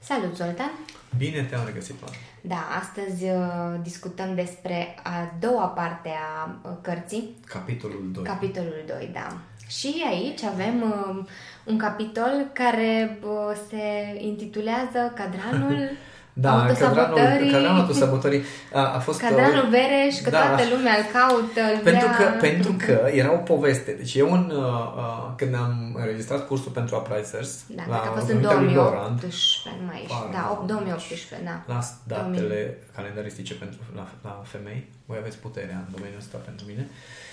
Salut, 0.00 0.36
Zoltan! 0.36 0.70
Bine 1.16 1.42
te-am 1.42 1.66
regăsit, 1.66 1.94
Oana. 2.02 2.16
Da, 2.40 2.78
astăzi 2.80 3.24
uh, 3.24 3.80
discutăm 3.82 4.34
despre 4.34 4.94
a 5.02 5.34
doua 5.40 5.66
parte 5.66 6.08
a 6.08 6.58
uh, 6.62 6.70
cărții. 6.80 7.34
Capitolul 7.46 8.10
2. 8.12 8.24
Capitolul 8.24 8.84
2, 8.86 9.10
da. 9.12 9.36
Și 9.68 10.04
aici 10.08 10.42
avem 10.42 10.82
uh, 10.82 11.24
un 11.64 11.78
capitol 11.78 12.50
care 12.52 13.18
uh, 13.22 13.56
se 13.68 14.14
intitulează 14.18 15.12
Cadranul 15.14 15.90
Da, 16.40 16.66
cadranul, 16.78 17.18
cadranul 17.52 17.80
autosabotării 17.80 18.42
a, 18.72 18.94
a 18.94 18.98
fost... 18.98 19.20
Cadranul 19.20 19.64
uh, 19.64 19.70
Vereș, 19.70 20.14
că 20.24 20.30
da, 20.30 20.40
toată 20.40 20.62
lumea 20.74 20.94
îl 21.00 21.06
caută, 21.18 21.62
îl 21.74 21.80
pentru 21.90 22.08
vrea... 22.14 22.30
că, 22.30 22.36
pentru 22.46 22.72
că 22.84 22.94
era 23.20 23.32
o 23.32 23.36
poveste. 23.52 23.90
Deci 23.92 24.14
eu, 24.14 24.32
în, 24.32 24.44
uh, 24.50 24.62
uh, 24.96 25.32
când 25.36 25.54
am 25.54 25.72
înregistrat 26.02 26.46
cursul 26.46 26.72
pentru 26.72 26.96
Appraisers... 26.96 27.50
Da, 27.66 27.82
la 27.88 27.96
că 28.00 28.08
a 28.08 28.12
fost 28.18 28.30
în 28.30 28.40
2018, 28.40 29.80
nu 29.80 29.86
mai 29.86 30.00
ești. 30.02 30.22
Da, 30.32 30.42
8, 30.58 30.66
2018, 30.66 31.48
da. 31.50 31.74
Las 31.74 31.88
datele 32.06 32.60
2000. 32.60 32.76
calendaristice 32.96 33.54
pentru 33.54 33.78
la, 33.94 34.06
la 34.22 34.42
femei. 34.52 34.80
Voi 35.06 35.18
aveți 35.20 35.38
puterea 35.38 35.78
în 35.84 35.88
domeniul 35.94 36.20
ăsta 36.24 36.38
pentru 36.48 36.64
mine. 36.70 36.84
Uh, 36.88 36.92
Uh, 36.92 37.27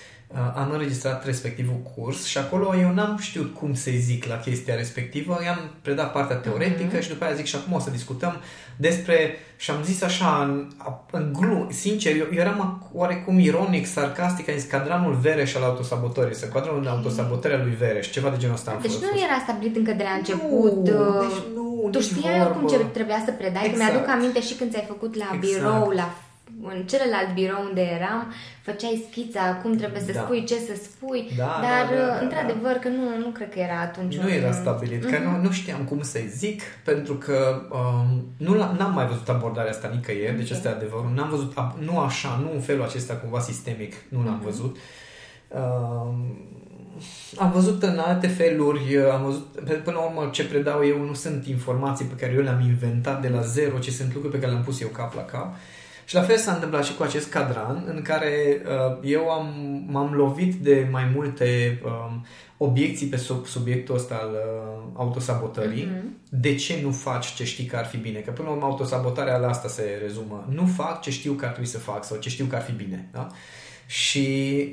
am 0.55 0.71
înregistrat 0.71 1.25
respectivul 1.25 1.81
curs 1.95 2.25
și 2.25 2.37
acolo 2.37 2.75
eu 2.75 2.93
n-am 2.93 3.17
știut 3.21 3.53
cum 3.53 3.73
să-i 3.73 3.97
zic 3.97 4.25
la 4.25 4.35
chestia 4.35 4.75
respectivă. 4.75 5.39
I-am 5.43 5.71
predat 5.81 6.11
partea 6.11 6.35
teoretică 6.35 6.97
mm-hmm. 6.97 7.01
și 7.01 7.09
după 7.09 7.23
aia 7.23 7.33
zic 7.33 7.45
și 7.45 7.55
acum 7.55 7.73
o 7.73 7.79
să 7.79 7.89
discutăm 7.89 8.41
despre... 8.75 9.35
Și 9.57 9.71
am 9.71 9.83
zis 9.83 10.01
așa, 10.01 10.41
în, 10.43 10.67
în 11.11 11.33
glum, 11.33 11.67
sincer, 11.71 12.15
eu, 12.15 12.25
eu 12.31 12.39
eram 12.39 12.89
oarecum 12.93 13.39
ironic, 13.39 13.85
sarcastic, 13.85 14.49
am 14.49 14.57
zis 14.57 14.69
cadranul 14.69 15.13
Vereș 15.13 15.55
al 15.55 15.63
autosabotării, 15.63 16.35
să 16.35 16.45
cadranul 16.45 16.83
de 16.83 16.89
autosabotare 16.89 17.63
lui 17.63 17.75
Vereș, 17.75 18.09
ceva 18.11 18.29
de 18.29 18.37
genul 18.37 18.55
ăsta 18.55 18.71
am 18.71 18.77
Deci 18.81 18.91
folosit. 18.91 19.13
nu 19.13 19.21
era 19.23 19.39
stabilit 19.43 19.75
încă 19.75 19.91
de 19.91 20.03
la 20.03 20.09
început. 20.09 20.89
Nu, 20.89 21.19
uh, 21.19 21.27
deci 21.27 21.41
nu, 21.55 21.89
tu 21.91 21.99
știai 21.99 22.41
oricum 22.41 22.67
ce 22.67 22.77
trebuia 22.77 23.21
să 23.25 23.31
predai, 23.31 23.65
exact. 23.65 23.77
că 23.77 23.91
mi-aduc 23.91 24.07
aminte 24.09 24.41
și 24.41 24.53
când 24.53 24.71
ți-ai 24.71 24.85
făcut 24.87 25.15
la 25.15 25.29
exact. 25.33 25.53
birou, 25.53 25.89
la 25.89 26.15
în 26.63 26.85
celălalt 26.85 27.33
birou 27.33 27.63
unde 27.67 27.81
eram, 27.81 28.33
făceai 28.61 29.05
schița, 29.09 29.59
cum 29.61 29.75
trebuie 29.75 30.01
să 30.01 30.11
da. 30.11 30.21
spui, 30.21 30.43
ce 30.45 30.55
să 30.55 30.81
spui, 30.83 31.31
da, 31.37 31.59
dar 31.61 31.97
da, 31.97 32.05
da, 32.05 32.07
da, 32.07 32.19
într-adevăr 32.21 32.71
că 32.71 32.87
nu, 32.87 33.17
nu 33.17 33.29
cred 33.29 33.49
că 33.53 33.59
era 33.59 33.79
atunci. 33.79 34.17
Nu 34.17 34.23
un... 34.23 34.29
era 34.29 34.51
stabilit, 34.51 35.05
uh-huh. 35.05 35.11
că 35.11 35.17
nu, 35.23 35.29
mhm. 35.29 35.41
nu 35.41 35.51
știam 35.51 35.83
cum 35.83 36.01
să-i 36.01 36.27
zic, 36.35 36.61
pentru 36.83 37.13
că 37.13 37.61
um, 37.71 38.25
nu 38.37 38.53
n-am 38.55 38.93
mai 38.93 39.07
văzut 39.07 39.29
abordarea 39.29 39.71
asta 39.71 39.91
nicăieri, 39.93 40.25
okay. 40.25 40.37
deci 40.37 40.51
asta 40.51 40.69
e 40.69 40.71
adevărul. 40.71 41.11
N-am 41.15 41.29
văzut, 41.29 41.53
nu 41.79 41.99
așa, 41.99 42.39
nu 42.43 42.51
în 42.53 42.61
felul 42.61 42.83
acesta 42.83 43.13
cumva 43.13 43.39
sistemic, 43.39 43.93
nu 44.09 44.23
l-am 44.23 44.39
uh-huh. 44.39 44.45
văzut. 44.45 44.77
Um, 45.47 46.37
am 47.37 47.51
văzut 47.51 47.83
în 47.83 47.97
alte 47.97 48.27
feluri, 48.27 48.97
am 49.13 49.23
văzut, 49.23 49.45
până 49.83 49.97
la 49.97 50.03
urmă 50.03 50.29
ce 50.31 50.45
predau 50.45 50.85
eu 50.85 50.97
nu 50.97 51.13
sunt 51.13 51.45
informații 51.45 52.05
pe 52.05 52.15
care 52.15 52.33
eu 52.33 52.41
le-am 52.41 52.61
inventat 52.61 53.21
de 53.21 53.27
la 53.27 53.41
zero, 53.41 53.77
ci 53.77 53.89
sunt 53.89 54.13
lucruri 54.13 54.33
pe 54.33 54.39
care 54.39 54.51
le-am 54.51 54.63
pus 54.63 54.81
eu 54.81 54.87
cap 54.87 55.15
la 55.15 55.25
cap. 55.25 55.53
Uh, 55.53 55.59
și 56.05 56.15
la 56.15 56.21
fel 56.21 56.37
s-a 56.37 56.53
întâmplat 56.53 56.85
și 56.85 56.95
cu 56.95 57.03
acest 57.03 57.29
cadran 57.29 57.83
în 57.87 58.01
care 58.01 58.61
uh, 58.65 58.97
eu 59.03 59.29
am, 59.29 59.53
m-am 59.87 60.13
lovit 60.13 60.53
de 60.53 60.87
mai 60.91 61.11
multe 61.15 61.79
uh, 61.85 62.13
obiecții 62.57 63.07
pe 63.07 63.17
sub 63.17 63.45
subiectul 63.45 63.95
ăsta 63.95 64.15
al 64.15 64.29
uh, 64.31 64.83
autosabotării. 64.93 65.85
Mm-hmm. 65.85 66.29
De 66.29 66.55
ce 66.55 66.79
nu 66.81 66.91
faci 66.91 67.33
ce 67.33 67.43
știi 67.43 67.65
că 67.65 67.75
ar 67.75 67.85
fi 67.85 67.97
bine? 67.97 68.19
Că 68.19 68.31
până 68.31 68.47
la 68.47 68.53
urmă 68.53 68.65
autosabotarea 68.65 69.37
la 69.37 69.47
asta 69.47 69.67
se 69.67 69.99
rezumă. 70.01 70.47
Nu 70.49 70.65
fac 70.65 71.01
ce 71.01 71.11
știu 71.11 71.33
că 71.33 71.45
ar 71.45 71.51
trebui 71.51 71.69
să 71.69 71.77
fac 71.77 72.03
sau 72.03 72.17
ce 72.17 72.29
știu 72.29 72.45
că 72.45 72.55
ar 72.55 72.61
fi 72.61 72.71
bine. 72.71 73.09
Da? 73.11 73.27
Și 73.85 74.67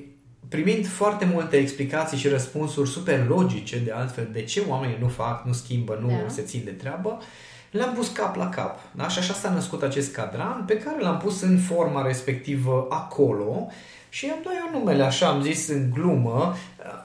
primind 0.48 0.86
foarte 0.86 1.24
multe 1.24 1.56
explicații 1.56 2.18
și 2.18 2.28
răspunsuri 2.28 2.88
super 2.88 3.26
logice 3.26 3.78
de 3.78 3.90
altfel 3.90 4.28
de 4.32 4.42
ce 4.42 4.62
oamenii 4.68 4.96
nu 5.00 5.08
fac, 5.08 5.46
nu 5.46 5.52
schimbă, 5.52 5.98
nu 6.00 6.08
da. 6.08 6.28
se 6.28 6.42
țin 6.42 6.60
de 6.64 6.70
treabă, 6.70 7.18
uh, 7.18 7.24
le-am 7.72 7.94
pus 7.94 8.08
cap 8.08 8.36
la 8.36 8.48
cap. 8.48 8.78
Da? 8.94 9.08
Și 9.08 9.18
așa 9.18 9.32
s-a 9.32 9.50
născut 9.50 9.82
acest 9.82 10.12
cadran 10.12 10.64
pe 10.66 10.78
care 10.78 11.00
l-am 11.00 11.18
pus 11.18 11.40
în 11.40 11.58
forma 11.58 12.06
respectivă 12.06 12.86
acolo 12.90 13.68
și 14.08 14.26
am 14.26 14.38
dat 14.44 14.52
eu 14.52 14.78
numele 14.78 15.02
așa, 15.02 15.28
am 15.28 15.42
zis 15.42 15.68
în 15.68 15.90
glumă, 15.90 16.54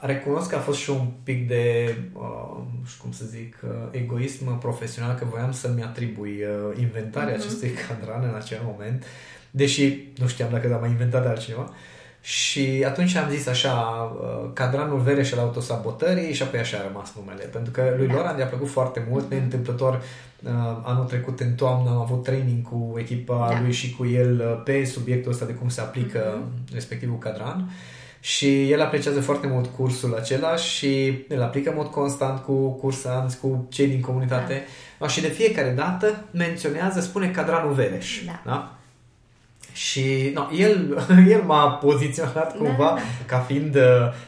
recunosc 0.00 0.48
că 0.48 0.56
a 0.56 0.58
fost 0.58 0.78
și 0.78 0.90
un 0.90 1.06
pic 1.22 1.48
de, 1.48 1.94
uh, 2.12 2.56
nu 2.80 2.86
știu 2.86 3.02
cum 3.02 3.12
să 3.12 3.24
zic, 3.24 3.56
uh, 3.64 3.70
egoism 3.90 4.58
profesional, 4.58 5.14
că 5.14 5.24
voiam 5.30 5.52
să-mi 5.52 5.82
atribui 5.82 6.30
uh, 6.42 6.78
inventarea 6.78 7.34
uh-huh. 7.34 7.38
acestui 7.38 7.70
cadran 7.88 8.28
în 8.28 8.34
acel 8.34 8.60
moment, 8.64 9.04
deși 9.50 9.98
nu 10.16 10.26
știam 10.26 10.50
dacă 10.50 10.68
l-am 10.68 10.80
mai 10.80 10.90
inventat 10.90 11.22
de 11.22 11.28
altcineva. 11.28 11.62
Uh, 11.62 11.74
și 12.28 12.84
atunci 12.86 13.14
am 13.14 13.30
zis 13.30 13.46
așa, 13.46 13.72
uh, 14.20 14.50
cadranul 14.52 14.98
Vereș 15.00 15.32
al 15.32 15.38
autosabotării 15.38 16.34
și 16.34 16.42
apoi 16.42 16.60
așa 16.60 16.78
a 16.78 16.86
rămas 16.86 17.12
numele. 17.16 17.44
Pentru 17.44 17.72
că 17.72 17.94
lui 17.96 18.06
Loran 18.06 18.38
i-a 18.38 18.46
plăcut 18.46 18.68
foarte 18.68 19.06
mult, 19.10 19.30
neîntâmplător 19.30 19.94
uh, 19.94 20.50
anul 20.82 21.04
trecut 21.04 21.40
în 21.40 21.52
toamnă 21.52 21.90
am 21.90 21.96
avut 21.96 22.22
training 22.22 22.62
cu 22.62 22.94
echipa 22.98 23.48
da. 23.50 23.60
lui 23.60 23.72
și 23.72 23.94
cu 23.96 24.06
el 24.06 24.40
uh, 24.40 24.62
pe 24.64 24.84
subiectul 24.84 25.32
ăsta 25.32 25.44
de 25.44 25.52
cum 25.52 25.68
se 25.68 25.80
aplică 25.80 26.38
uh-huh. 26.38 26.72
respectivul 26.72 27.18
cadran. 27.18 27.70
Și 28.20 28.70
el 28.70 28.80
apreciază 28.80 29.20
foarte 29.20 29.46
mult 29.46 29.66
cursul 29.66 30.14
acela 30.14 30.56
și 30.56 31.24
îl 31.28 31.42
aplică 31.42 31.70
în 31.70 31.76
mod 31.76 31.86
constant 31.86 32.38
cu 32.38 32.70
cursanți, 32.70 33.38
cu 33.38 33.66
cei 33.68 33.88
din 33.88 34.00
comunitate. 34.00 34.64
Da. 34.98 35.08
Și 35.08 35.20
de 35.20 35.28
fiecare 35.28 35.70
dată 35.70 36.24
menționează, 36.30 37.00
spune 37.00 37.30
cadranul 37.30 37.72
Vereș. 37.72 38.24
Da. 38.24 38.42
da? 38.44 38.77
Și 39.78 40.30
no, 40.34 40.48
el, 40.56 41.06
el 41.34 41.42
m-a 41.42 41.70
poziționat 41.70 42.34
da, 42.52 42.58
cumva 42.58 42.88
da, 42.88 42.94
da. 42.94 43.00
ca 43.26 43.38
fiind 43.38 43.74
uh, 43.74 43.82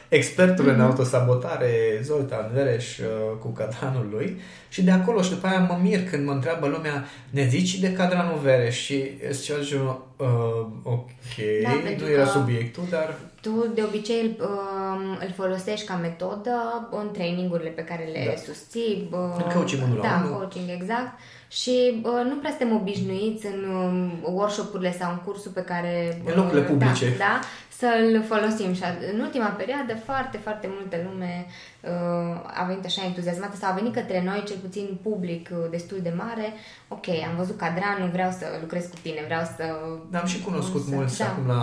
expertul 0.08 0.64
mm-hmm. 0.64 0.68
în 0.68 0.74
mhm. 0.74 0.84
autosabotare, 0.84 2.00
Zoltan 2.02 2.50
Vereș, 2.54 2.98
uh, 2.98 3.06
cu 3.38 3.48
cadranul 3.48 4.08
lui. 4.10 4.40
Și 4.68 4.82
de 4.82 4.90
acolo 4.90 5.22
și 5.22 5.30
după 5.30 5.46
aia 5.46 5.58
mă 5.58 5.78
mir 5.82 6.08
când 6.10 6.26
mă 6.26 6.32
întreabă 6.32 6.66
lumea, 6.66 7.04
ne 7.30 7.46
zici 7.46 7.78
de 7.78 7.92
cadranul 7.92 8.38
Vereș? 8.42 8.76
Și 8.76 9.10
este 9.28 9.42
ceva 9.44 9.62
genul, 9.62 10.06
uh, 10.16 10.66
ok, 10.82 11.34
da, 11.62 11.70
nu 11.98 12.10
era 12.10 12.26
subiectul, 12.26 12.84
dar... 12.90 13.14
Tu 13.40 13.70
de 13.74 13.82
obicei 13.82 14.20
îl, 14.22 14.46
uh, 14.46 15.26
îl 15.26 15.32
folosești 15.36 15.86
ca 15.86 15.94
metodă 15.94 16.88
în 16.90 17.10
trainingurile 17.12 17.70
pe 17.70 17.84
care 17.84 18.08
le 18.12 18.24
da. 18.26 18.40
susții. 18.52 19.08
Uh, 19.12 19.18
în 19.44 19.52
coaching 19.54 19.82
unul 19.82 20.00
Da, 20.02 20.20
în 20.24 20.32
coaching, 20.32 20.68
exact. 20.80 21.12
Și 21.50 22.00
uh, 22.02 22.22
nu 22.28 22.36
prea 22.36 22.50
suntem 22.50 22.76
obișnuiți 22.76 23.46
în 23.46 23.60
uh, 23.64 24.32
workshop-urile 24.32 24.92
sau 24.92 25.10
în 25.10 25.20
cursul 25.24 25.50
pe 25.50 25.60
care... 25.62 26.22
În 26.24 26.34
locurile 26.36 26.62
publice. 26.62 27.08
Da, 27.08 27.16
da, 27.18 27.40
să-l 27.80 28.24
folosim. 28.32 28.74
Și 28.74 28.82
în 29.14 29.20
ultima 29.20 29.46
perioadă 29.46 29.94
foarte, 30.04 30.36
foarte 30.36 30.68
multă 30.76 30.96
lume 31.06 31.46
uh, 31.80 32.60
a 32.60 32.64
venit 32.66 32.84
așa 32.84 33.04
entuziasmată 33.04 33.56
sau 33.56 33.70
a 33.70 33.74
venit 33.74 33.94
către 33.94 34.22
noi, 34.24 34.44
cel 34.46 34.56
puțin 34.56 34.98
public 35.02 35.48
uh, 35.52 35.70
destul 35.70 35.98
de 36.02 36.12
mare. 36.16 36.52
Ok, 36.88 37.08
am 37.08 37.36
văzut 37.36 37.56
cadranul, 37.56 38.10
vreau 38.12 38.30
să 38.30 38.44
lucrez 38.60 38.84
cu 38.84 38.98
tine, 39.02 39.20
vreau 39.24 39.44
să... 39.56 39.64
Da, 40.10 40.18
am 40.18 40.26
și 40.26 40.42
cunoscut 40.42 40.82
să, 40.84 40.94
mulți 40.94 41.18
da. 41.18 41.24
acum 41.24 41.46
la, 41.46 41.62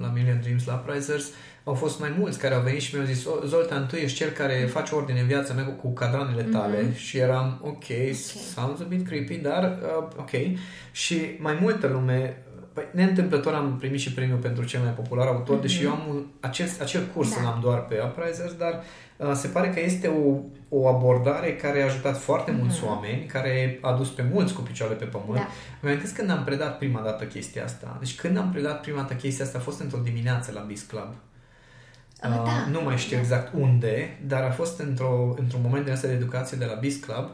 la 0.00 0.10
Million 0.14 0.40
Dreams, 0.42 0.64
la 0.66 0.74
Prizers, 0.74 1.26
au 1.64 1.74
fost 1.74 2.00
mai 2.00 2.14
mulți 2.18 2.38
care 2.38 2.54
au 2.54 2.60
venit 2.60 2.80
și 2.80 2.94
mi-au 2.94 3.06
zis 3.06 3.26
Zoltan, 3.46 3.86
tu 3.86 3.96
ești 3.96 4.16
cel 4.16 4.30
care 4.30 4.68
face 4.70 4.94
ordine 4.94 5.20
în 5.20 5.26
viața 5.26 5.54
mea 5.54 5.64
cu 5.64 5.92
cadranele 5.92 6.42
tale 6.42 6.78
mm-hmm. 6.78 6.96
și 6.96 7.18
eram 7.18 7.60
ok, 7.62 7.74
okay, 7.74 8.12
sounds 8.54 8.80
a 8.80 8.84
bit 8.84 9.06
creepy, 9.06 9.36
dar 9.36 9.78
uh, 9.82 10.08
ok. 10.16 10.30
Și 10.92 11.20
mai 11.38 11.58
multă 11.60 11.86
lume 11.86 12.44
Păi, 12.74 12.84
neîntâmplător 12.90 13.54
am 13.54 13.76
primit 13.78 14.00
și 14.00 14.12
premiul 14.12 14.38
pentru 14.38 14.64
cel 14.64 14.80
mai 14.80 14.90
popular 14.90 15.26
autor, 15.26 15.58
mm-hmm. 15.58 15.60
deși 15.60 15.84
eu 15.84 15.90
am 15.90 16.02
un, 16.08 16.24
acel, 16.40 16.68
acel 16.80 17.06
curs 17.14 17.34
da. 17.34 17.42
l-am 17.42 17.58
doar 17.62 17.84
pe 17.84 18.00
Uprisers, 18.04 18.52
dar 18.52 18.82
uh, 19.16 19.32
se 19.34 19.48
pare 19.48 19.70
că 19.70 19.80
este 19.80 20.08
o, 20.08 20.38
o 20.68 20.88
abordare 20.88 21.56
care 21.56 21.82
a 21.82 21.84
ajutat 21.84 22.18
foarte 22.18 22.52
mm-hmm. 22.52 22.58
mulți 22.58 22.84
oameni, 22.84 23.26
care 23.26 23.78
a 23.80 23.92
dus 23.92 24.08
pe 24.08 24.24
mulți 24.32 24.54
cu 24.54 24.60
picioarele 24.60 24.98
pe 24.98 25.04
pământ. 25.04 25.48
Da. 25.80 25.88
Îmi 25.90 26.02
când 26.14 26.30
am 26.30 26.44
predat 26.44 26.78
prima 26.78 27.00
dată 27.00 27.24
chestia 27.24 27.64
asta. 27.64 27.96
Deci 27.98 28.16
când 28.16 28.36
am 28.36 28.50
predat 28.50 28.80
prima 28.80 29.00
dată 29.00 29.14
chestia 29.14 29.44
asta 29.44 29.58
a 29.58 29.60
fost 29.60 29.80
într-o 29.80 29.98
dimineață 29.98 30.52
la 30.52 30.60
Biz 30.60 30.82
Club. 30.82 31.14
Uh, 32.22 32.30
da. 32.44 32.66
Nu 32.70 32.82
mai 32.82 32.96
știu 32.96 33.16
da. 33.16 33.22
exact 33.22 33.52
unde, 33.58 34.18
dar 34.26 34.42
a 34.42 34.50
fost 34.50 34.80
într-o, 34.80 35.34
într-un 35.38 35.60
moment 35.62 35.84
de 35.84 35.90
asta 35.90 36.06
de 36.06 36.12
educație 36.12 36.56
de 36.56 36.64
la 36.64 36.74
Biz 36.74 36.96
Club 36.96 37.30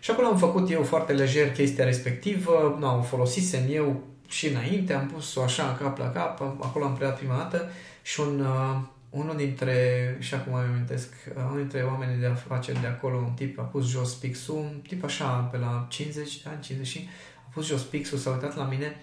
și 0.00 0.10
acolo 0.10 0.26
am 0.26 0.38
făcut 0.38 0.70
eu 0.70 0.82
foarte 0.82 1.12
lejer 1.12 1.52
chestia 1.52 1.84
respectivă, 1.84 2.76
nu, 2.78 2.86
am 2.86 3.02
folosisem 3.02 3.62
eu 3.68 4.02
și 4.28 4.48
înainte, 4.48 4.92
am 4.92 5.06
pus-o 5.06 5.42
așa 5.42 5.76
cap 5.80 5.98
la 5.98 6.10
cap, 6.10 6.40
acolo 6.40 6.84
am 6.84 6.94
predat 6.94 7.18
prima 7.18 7.36
dată 7.36 7.70
și 8.02 8.20
un, 8.20 8.40
uh, 8.40 8.76
unul 9.10 9.36
dintre, 9.36 10.16
și 10.18 10.34
acum 10.34 10.54
îmi 10.54 10.66
amintesc, 10.72 11.08
uh, 11.28 11.42
unul 11.44 11.56
dintre 11.56 11.82
oamenii 11.82 12.20
de 12.20 12.26
afaceri 12.26 12.80
de 12.80 12.86
acolo, 12.86 13.16
un 13.16 13.32
tip 13.32 13.58
a 13.58 13.62
pus 13.62 13.88
jos 13.88 14.14
pixul, 14.14 14.56
un 14.56 14.80
tip 14.88 15.04
așa 15.04 15.48
pe 15.52 15.56
la 15.56 15.86
50 15.88 16.42
de 16.42 16.48
ani, 16.52 16.60
50 16.60 17.08
a 17.46 17.50
pus 17.52 17.66
jos 17.66 17.82
pixul, 17.82 18.18
s-a 18.18 18.30
uitat 18.30 18.56
la 18.56 18.64
mine, 18.64 18.96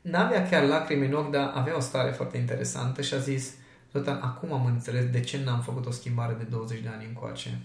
n-avea 0.00 0.48
chiar 0.48 0.62
lacrimi 0.62 1.06
în 1.06 1.12
ochi, 1.12 1.30
dar 1.30 1.52
avea 1.54 1.76
o 1.76 1.80
stare 1.80 2.10
foarte 2.10 2.36
interesantă 2.36 3.02
și 3.02 3.14
a 3.14 3.18
zis, 3.18 3.52
Zoltan, 3.92 4.20
acum 4.22 4.52
am 4.52 4.66
înțeles 4.66 5.10
de 5.10 5.20
ce 5.20 5.42
n-am 5.44 5.60
făcut 5.60 5.86
o 5.86 5.90
schimbare 5.90 6.34
de 6.38 6.44
20 6.50 6.80
de 6.80 6.88
ani 6.88 7.04
încoace. 7.04 7.58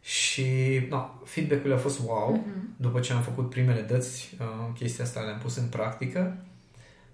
Și 0.00 0.46
no, 0.88 1.10
feedback-ul 1.24 1.72
a 1.72 1.76
fost 1.76 2.00
wow. 2.06 2.44
Uh-huh. 2.44 2.76
După 2.76 3.00
ce 3.00 3.12
am 3.12 3.22
făcut 3.22 3.50
primele 3.50 3.80
dăți, 3.80 4.36
uh, 4.40 4.78
chestia 4.78 5.04
asta 5.04 5.20
le-am 5.20 5.38
pus 5.38 5.56
în 5.56 5.66
practică. 5.66 6.36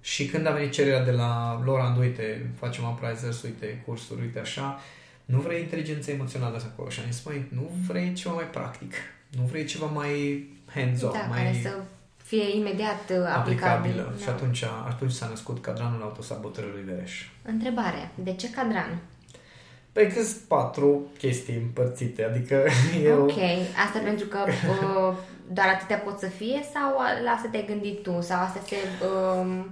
Și 0.00 0.26
când 0.26 0.46
a 0.46 0.50
venit 0.50 0.72
cererea 0.72 1.04
de 1.04 1.10
la 1.10 1.62
Laura, 1.64 1.96
uite, 1.98 2.50
facem 2.58 2.84
appraisers, 2.84 3.42
uite, 3.42 3.82
cursuri, 3.86 4.20
uite 4.20 4.38
așa, 4.38 4.80
nu 5.24 5.40
vrei 5.40 5.60
inteligență 5.60 6.10
emoțională 6.10 6.62
acolo? 6.64 6.88
Și 6.88 7.00
am 7.00 7.10
zis, 7.10 7.24
măi, 7.24 7.46
nu 7.48 7.70
vrei 7.86 8.12
ceva 8.12 8.34
mai 8.34 8.44
practic. 8.44 8.94
Nu 9.30 9.42
vrei 9.42 9.64
ceva 9.64 9.86
mai 9.86 10.44
hands-on, 10.74 11.12
Da, 11.12 11.26
mai 11.28 11.38
care 11.38 11.60
să 11.62 11.82
fie 12.34 12.56
imediat 12.56 13.02
uh, 13.10 13.16
aplicabil. 13.16 13.36
aplicabilă. 13.36 14.12
Da. 14.16 14.22
Și 14.22 14.28
atunci, 14.28 14.64
atunci 14.88 15.12
s-a 15.12 15.26
născut 15.26 15.62
cadranul 15.62 16.02
autosabotărului 16.02 16.82
Vereș. 16.82 17.12
Întrebare. 17.42 18.10
De 18.14 18.32
ce 18.32 18.50
cadran? 18.50 18.98
Păi 19.92 20.06
că 20.12 20.22
sunt 20.22 20.40
patru 20.48 21.06
chestii 21.18 21.56
împărțite, 21.56 22.24
adică 22.24 22.64
eu... 23.10 23.22
Ok. 23.22 23.38
Asta 23.86 23.98
pentru 24.04 24.26
că 24.26 24.38
uh, 24.46 25.16
doar 25.52 25.68
atâtea 25.74 25.96
pot 25.96 26.18
să 26.18 26.26
fie 26.26 26.60
sau 26.74 26.90
la 27.24 27.30
asta 27.30 27.48
te-ai 27.50 27.66
gândit 27.66 28.02
tu? 28.02 28.18
Sau 28.20 28.40
asta 28.40 28.60
se... 28.66 28.76
Uh, 29.04 29.64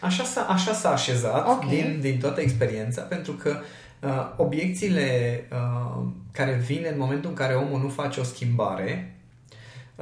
Așa 0.00 0.24
s-a, 0.24 0.40
așa 0.40 0.72
s-a 0.72 0.92
așezat 0.92 1.48
Ok. 1.48 1.68
din, 1.68 1.98
din 2.00 2.18
toată 2.18 2.40
experiența, 2.40 3.02
pentru 3.02 3.32
că 3.32 3.60
uh, 4.00 4.32
obiecțiile 4.36 5.08
uh, 5.52 6.02
care 6.32 6.52
vin 6.66 6.86
în 6.92 6.98
momentul 6.98 7.30
în 7.30 7.36
care 7.36 7.54
omul 7.54 7.80
nu 7.80 7.88
face 7.88 8.20
o 8.20 8.22
schimbare, 8.22 9.11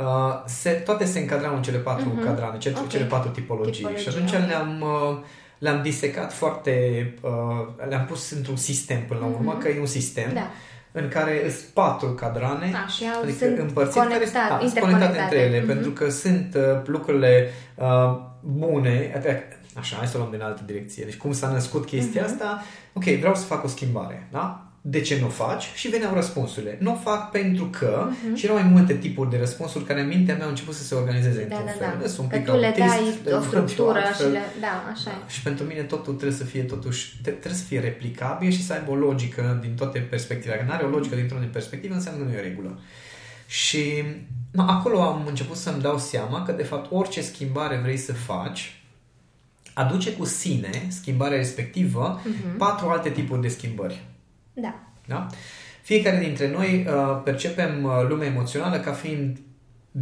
uh, 0.00 0.42
se, 0.46 0.70
toate 0.70 1.04
se 1.04 1.18
încadrau 1.18 1.54
în 1.56 1.62
cele 1.62 1.78
patru 1.78 2.08
Mhm. 2.08 2.24
cadrane, 2.24 2.58
cele, 2.58 2.74
Ok. 2.78 2.88
cele 2.88 3.04
patru 3.04 3.30
tipologii. 3.30 3.72
Tipologii, 3.72 4.02
Și 4.02 4.08
atunci 4.16 4.32
ok. 4.32 4.46
le-am, 4.48 4.80
uh, 4.80 5.18
le-am 5.58 5.82
disecat 5.82 6.32
foarte, 6.32 6.74
uh, 7.22 7.30
le-am 7.88 8.04
pus 8.04 8.30
într-un 8.30 8.56
sistem 8.56 9.04
până 9.06 9.20
la 9.20 9.26
urmă, 9.26 9.56
că 9.60 9.68
e 9.68 9.80
un 9.80 9.86
sistem 9.86 10.24
Mhm. 10.26 10.34
da. 10.34 10.50
în 10.92 11.08
care 11.08 11.50
sunt 11.50 11.68
patru 11.72 12.08
cadrane, 12.08 12.70
Da, 12.72 12.86
și 12.86 13.04
au, 13.14 13.22
adică 13.22 13.44
sunt 13.44 13.58
împărțit, 13.58 13.94
care 14.02 14.08
conectate, 14.14 14.48
da, 14.48 14.58
sunt 14.68 14.78
conectate 14.80 15.18
între 15.20 15.38
ele, 15.38 15.58
Mhm. 15.58 15.66
pentru 15.66 15.90
că 15.90 16.10
sunt 16.10 16.54
uh, 16.56 16.62
lucrurile 16.86 17.48
uh, 17.74 18.16
bune, 18.40 19.12
adică, 19.16 19.42
așa, 19.78 19.96
hai 19.96 20.06
să 20.06 20.16
o 20.16 20.18
luăm 20.20 20.30
din 20.30 20.42
altă 20.42 20.62
direcție, 20.66 21.04
deci 21.04 21.16
cum 21.16 21.32
s-a 21.32 21.48
născut 21.48 21.84
chestia 21.86 22.22
Mhm. 22.22 22.30
asta, 22.30 22.62
ok, 22.92 23.04
vreau 23.04 23.34
să 23.34 23.44
fac 23.44 23.64
o 23.64 23.68
schimbare, 23.68 24.28
da? 24.32 24.64
De 24.82 25.00
ce 25.00 25.18
nu 25.20 25.26
o 25.26 25.28
faci? 25.28 25.64
Și 25.74 25.88
veneau 25.88 26.14
răspunsurile. 26.14 26.76
Nu 26.80 26.92
o 26.92 26.94
fac 26.94 27.30
pentru 27.30 27.64
că, 27.64 28.08
Mhm. 28.24 28.34
și 28.34 28.44
erau 28.44 28.56
mai 28.56 28.68
multe 28.68 28.94
tipuri 28.94 29.30
de 29.30 29.38
răspunsuri 29.38 29.84
care 29.84 30.00
în 30.00 30.06
mintea 30.08 30.34
mea 30.34 30.42
au 30.44 30.48
început 30.50 30.74
să 30.74 30.82
se 30.82 30.94
organizeze 30.94 31.38
Da, 31.44 31.56
într-un 31.56 31.64
da, 31.80 31.86
fel. 31.86 31.98
da. 32.00 32.06
Sunt 32.08 32.18
un 32.18 32.28
Că 32.28 32.36
pic 32.36 32.44
tu 32.46 32.56
le 32.56 32.66
autist, 32.66 32.86
dai 32.86 33.18
le 33.24 33.32
o 33.34 33.38
văd 33.38 33.46
structură 33.48 33.98
eu 33.98 34.00
și 34.00 34.06
altfel. 34.06 34.30
le... 34.30 34.40
Da, 34.60 34.84
așa 34.92 35.10
e. 35.10 35.30
Și 35.32 35.42
pentru 35.42 35.64
mine 35.64 35.80
totul 35.82 36.14
trebuie 36.14 36.38
să 36.38 36.44
fie 36.44 36.62
totuși, 36.62 37.18
te- 37.22 37.30
trebuie 37.30 37.60
să 37.60 37.64
fie 37.66 37.80
replicabil 37.80 38.50
și 38.50 38.64
să 38.64 38.72
aibă 38.72 38.90
o 38.90 38.94
logică 38.94 39.58
din 39.62 39.74
toate 39.74 39.98
perspectivele. 39.98 40.56
Dacă 40.56 40.68
nu 40.70 40.74
are 40.76 40.84
o 40.84 40.96
logică 40.96 41.14
dintr-o 41.14 41.38
din 41.38 41.50
perspectivă, 41.52 41.94
înseamnă 41.94 42.20
că 42.22 42.28
nu 42.28 42.34
e 42.34 42.38
o 42.38 42.42
regulă. 42.42 42.78
Și 43.46 43.84
no, 44.50 44.62
acolo 44.62 45.02
am 45.02 45.24
început 45.26 45.56
să-mi 45.56 45.80
dau 45.80 45.98
seama 45.98 46.42
că 46.42 46.52
de 46.52 46.62
fapt 46.62 46.92
orice 46.92 47.20
schimbare 47.20 47.76
vrei 47.82 47.96
să 47.96 48.12
faci 48.12 48.82
aduce 49.74 50.12
cu 50.12 50.24
sine 50.24 50.86
schimbarea 50.88 51.36
respectivă 51.36 52.20
Mhm. 52.24 52.56
patru 52.56 52.88
alte 52.88 53.10
tipuri 53.10 53.40
de 53.40 53.48
schimbări. 53.48 54.04
Da. 54.60 54.74
Da? 55.06 55.26
Fiecare 55.82 56.18
dintre 56.18 56.50
noi 56.50 56.86
uh, 56.88 57.20
percepem 57.24 57.84
uh, 57.84 57.90
lumea 58.08 58.26
emoțională 58.26 58.76
ca 58.78 58.92
fiind 58.92 59.38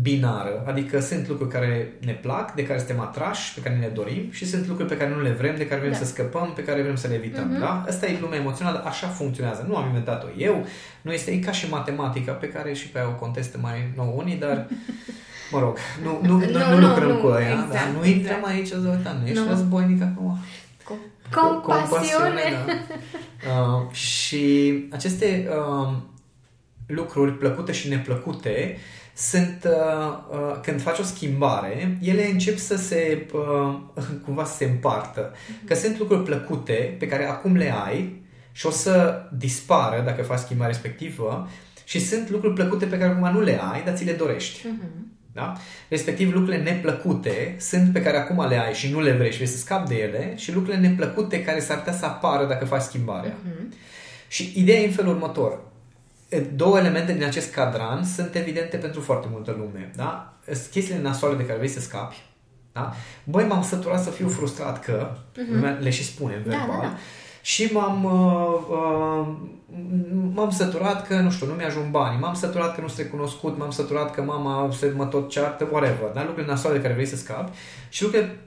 binară, 0.02 0.64
adică 0.66 1.00
sunt 1.00 1.28
lucruri 1.28 1.50
care 1.50 1.93
ne 2.05 2.12
plac, 2.12 2.55
de 2.55 2.66
care 2.66 2.78
suntem 2.78 3.00
atrași, 3.00 3.55
pe 3.55 3.60
care 3.60 3.76
ne 3.76 3.87
dorim 3.87 4.28
și 4.31 4.46
sunt 4.46 4.66
lucruri 4.66 4.88
pe 4.88 4.96
care 4.96 5.10
nu 5.10 5.20
le 5.22 5.31
vrem, 5.31 5.56
de 5.56 5.66
care 5.66 5.81
vrem 5.81 5.93
Da. 5.93 5.99
să 5.99 6.05
scăpăm, 6.05 6.52
pe 6.55 6.64
care 6.64 6.82
vrem 6.82 6.96
să 6.96 7.08
le 7.08 7.14
evităm. 7.14 7.49
Mhm. 7.49 7.60
Da? 7.60 7.84
Asta 7.88 8.06
e 8.06 8.19
lumea 8.20 8.38
emoțională, 8.38 8.82
așa 8.87 9.06
funcționează. 9.06 9.64
Nu 9.69 9.76
am 9.76 9.87
inventat-o 9.87 10.26
eu, 10.37 10.66
nu 11.02 11.12
este 11.12 11.31
e 11.31 11.38
ca 11.38 11.52
și 11.52 11.69
matematica 11.70 12.32
pe 12.32 12.49
care 12.49 12.72
și 12.72 12.88
pe 12.88 12.99
aia 12.99 13.08
o 13.08 13.12
contestă 13.12 13.58
mai 13.62 13.93
nou 13.96 14.14
unii, 14.19 14.37
dar 14.37 14.66
mă 15.52 15.58
rog, 15.58 15.76
nu, 16.02 16.19
nu, 16.22 16.38
nu, 16.38 16.38
Nu, 16.38 16.58
nu, 16.58 16.78
nu, 16.78 16.87
lucrăm 16.87 17.08
nu, 17.08 17.16
cu 17.16 17.26
aia, 17.26 17.50
exact, 17.50 17.72
da? 17.72 17.81
nu 17.99 18.05
exact. 18.05 18.06
intrăm 18.16 18.44
aici, 18.44 18.69
Zoltan, 18.69 19.19
nu 19.20 19.26
ești 19.26 19.43
Nu. 19.43 19.49
războinic 19.49 20.02
acum. 20.02 20.38
Cu 20.84 20.99
Cu- 21.35 21.61
compasiune. 21.61 22.43
da. 23.47 23.61
uh, 23.61 23.93
și 23.93 24.85
aceste 24.93 25.49
uh, 25.51 25.93
lucruri 26.87 27.33
plăcute 27.33 27.73
și 27.73 27.89
neplăcute 27.89 28.77
sunt, 29.15 29.65
uh, 29.67 30.19
uh, 30.31 30.61
când 30.63 30.81
faci 30.83 30.99
o 30.99 31.03
schimbare, 31.03 31.99
ele 32.03 32.27
încep 32.27 32.59
să 32.59 32.77
se, 32.77 33.27
uh, 33.33 33.79
cumva 34.25 34.45
să 34.45 34.57
se 34.57 34.65
împartă. 34.65 35.33
Că 35.65 35.75
sunt 35.75 35.99
lucruri 35.99 36.23
plăcute 36.23 36.97
pe 36.99 37.07
care 37.07 37.25
acum 37.29 37.57
le 37.57 37.75
ai 37.87 38.23
și 38.53 38.67
o 38.67 38.71
să 38.71 39.23
dispară 39.33 40.03
dacă 40.05 40.23
faci 40.23 40.39
schimbarea 40.39 40.73
respectivă 40.73 41.49
și 41.85 42.01
sunt 42.07 42.31
lucruri 42.31 42.55
plăcute 42.55 42.87
pe 42.87 42.99
care 42.99 43.11
acum 43.11 43.33
nu 43.33 43.41
le 43.41 43.61
ai, 43.73 43.83
dar 43.85 43.95
ți 43.95 44.05
le 44.05 44.13
dorești. 44.13 44.67
Mhm. 44.67 45.17
Da? 45.38 45.52
Respectiv, 45.88 46.32
lucrurile 46.35 46.62
neplăcute 46.62 47.56
sunt 47.58 47.93
pe 47.93 48.02
care 48.02 48.17
acum 48.17 48.49
le 48.49 48.61
ai 48.67 48.75
și 48.75 48.90
nu 48.93 49.00
le 49.00 49.12
vrei 49.12 49.31
și 49.31 49.37
vrei 49.37 49.49
să 49.49 49.56
scapi 49.56 49.88
de 49.88 49.94
ele 49.94 50.32
și 50.37 50.52
lucrurile 50.52 50.88
neplăcute 50.88 51.44
care 51.44 51.61
s-ar 51.61 51.79
putea 51.79 51.93
să 51.93 52.05
apară 52.05 52.46
dacă 52.46 52.64
faci 52.64 52.82
schimbarea. 52.82 53.37
Mhm. 53.44 53.73
Și 54.29 54.52
ideea 54.56 54.81
e 54.81 54.87
în 54.87 54.93
felul 54.93 55.14
următor. 55.14 55.61
Două 56.55 56.79
elemente 56.79 57.12
din 57.12 57.25
acest 57.25 57.52
cadran 57.52 58.05
sunt 58.05 58.35
evidente 58.35 58.76
pentru 58.76 59.00
foarte 59.00 59.26
multă 59.31 59.55
lume. 59.58 59.90
Da? 59.96 60.32
Sunt 60.44 60.67
chestiile 60.70 61.00
nasoale 61.00 61.37
de 61.37 61.44
care 61.44 61.56
vrei 61.58 61.69
să 61.69 61.81
scapi. 61.81 62.23
Da? 62.73 62.93
Băi, 63.25 63.44
m-am 63.44 63.62
săturat 63.62 64.02
să 64.02 64.11
fiu 64.11 64.29
frustrat 64.29 64.84
că, 64.84 65.17
lumea 65.52 65.70
le 65.70 65.91
și 65.91 66.05
spune 66.05 66.34
în 66.34 66.41
Mhm. 66.41 66.50
Da, 66.50 66.56
verbal, 66.56 66.81
da, 66.81 66.87
da. 66.87 66.99
Și 67.43 67.70
m-am, 67.73 68.05
uh, 68.05 68.61
uh, 68.70 69.26
m-am 70.35 70.50
săturat 70.50 71.06
că, 71.06 71.14
nu 71.14 71.31
știu, 71.31 71.46
nu 71.46 71.52
mi-ajung 71.52 71.90
banii, 71.90 72.19
m-am 72.20 72.35
săturat 72.35 72.75
că 72.75 72.81
nu 72.81 72.88
sunt 72.88 73.06
recunoscut, 73.06 73.58
m-am 73.58 73.70
săturat 73.70 74.14
că 74.14 74.23
mama 74.23 74.70
se 74.73 74.93
mă 74.96 75.05
tot 75.05 75.31
ceartă, 75.31 75.69
whatever, 75.70 76.11
da? 76.14 76.20
lucrurile 76.20 76.52
nasoale 76.52 76.76
de 76.76 76.82
care 76.82 76.94
vrei 76.94 77.06
să 77.06 77.17
scapi 77.17 77.56
și 77.88 78.02
lucrurile 78.02 78.38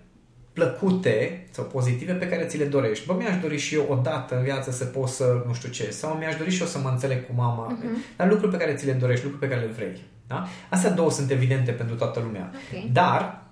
plăcute 0.54 1.48
sau 1.52 1.66
pozitive 1.66 2.14
pe 2.14 2.28
care 2.28 2.46
ți 2.46 2.58
le 2.58 2.66
dorești. 2.66 3.06
Bă, 3.06 3.14
mi-aș 3.18 3.42
dori 3.42 3.58
și 3.58 3.76
eu 3.76 3.86
odată 3.90 4.38
în 4.38 4.44
viață 4.44 4.72
să 4.72 4.86
pot 4.86 5.08
să 5.08 5.44
nu 5.48 5.54
știu 5.54 5.70
ce, 5.70 5.90
sau 5.90 6.14
mi-aș 6.14 6.36
dori 6.36 6.52
și 6.52 6.62
eu 6.62 6.68
să 6.68 6.80
mă 6.80 6.90
înțeleg 6.90 7.26
cu 7.26 7.32
mama, 7.36 7.78
uh-huh. 7.78 8.16
dar 8.18 8.30
lucruri 8.30 8.52
pe 8.52 8.58
care 8.58 8.74
ți 8.74 8.86
le 8.86 8.92
dorești, 8.92 9.24
lucruri 9.24 9.48
pe 9.48 9.56
care 9.56 9.66
le 9.66 9.72
vrei. 9.72 10.02
Da? 10.28 10.48
Astea 10.70 10.92
două 10.92 11.12
sunt 11.12 11.32
evidente 11.32 11.72
pentru 11.72 11.96
toată 11.96 12.20
lumea. 12.20 12.52
Ok. 12.54 12.92
Dar, 12.92 13.44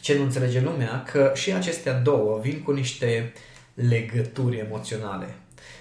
ce 0.00 0.16
nu 0.16 0.22
înțelege 0.22 0.60
lumea, 0.60 1.02
că 1.12 1.32
și 1.34 1.52
acestea 1.52 1.92
două 1.92 2.38
vin 2.42 2.62
cu 2.62 2.72
niște 2.72 3.32
legături 3.88 4.58
emoționale. 4.58 5.34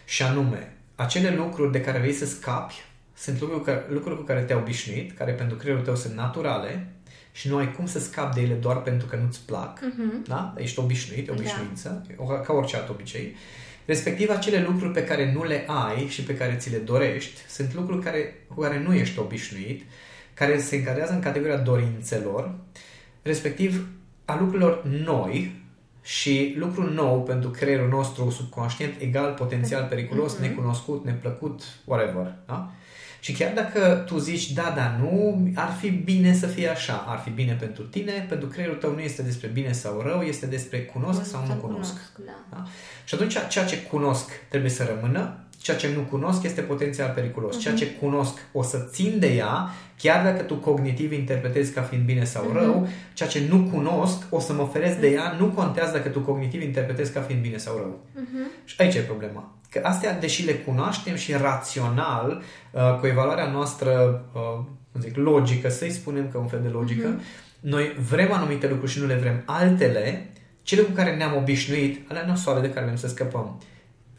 Și 0.06 0.24
anume, 0.24 0.74
acele 0.96 1.36
lucruri 1.36 1.72
de 1.72 1.82
care 1.82 2.00
vrei 2.00 2.14
să 2.14 2.26
scapi 2.26 2.74
sunt 3.14 3.40
lucruri, 3.40 3.64
care, 3.64 3.86
lucruri 3.90 4.18
cu 4.18 4.24
care 4.24 4.42
te-ai 4.42 4.60
obișnuit, 4.60 5.18
care 5.18 5.32
pentru 5.32 5.58
creierul 5.58 5.84
tău 5.84 5.96
sunt 5.96 6.14
naturale 6.14 6.88
și 7.32 7.48
nu 7.48 7.58
ai 7.58 7.74
cum 7.74 7.86
să 7.86 8.00
scapi 8.00 8.36
de 8.36 8.42
ele 8.42 8.54
doar 8.54 8.82
pentru 8.82 9.08
că 9.08 9.16
nu-ți 9.16 9.46
plac. 9.46 9.80
Mhm. 9.82 10.24
Da? 10.28 10.54
Ești 10.58 10.80
obișnuit, 10.80 11.28
e 11.28 11.32
obișnuință, 11.32 12.06
da. 12.18 12.40
ca 12.40 12.54
orice 12.54 12.76
alt 12.76 12.90
obicei. 12.90 13.36
Respectiv, 13.86 14.30
acele 14.30 14.62
lucruri 14.62 14.94
pe 14.94 15.04
care 15.04 15.32
nu 15.32 15.44
le 15.44 15.66
ai 15.68 16.08
și 16.08 16.24
pe 16.24 16.36
care 16.36 16.56
ți 16.56 16.72
le 16.72 16.78
dorești 16.78 17.42
sunt 17.50 17.74
lucruri 17.74 18.04
care, 18.04 18.46
cu 18.48 18.62
care 18.62 18.80
nu 18.80 18.94
ești 18.94 19.20
obișnuit, 19.20 19.84
care 20.34 20.60
se 20.60 20.76
încadrează 20.76 21.14
în 21.14 21.20
categoria 21.20 21.58
dorințelor, 21.58 22.56
respectiv 23.22 23.88
a 24.26 24.38
lucrurilor 24.40 24.86
noi 24.86 25.66
și 26.08 26.56
lucru 26.58 26.94
nou 26.94 27.24
pentru 27.24 27.50
creierul 27.50 27.90
nostru 27.90 28.30
subconștient 28.30 28.94
egal 29.00 29.34
potențial 29.34 29.86
periculos, 29.90 30.34
Mhm. 30.34 30.42
necunoscut, 30.42 31.06
neplăcut, 31.06 31.62
whatever. 31.86 32.34
Da? 32.46 32.72
Și 33.20 33.32
chiar 33.34 33.54
dacă 33.54 34.04
tu 34.06 34.18
zici, 34.18 34.52
da, 34.52 34.74
da, 34.76 34.96
nu, 35.00 35.44
ar 35.56 35.72
fi 35.80 35.90
bine 35.90 36.34
să 36.34 36.48
fie 36.48 36.68
așa, 36.70 37.04
ar 37.08 37.18
fi 37.20 37.30
bine 37.30 37.54
pentru 37.54 37.84
tine, 37.84 38.26
pentru 38.30 38.48
creierul 38.48 38.76
tău 38.78 38.94
nu 38.94 39.00
este 39.00 39.22
despre 39.22 39.48
bine 39.48 39.72
sau 39.72 40.02
rău, 40.02 40.22
este 40.22 40.46
despre 40.46 40.80
cunosc 40.80 41.26
sau 41.26 41.46
nu 41.48 41.54
cunosc. 41.54 41.94
da. 42.26 42.32
Da? 42.50 42.64
Și 43.06 43.16
atunci 43.16 43.36
ceea 43.50 43.66
ce 43.66 43.82
cunosc 43.82 44.30
trebuie 44.50 44.72
să 44.72 44.84
rămână, 44.96 45.38
ceea 45.62 45.78
ce 45.78 45.90
nu 45.96 46.02
cunosc 46.02 46.44
este 46.44 46.62
potențial 46.62 47.12
periculos. 47.16 47.60
Ceea 47.60 47.74
ce 47.74 47.88
cunosc 47.88 48.38
o 48.52 48.64
să 48.64 48.88
țin 48.92 49.20
de 49.20 49.34
ea, 49.34 49.70
chiar 49.98 50.24
dacă 50.24 50.44
tu 50.44 50.56
cognitiv 50.56 51.12
interpretezi 51.12 51.74
ca 51.74 51.82
fiind 51.82 52.04
bine 52.04 52.24
sau 52.24 52.52
rău, 52.54 52.88
ceea 53.14 53.30
ce 53.30 53.42
nu 53.50 53.70
cunosc 53.74 54.18
o 54.30 54.40
să 54.40 54.54
mă 54.54 54.70
feresc 54.72 54.98
de 54.98 55.08
ea, 55.08 55.36
nu 55.40 55.46
contează 55.46 55.92
dacă 55.92 56.10
tu 56.10 56.20
cognitiv 56.20 56.62
interpretezi 56.62 57.14
ca 57.14 57.22
fiind 57.22 57.42
bine 57.42 57.58
sau 57.58 57.76
rău. 57.78 58.00
Și 58.64 58.76
aici 58.78 58.96
e 58.96 59.00
problema. 59.00 59.52
Că 59.70 59.80
astea, 59.84 60.20
deși 60.20 60.46
le 60.46 60.54
cunoaștem 60.54 61.16
și 61.16 61.34
rațional, 61.34 62.42
uh, 62.72 62.98
cu 63.00 63.08
evaluarea 63.08 63.50
noastră, 63.52 64.24
uh, 64.34 64.66
cum 64.92 65.02
zic, 65.02 65.16
logică, 65.16 65.70
să-i 65.70 65.92
spunem 65.92 66.30
că 66.32 66.38
un 66.38 66.48
fel 66.48 66.60
de 66.62 66.68
logică, 66.68 67.20
noi 67.60 67.96
vrem 68.10 68.32
anumite 68.32 68.68
lucruri 68.68 68.92
și 68.92 69.00
nu 69.00 69.06
le 69.06 69.16
vrem 69.16 69.44
altele, 69.46 70.30
cele 70.62 70.82
cu 70.82 70.92
care 70.92 71.16
ne-am 71.16 71.36
obișnuit, 71.36 72.10
alea 72.10 72.26
nasoale 72.26 72.62
de 72.62 72.70
care 72.74 72.86
vrem 72.86 72.98
să 72.98 73.08
scăpăm, 73.08 73.62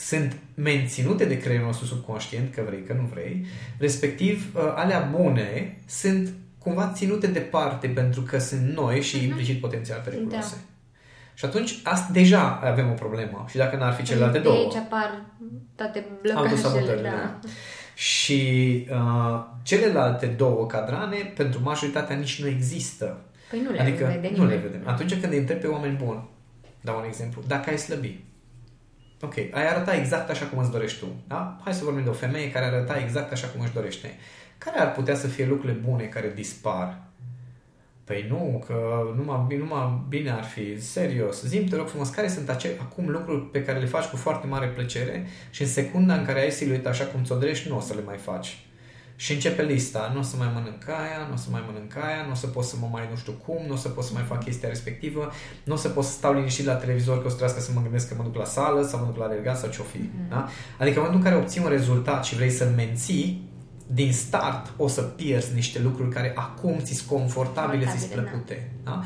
sunt 0.00 0.36
menținute 0.54 1.24
de 1.24 1.38
creierul 1.38 1.66
nostru 1.66 1.86
subconștient, 1.86 2.54
că 2.54 2.62
vrei, 2.66 2.82
că 2.82 2.92
nu 2.92 3.08
vrei, 3.12 3.46
respectiv 3.78 4.54
uh, 4.54 4.62
alea 4.74 5.00
bune 5.16 5.76
sunt 5.86 6.32
cumva 6.58 6.92
ținute 6.94 7.26
departe 7.26 7.86
pentru 7.86 8.20
că 8.20 8.38
sunt 8.38 8.60
noi 8.60 9.02
și 9.02 9.24
implicit 9.24 9.60
potențial 9.60 10.00
periculoase. 10.04 10.54
Da. 10.54 10.62
Și 11.34 11.44
atunci 11.44 11.78
asta, 11.82 12.08
deja 12.12 12.60
avem 12.64 12.90
o 12.90 12.94
problemă. 12.94 13.44
Și 13.48 13.56
dacă 13.56 13.76
n-ar 13.76 13.92
fi 13.92 14.02
celelalte 14.02 14.38
de 14.38 14.44
două. 14.44 14.56
aici 14.56 14.74
apar 14.74 15.22
toate 15.74 16.06
blocajele. 16.22 16.48
Autosabotările, 16.48 17.08
Da. 17.08 17.16
da. 17.16 17.48
Și 17.94 18.40
uh, 18.90 19.44
celelalte 19.62 20.26
două 20.26 20.66
cadrane, 20.66 21.32
pentru 21.36 21.60
majoritatea 21.62 22.16
nici 22.16 22.42
nu 22.42 22.48
există. 22.48 23.20
Păi 23.50 23.60
nu 23.60 23.70
le 23.70 23.80
adică 23.80 24.04
vede 24.04 24.34
nu 24.36 24.46
le 24.46 24.54
nimeni. 24.54 24.62
vedem. 24.62 24.88
Atunci 24.88 25.20
când 25.20 25.32
îi 25.32 25.38
întrebi 25.38 25.60
pe 25.60 25.66
oameni 25.66 25.96
buni, 25.96 26.28
dau 26.80 26.98
un 26.98 27.04
exemplu, 27.06 27.42
dacă 27.46 27.70
ai 27.70 27.78
slăbi, 27.78 28.20
ok, 29.22 29.36
ai 29.36 29.68
arăta 29.68 29.94
exact 29.94 30.30
așa 30.30 30.46
cum 30.46 30.58
îți 30.58 30.70
dorești 30.70 30.98
tu, 30.98 31.06
da? 31.26 31.58
Hai 31.64 31.74
să 31.74 31.84
vorbim 31.84 32.02
de 32.02 32.08
o 32.08 32.12
femeie 32.12 32.50
care 32.50 32.64
arăta 32.64 32.98
exact 32.98 33.32
așa 33.32 33.46
cum 33.46 33.60
își 33.60 33.72
dorește. 33.72 34.16
care 34.58 34.78
ar 34.78 34.92
putea 34.92 35.14
să 35.14 35.26
fie 35.26 35.46
lucrurile 35.46 35.78
bune 35.84 36.04
care 36.04 36.32
dispar? 36.34 36.98
Păi 38.04 38.26
nu, 38.28 38.64
că 38.66 39.02
numai, 39.16 39.56
numai 39.56 40.04
bine 40.08 40.30
ar 40.30 40.44
fi, 40.44 40.80
serios. 40.80 41.42
Zim, 41.42 41.66
te 41.66 41.76
rog 41.76 41.88
frumos, 41.88 42.08
care 42.08 42.28
sunt 42.28 42.48
acele 42.48 42.74
acum 42.80 43.08
lucruri 43.08 43.50
pe 43.50 43.64
care 43.64 43.78
le 43.78 43.86
faci 43.86 44.04
cu 44.04 44.16
foarte 44.16 44.46
mare 44.46 44.66
plăcere 44.66 45.26
și 45.50 45.62
în 45.62 45.68
secunda 45.68 46.14
în 46.14 46.24
care 46.24 46.40
ai 46.40 46.50
silueta 46.50 46.88
așa 46.88 47.04
cum 47.04 47.24
ți-o 47.24 47.36
dorești, 47.36 47.68
nu 47.68 47.76
o 47.76 47.80
să 47.80 47.94
le 47.94 48.02
mai 48.06 48.16
faci. 48.16 48.58
Și 49.20 49.32
începe 49.32 49.62
lista, 49.62 50.10
nu 50.14 50.20
o 50.20 50.22
să 50.22 50.36
mai 50.36 50.50
mănânc 50.54 50.88
aia, 50.88 51.26
nu 51.28 51.32
o 51.32 51.36
să 51.36 51.48
mai 51.50 51.62
mănânc 51.66 51.96
aia, 51.96 52.24
nu 52.26 52.30
o 52.30 52.34
să 52.34 52.46
pot 52.46 52.64
să 52.64 52.76
mă 52.80 52.88
mai 52.92 53.08
nu 53.10 53.16
știu 53.16 53.32
cum, 53.46 53.66
nu 53.66 53.72
o 53.72 53.76
să 53.76 53.88
pot 53.88 54.04
să 54.04 54.10
mai 54.14 54.22
fac 54.22 54.44
chestia 54.44 54.68
respectivă, 54.68 55.32
nu 55.64 55.74
o 55.74 55.76
să 55.76 55.88
pot 55.88 56.04
să 56.04 56.10
stau 56.10 56.32
liniștit 56.34 56.64
la 56.64 56.74
televizor 56.74 57.20
că 57.20 57.26
o 57.26 57.28
să 57.28 57.36
trebuiască 57.36 57.60
să 57.60 57.70
mă 57.74 57.82
gândesc 57.82 58.08
că 58.08 58.14
mă 58.16 58.22
duc 58.22 58.34
la 58.34 58.44
sală 58.44 58.82
sau 58.82 58.98
mă 58.98 59.06
duc 59.06 59.16
la 59.16 59.24
alergat 59.24 59.58
sau 59.58 59.70
ce-o 59.70 59.84
fi. 59.84 59.98
Mm-hmm. 59.98 60.28
Da? 60.28 60.48
Adică 60.78 60.96
în 60.98 61.04
momentul 61.04 61.14
în 61.14 61.22
care 61.22 61.36
obții 61.36 61.60
un 61.60 61.68
rezultat 61.68 62.24
și 62.24 62.34
vrei 62.34 62.50
să-l 62.50 62.72
menții, 62.76 63.50
din 63.86 64.12
start 64.12 64.72
o 64.76 64.88
să 64.88 65.02
pierzi 65.02 65.54
niște 65.54 65.80
lucruri 65.80 66.10
care 66.10 66.32
acum 66.36 66.78
ți-s 66.82 67.00
confortabile, 67.00 67.86
ți-s 67.86 68.08
da. 68.08 68.20
plăcute. 68.20 68.70
Da. 68.84 68.90
Da? 68.90 69.02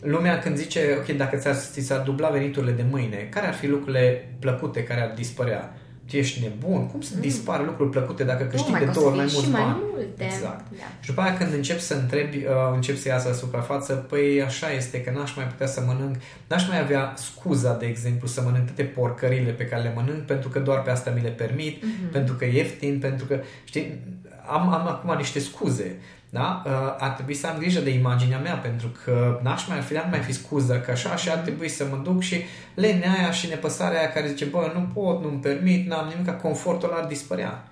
Lumea 0.00 0.38
când 0.38 0.56
zice, 0.56 0.80
ok, 0.98 1.16
dacă 1.16 1.36
ți-ar, 1.36 1.54
ți 1.54 1.80
s-ar 1.80 2.00
dubla 2.00 2.28
veniturile 2.28 2.72
de 2.72 2.84
mâine, 2.90 3.16
care 3.30 3.46
ar 3.46 3.54
fi 3.54 3.66
lucrurile 3.66 4.34
plăcute 4.38 4.82
care 4.82 5.00
ar 5.00 5.12
dispărea? 5.14 5.76
Tu 6.08 6.16
ești 6.16 6.42
nebun, 6.42 6.86
cum 6.86 7.00
să 7.00 7.12
mm. 7.14 7.20
dispară 7.20 7.62
lucruri 7.62 7.90
plăcute 7.90 8.24
dacă 8.24 8.44
câștigi 8.44 8.78
de 8.78 8.84
două 8.84 9.06
ori 9.06 9.16
mai 9.16 9.28
mulți 9.32 9.50
mai 9.50 9.62
bani? 9.62 9.76
Multe. 9.80 10.24
Exact. 10.24 10.64
Da. 10.70 10.84
Și 11.00 11.08
după 11.08 11.20
aia 11.20 11.36
când 11.36 11.52
încep 11.52 11.78
să 11.78 11.94
întrebi, 11.94 12.36
uh, 12.36 12.42
încep 12.74 12.96
să 12.96 13.08
iasă 13.08 13.28
la 13.28 13.34
suprafață, 13.34 13.92
păi 13.92 14.42
așa 14.42 14.70
este 14.70 15.02
că 15.02 15.10
n-aș 15.10 15.36
mai 15.36 15.44
putea 15.44 15.66
să 15.66 15.82
mănânc, 15.86 16.16
n-aș 16.46 16.68
mai 16.68 16.80
avea 16.80 17.14
scuza, 17.16 17.74
de 17.74 17.86
exemplu, 17.86 18.28
să 18.28 18.42
mănânc 18.42 18.64
toate 18.66 18.82
porcările 18.82 19.50
pe 19.50 19.66
care 19.66 19.82
le 19.82 19.92
mănânc 19.94 20.22
pentru 20.22 20.48
că 20.48 20.58
doar 20.58 20.82
pe 20.82 20.90
asta 20.90 21.10
mi 21.10 21.22
le 21.22 21.28
permit, 21.28 21.76
mm-hmm. 21.78 22.12
pentru 22.12 22.34
că 22.34 22.44
e 22.44 22.56
ieftin, 22.56 22.98
pentru 22.98 23.26
că, 23.26 23.40
știi, 23.64 24.00
am, 24.46 24.72
am 24.72 24.86
acum 24.86 25.16
niște 25.16 25.38
scuze. 25.38 25.96
Da? 26.36 26.62
Uh, 26.66 26.72
ar 26.98 27.10
trebui 27.10 27.34
să 27.34 27.46
am 27.46 27.58
grijă 27.58 27.80
de 27.80 27.90
imaginea 27.90 28.38
mea 28.38 28.54
pentru 28.54 28.88
că 29.04 29.40
n-aș 29.42 29.68
mai 29.68 29.80
fi, 29.80 29.92
n 29.92 30.06
mai 30.10 30.20
fi 30.20 30.32
scuză 30.32 30.80
că 30.80 30.90
așa 30.90 31.16
și 31.16 31.30
ar 31.30 31.36
trebui 31.38 31.68
să 31.68 31.86
mă 31.90 32.00
duc 32.02 32.20
și 32.20 32.36
lenea 32.74 33.12
aia 33.12 33.30
și 33.30 33.48
nepăsarea 33.48 33.98
aia 33.98 34.12
care 34.12 34.28
zice 34.28 34.44
bă, 34.44 34.72
nu 34.74 34.88
pot, 34.94 35.22
nu-mi 35.22 35.40
permit, 35.40 35.86
n-am 35.86 36.08
nimic, 36.08 36.40
confortul 36.40 36.92
ar 36.92 37.04
dispărea. 37.04 37.68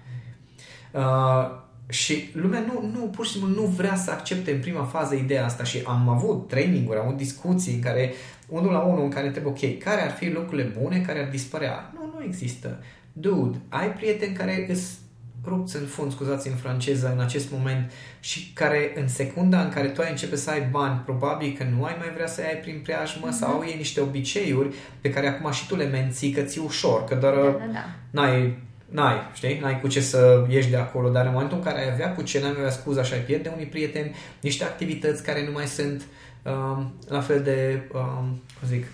Uh, 0.92 1.62
și 1.88 2.30
lumea 2.32 2.60
nu, 2.60 2.90
nu, 2.92 3.06
pur 3.06 3.26
și 3.26 3.32
simplu 3.32 3.62
nu 3.62 3.66
vrea 3.66 3.96
să 3.96 4.10
accepte 4.10 4.52
în 4.52 4.60
prima 4.60 4.84
fază 4.84 5.14
ideea 5.14 5.44
asta 5.44 5.64
și 5.64 5.82
am 5.86 6.08
avut 6.08 6.48
training-uri, 6.48 6.98
am 6.98 7.04
avut 7.04 7.16
discuții 7.16 7.74
în 7.74 7.80
care, 7.80 8.12
unul 8.48 8.72
la 8.72 8.80
unul, 8.80 9.04
în 9.04 9.10
care 9.10 9.26
întreb, 9.26 9.46
ok, 9.46 9.78
care 9.78 10.02
ar 10.02 10.10
fi 10.10 10.30
lucrurile 10.30 10.72
bune 10.80 11.00
care 11.00 11.18
ar 11.18 11.28
dispărea? 11.30 11.92
Nu, 11.94 12.12
nu 12.14 12.24
există. 12.24 12.78
Dude, 13.12 13.58
ai 13.68 13.92
prieteni 13.92 14.34
care 14.34 14.66
îți 14.68 15.02
rupți 15.46 15.76
în 15.76 15.86
fund, 15.86 16.12
scuzați 16.12 16.48
în 16.48 16.54
franceză, 16.54 17.12
în 17.14 17.20
acest 17.20 17.50
moment 17.50 17.92
și 18.20 18.50
care 18.54 18.92
în 18.96 19.08
secunda 19.08 19.60
în 19.60 19.68
care 19.68 19.88
tu 19.88 20.00
ai 20.00 20.10
începe 20.10 20.36
să 20.36 20.50
ai 20.50 20.68
bani, 20.70 21.00
probabil 21.04 21.54
că 21.58 21.64
nu 21.76 21.84
ai 21.84 21.96
mai 21.98 22.10
vrea 22.14 22.26
să 22.26 22.40
ai 22.40 22.56
prin 22.56 22.80
preajmă 22.82 23.28
mm-hmm. 23.28 23.38
sau 23.38 23.62
e 23.62 23.74
niște 23.74 24.00
obiceiuri 24.00 24.74
pe 25.00 25.10
care 25.10 25.28
acum 25.28 25.50
și 25.50 25.66
tu 25.66 25.76
le 25.76 25.84
menții 25.84 26.30
că 26.30 26.40
ți 26.40 26.58
ușor, 26.58 27.04
că 27.04 27.14
doar 27.14 27.34
da, 27.34 27.40
da, 27.40 27.72
da. 27.72 27.84
n-ai 28.10 28.62
n-ai, 28.94 29.30
știi, 29.34 29.58
n-ai 29.58 29.80
cu 29.80 29.88
ce 29.88 30.00
să 30.00 30.44
ieși 30.48 30.70
de 30.70 30.76
acolo, 30.76 31.08
dar 31.08 31.26
în 31.26 31.32
momentul 31.32 31.56
în 31.56 31.62
care 31.62 31.78
ai 31.78 31.92
avea 31.92 32.12
cu 32.12 32.22
ce, 32.22 32.40
n-ai 32.40 32.54
avea 32.58 32.70
scuză 32.70 33.02
și 33.02 33.12
ai 33.12 33.18
pierde 33.18 33.50
unii 33.54 33.66
prieteni, 33.66 34.14
niște 34.40 34.64
activități 34.64 35.22
care 35.22 35.44
nu 35.44 35.52
mai 35.52 35.66
sunt 35.66 36.02
um, 36.42 36.92
la 37.08 37.20
fel 37.20 37.42
de, 37.42 37.82
um, 37.92 38.42
cum 38.58 38.68
zic, 38.68 38.86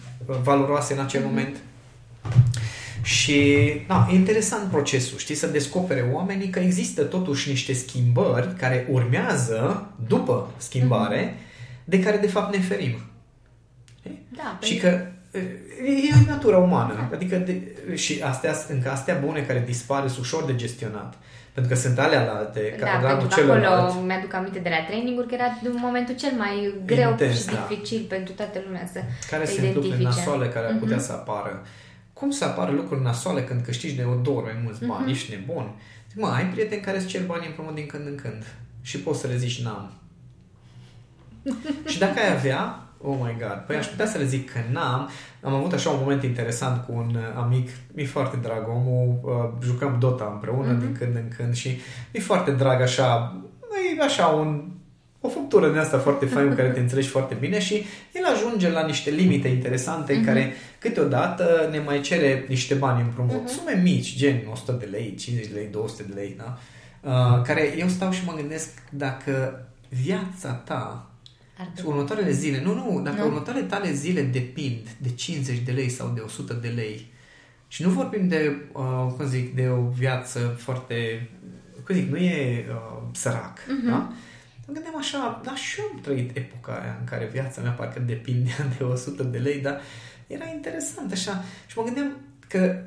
valoroase 0.42 0.92
în 0.92 1.00
acel 1.00 1.20
mm-hmm. 1.20 1.24
moment. 1.24 1.56
Și 3.02 3.72
da, 3.86 4.08
e 4.10 4.14
interesant 4.14 4.70
procesul, 4.70 5.18
știi, 5.18 5.34
să 5.34 5.46
descopere 5.46 6.10
oamenii 6.12 6.48
că 6.48 6.58
există 6.58 7.02
totuși 7.02 7.48
niște 7.48 7.72
schimbări 7.72 8.54
care 8.58 8.86
urmează 8.90 9.86
după 10.06 10.50
schimbare, 10.56 11.32
mm-hmm. 11.32 11.84
de 11.84 12.00
care 12.00 12.16
de 12.16 12.28
fapt 12.28 12.54
ne 12.54 12.60
ferim. 12.60 12.98
Da, 14.28 14.58
și 14.62 14.76
că 14.76 15.06
e 15.84 16.26
natura 16.26 16.58
umană. 16.58 16.94
Da. 16.94 17.16
Adică 17.16 17.36
de, 17.36 17.62
și 17.94 18.20
astea, 18.22 18.54
încă 18.68 18.90
astea 18.90 19.14
bune 19.24 19.40
care 19.40 19.62
dispare 19.66 20.08
sunt 20.08 20.24
ușor 20.24 20.44
de 20.44 20.54
gestionat. 20.54 21.14
Pentru 21.52 21.72
că 21.72 21.78
sunt 21.78 21.98
alea 21.98 22.32
alte, 22.32 22.76
da, 22.78 22.86
care 22.86 23.06
pentru 23.06 23.28
că 23.28 23.34
celălalt. 23.34 23.64
acolo 23.64 24.04
mi-aduc 24.06 24.34
aminte 24.34 24.58
de 24.58 24.68
la 24.68 24.84
traininguri 24.86 25.28
că 25.28 25.34
era 25.34 25.58
momentul 25.62 26.14
cel 26.14 26.32
mai 26.38 26.74
greu 26.86 27.10
Intens, 27.10 27.40
și 27.40 27.44
da. 27.44 27.66
dificil 27.68 28.06
pentru 28.08 28.32
toată 28.32 28.62
lumea 28.66 28.88
să 28.92 29.00
Care 29.30 29.44
sunt 29.44 29.74
lucruri 29.74 30.02
nasoale 30.02 30.46
care 30.48 30.66
ar 30.66 30.76
putea 30.78 30.96
mm-hmm. 30.96 31.00
să 31.00 31.12
apară 31.12 31.62
cum 32.20 32.30
să 32.30 32.44
apară 32.44 32.70
lucruri 32.70 33.02
nasoale 33.02 33.44
când 33.44 33.62
câștigi 33.62 33.94
de 33.94 34.06
două 34.22 34.36
ori 34.36 34.52
mai 34.52 34.60
mulți 34.64 34.86
bani? 34.86 35.06
Mm-hmm. 35.06 35.10
Ești 35.10 35.30
nebun? 35.30 35.70
Zic, 36.08 36.20
mă, 36.20 36.26
ai 36.26 36.46
prieteni 36.46 36.80
care 36.80 36.96
îți 36.96 37.06
cer 37.06 37.26
bani 37.26 37.46
împrumut 37.46 37.74
din 37.74 37.86
când 37.86 38.06
în 38.06 38.14
când 38.14 38.44
și 38.82 38.98
poți 38.98 39.20
să 39.20 39.26
le 39.26 39.36
zici 39.36 39.62
n-am. 39.62 39.92
și 41.90 41.98
dacă 41.98 42.18
ai 42.18 42.32
avea, 42.32 42.82
oh 43.02 43.16
my 43.20 43.36
god, 43.38 43.64
păi 43.66 43.76
aș 43.76 43.86
putea 43.86 44.06
să 44.06 44.18
le 44.18 44.24
zic 44.24 44.50
că 44.50 44.58
n-am. 44.72 45.10
Am 45.42 45.54
avut 45.54 45.72
așa 45.72 45.90
un 45.90 45.98
moment 46.00 46.22
interesant 46.22 46.84
cu 46.84 46.92
un 46.92 47.16
amic, 47.36 47.68
mi 47.92 48.04
foarte 48.04 48.36
drag 48.36 48.68
omul, 48.68 49.20
uh, 49.22 49.64
jucăm 49.66 49.96
Dota 49.98 50.30
împreună 50.32 50.76
mm-hmm. 50.76 50.80
din 50.80 50.96
când 50.98 51.16
în 51.16 51.28
când 51.36 51.54
și 51.54 51.78
mi 52.12 52.20
foarte 52.20 52.50
drag 52.50 52.80
așa, 52.80 53.36
e 53.98 54.02
așa 54.02 54.26
un 54.26 54.69
o 55.20 55.28
făptură 55.28 55.72
de 55.72 55.78
asta 55.78 55.98
foarte 55.98 56.26
faină 56.26 56.54
care 56.60 56.68
te 56.68 56.80
înțelegi 56.80 57.08
foarte 57.08 57.36
bine 57.40 57.60
și 57.60 57.84
el 58.12 58.24
ajunge 58.24 58.70
la 58.70 58.86
niște 58.86 59.10
limite 59.10 59.48
interesante 59.48 60.12
uh-huh. 60.12 60.16
în 60.16 60.20
mhm. 60.20 60.28
care 60.28 60.52
câteodată 60.78 61.68
ne 61.70 61.78
mai 61.78 62.00
cere 62.00 62.44
niște 62.48 62.74
bani 62.74 63.00
împrumut, 63.00 63.44
uh-huh. 63.44 63.54
sume 63.54 63.80
mici, 63.82 64.16
gen 64.16 64.42
100 64.50 64.72
de 64.72 64.88
lei, 64.90 65.14
50 65.14 65.46
de 65.46 65.54
lei, 65.54 65.68
200 65.70 66.02
de 66.02 66.14
lei, 66.14 66.36
da? 66.38 66.58
Uh, 67.02 67.42
care 67.42 67.74
eu 67.78 67.88
stau 67.88 68.10
și 68.10 68.24
mă 68.24 68.32
gândesc 68.36 68.68
dacă 68.90 69.64
viața 69.88 70.52
ta 70.52 71.10
și 71.76 71.86
următoarele 71.86 72.30
zile, 72.30 72.62
nu, 72.62 72.74
nu, 72.74 73.00
dacă 73.04 73.20
nu? 73.20 73.26
următoarele 73.26 73.64
tale 73.64 73.92
zile 73.92 74.22
depind 74.22 74.88
de 74.98 75.10
50 75.14 75.58
de 75.58 75.72
lei 75.72 75.88
sau 75.88 76.12
de 76.14 76.20
100 76.20 76.52
de 76.52 76.68
lei 76.68 77.12
și 77.68 77.82
nu 77.82 77.90
vorbim 77.90 78.28
de, 78.28 78.56
uh, 78.72 79.12
cum 79.16 79.26
zic, 79.26 79.54
de 79.54 79.68
o 79.68 79.88
viață 79.88 80.38
foarte, 80.58 81.28
cum 81.84 81.94
zic, 81.94 82.10
nu 82.10 82.16
e 82.16 82.66
uh, 82.68 83.02
sărac, 83.12 83.58
uh-huh. 83.58 83.88
da? 83.88 84.12
Mă 84.70 84.76
gândeam 84.76 84.98
așa, 84.98 85.40
da, 85.44 85.54
și 85.54 85.80
eu 85.80 85.86
am 85.92 86.00
trăit 86.00 86.36
epoca 86.36 86.72
aia 86.72 86.96
în 86.98 87.04
care 87.04 87.28
viața 87.32 87.60
mea 87.60 87.70
parcă 87.70 87.98
depindea 87.98 88.66
de 88.78 88.84
100 88.84 89.22
de 89.22 89.38
lei, 89.38 89.60
dar 89.60 89.80
era 90.26 90.44
interesant 90.54 91.12
așa. 91.12 91.44
Și 91.66 91.78
mă 91.78 91.84
gândeam 91.84 92.16
că 92.48 92.82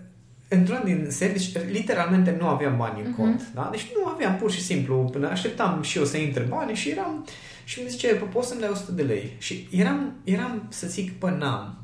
într-un 0.48 0.82
din 0.84 1.08
servici, 1.10 1.58
literalmente 1.72 2.36
nu 2.40 2.48
aveam 2.48 2.78
bani 2.78 3.02
în 3.02 3.12
uh-huh. 3.12 3.16
cont. 3.16 3.52
Da? 3.54 3.68
Deci 3.72 3.92
nu 3.96 4.06
aveam 4.06 4.36
pur 4.36 4.52
și 4.52 4.62
simplu, 4.62 5.10
până 5.12 5.30
așteptam 5.30 5.82
și 5.82 5.98
eu 5.98 6.06
să 6.06 6.18
intre 6.18 6.44
bani 6.44 6.76
și 6.76 6.90
eram 6.90 7.26
și 7.64 7.82
mi 7.82 7.90
zice, 7.90 8.08
poți 8.08 8.48
să-mi 8.48 8.60
dai 8.60 8.70
100 8.70 8.92
de 8.92 9.04
lei? 9.04 9.36
Și 9.38 9.68
eram, 9.72 10.14
eram 10.24 10.66
să 10.70 10.88
zic, 10.88 11.12
pă, 11.12 11.30
n-am. 11.30 11.78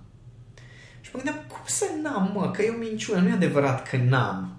Și 1.01 1.10
mă 1.13 1.22
gândeam, 1.22 1.46
cum 1.48 1.62
să 1.65 1.86
n-am, 2.01 2.32
mă? 2.34 2.51
Că 2.51 2.62
e 2.62 2.70
o 2.70 2.77
minciună, 2.77 3.20
nu 3.20 3.27
e 3.27 3.32
adevărat 3.32 3.89
că 3.89 3.98
n-am. 3.98 4.58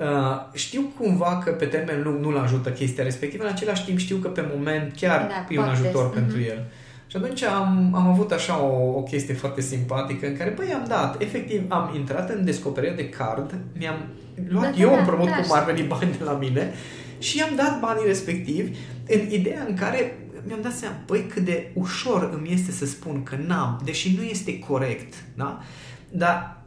Uh, 0.00 0.06
știu 0.52 0.92
cumva 0.98 1.42
că 1.44 1.50
pe 1.50 1.64
termen 1.64 2.02
lung 2.02 2.20
nu-l 2.20 2.36
ajută 2.36 2.70
chestia 2.70 3.04
respectivă, 3.04 3.44
în 3.44 3.50
același 3.50 3.84
timp 3.84 3.98
știu 3.98 4.16
că 4.16 4.28
pe 4.28 4.44
moment 4.54 4.92
chiar 4.96 5.26
da, 5.26 5.54
e 5.54 5.58
un 5.58 5.68
ajutor 5.68 6.10
mm-hmm. 6.10 6.14
pentru 6.14 6.40
el. 6.40 6.66
Și 7.06 7.16
atunci 7.16 7.42
am, 7.42 7.90
am 7.94 8.08
avut 8.08 8.32
așa 8.32 8.62
o, 8.62 8.96
o 8.96 9.02
chestie 9.02 9.34
foarte 9.34 9.60
simpatică 9.60 10.26
în 10.26 10.36
care, 10.36 10.50
băi, 10.50 10.72
am 10.74 10.84
dat, 10.88 11.22
efectiv, 11.22 11.62
am 11.68 11.92
intrat 11.94 12.30
în 12.30 12.44
descoperire 12.44 12.92
de 12.92 13.08
card, 13.08 13.54
mi-am 13.78 14.06
luat 14.48 14.74
da, 14.74 14.80
eu 14.80 14.90
da, 14.90 14.98
împrumut 14.98 15.28
da, 15.28 15.36
cum 15.36 15.56
ar 15.56 15.64
veni 15.64 15.82
bani 15.82 16.16
de 16.18 16.24
la 16.24 16.32
mine 16.32 16.72
și 17.18 17.38
i-am 17.38 17.54
dat 17.56 17.80
banii 17.80 18.06
respectivi 18.06 18.78
în 19.08 19.30
ideea 19.30 19.64
în 19.68 19.74
care 19.74 20.18
mi-am 20.46 20.60
dat 20.62 20.72
seama, 20.72 20.96
băi, 21.06 21.26
cât 21.34 21.44
de 21.44 21.70
ușor 21.74 22.30
îmi 22.32 22.52
este 22.52 22.70
să 22.70 22.86
spun 22.86 23.22
că 23.22 23.36
n-am, 23.46 23.80
deși 23.84 24.16
nu 24.16 24.22
este 24.22 24.58
corect, 24.58 25.14
da? 25.34 25.62
Dar 26.10 26.58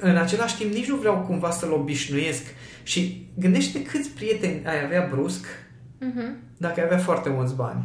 în 0.00 0.16
același 0.16 0.56
timp 0.56 0.72
nici 0.72 0.88
nu 0.88 0.96
vreau 0.96 1.16
cumva 1.16 1.50
să-l 1.50 1.72
obișnuiesc 1.72 2.42
și 2.84 3.28
gândește 3.36 3.82
câți 3.82 4.10
prieteni 4.10 4.62
ai 4.66 4.84
avea 4.84 5.08
brusc 5.10 5.46
uh-huh. 5.46 6.30
dacă 6.56 6.80
ai 6.80 6.86
avea 6.86 6.98
foarte 6.98 7.28
mulți 7.28 7.54
bani. 7.54 7.84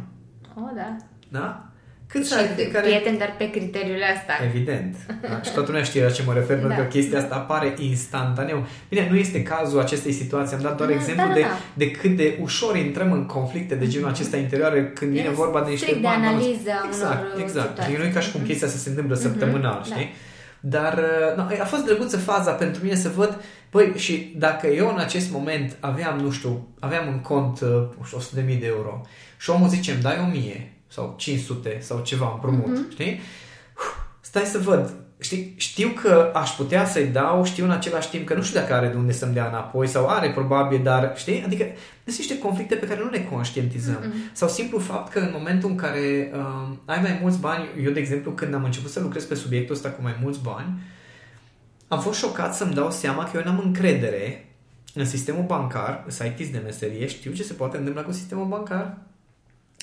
Oh, 0.54 0.70
da. 0.74 0.96
Da? 1.28 1.64
Cât 2.06 2.26
și 2.26 2.32
ai 2.34 2.68
care... 2.72 2.86
prieteni, 2.86 3.18
dar 3.18 3.34
pe 3.38 3.50
criteriul 3.50 4.02
ăsta. 4.14 4.32
Evident. 4.44 4.96
Da? 5.20 5.40
Și 5.42 5.52
toată 5.52 5.66
lumea 5.70 5.82
știe 5.82 6.04
la 6.04 6.10
ce 6.10 6.22
mă 6.26 6.32
refer, 6.32 6.56
da. 6.60 6.66
pentru 6.66 6.82
că 6.82 6.88
chestia 6.88 7.18
asta 7.18 7.34
apare 7.34 7.74
instantaneu. 7.78 8.66
Bine, 8.88 9.08
nu 9.10 9.16
este 9.16 9.42
cazul 9.42 9.80
acestei 9.80 10.12
situații. 10.12 10.56
Am 10.56 10.62
dat 10.62 10.76
doar 10.76 10.88
da, 10.88 10.94
exemplu 10.94 11.26
da, 11.26 11.32
da, 11.32 11.40
da. 11.40 11.46
De, 11.74 11.84
de 11.84 11.90
cât 11.90 12.16
de 12.16 12.38
ușor 12.42 12.76
intrăm 12.76 13.12
în 13.12 13.26
conflicte 13.26 13.74
de 13.74 13.86
genul 13.86 14.08
acesta 14.08 14.36
interioare 14.36 14.88
când 14.88 15.10
vine 15.10 15.28
vorba 15.28 15.62
de 15.62 15.70
niște 15.70 15.98
bani. 16.00 16.20
de 16.20 16.26
analiză 16.26 16.70
Exact, 16.86 17.38
exact. 17.38 17.68
Situații. 17.68 17.96
Nu 17.96 18.04
e 18.04 18.08
ca 18.08 18.20
și 18.20 18.32
cum 18.32 18.40
chestia 18.40 18.68
să 18.68 18.78
se 18.78 18.88
întâmplă 18.88 19.16
uh-huh. 19.16 19.22
săptămânal, 19.22 19.82
știi? 19.84 20.12
Da. 20.60 20.78
Dar 20.78 20.98
uh, 20.98 21.36
no, 21.36 21.42
a 21.60 21.64
fost 21.64 21.84
drăguță 21.84 22.16
faza 22.16 22.50
pentru 22.50 22.82
mine 22.82 22.94
să 22.94 23.08
văd, 23.08 23.42
păi, 23.70 23.92
și 23.96 24.34
dacă 24.36 24.66
eu 24.66 24.88
în 24.88 24.98
acest 24.98 25.30
moment 25.30 25.76
aveam, 25.80 26.18
nu 26.18 26.30
știu, 26.30 26.68
aveam 26.78 27.08
în 27.08 27.20
cont 27.20 27.60
uh, 27.60 27.88
100.000 28.38 28.44
de 28.44 28.66
euro 28.66 29.00
și 29.38 29.50
omul 29.50 29.68
zice, 29.68 29.92
îmi 29.92 30.02
dai 30.02 30.18
1000 30.18 30.72
sau 30.86 31.14
500 31.18 31.78
sau 31.80 32.02
ceva 32.02 32.30
împrumut, 32.32 32.78
uh-huh. 32.78 32.92
știi? 32.92 33.20
Stai 34.20 34.44
să 34.44 34.58
văd 34.58 34.94
știi, 35.20 35.54
știu 35.56 35.88
că 35.88 36.30
aș 36.34 36.50
putea 36.50 36.86
să-i 36.86 37.06
dau, 37.06 37.44
știu 37.44 37.64
în 37.64 37.70
același 37.70 38.10
timp 38.10 38.26
că 38.26 38.34
nu 38.34 38.42
știu 38.42 38.60
dacă 38.60 38.74
are 38.74 38.88
de 38.88 38.96
unde 38.96 39.12
să-mi 39.12 39.32
dea 39.32 39.48
înapoi 39.48 39.86
sau 39.86 40.08
are 40.08 40.30
probabil, 40.30 40.80
dar 40.82 41.12
știi? 41.16 41.42
Adică 41.44 41.64
sunt 42.04 42.16
niște 42.18 42.38
conflicte 42.38 42.74
pe 42.74 42.86
care 42.86 43.00
nu 43.04 43.10
le 43.10 43.24
conștientizăm. 43.24 44.00
Mm-hmm. 44.00 44.32
Sau 44.32 44.48
simplu 44.48 44.78
fapt 44.78 45.12
că 45.12 45.18
în 45.18 45.30
momentul 45.32 45.70
în 45.70 45.76
care 45.76 46.32
uh, 46.34 46.76
ai 46.84 46.98
mai 47.02 47.18
mulți 47.22 47.38
bani, 47.38 47.64
eu 47.84 47.90
de 47.90 48.00
exemplu 48.00 48.30
când 48.30 48.54
am 48.54 48.64
început 48.64 48.90
să 48.90 49.00
lucrez 49.00 49.24
pe 49.24 49.34
subiectul 49.34 49.74
ăsta 49.74 49.88
cu 49.88 50.02
mai 50.02 50.16
mulți 50.22 50.40
bani, 50.42 50.80
am 51.90 52.00
fost 52.00 52.18
șocat 52.18 52.54
să-mi 52.54 52.74
dau 52.74 52.90
seama 52.90 53.24
că 53.24 53.36
eu 53.36 53.42
n-am 53.44 53.62
încredere 53.64 54.44
în 54.94 55.04
sistemul 55.04 55.44
bancar, 55.46 56.04
site 56.06 56.48
de 56.52 56.60
meserie, 56.64 57.06
știu 57.06 57.32
ce 57.32 57.42
se 57.42 57.52
poate 57.52 57.76
întâmpla 57.76 58.02
cu 58.02 58.12
sistemul 58.12 58.46
bancar, 58.46 58.96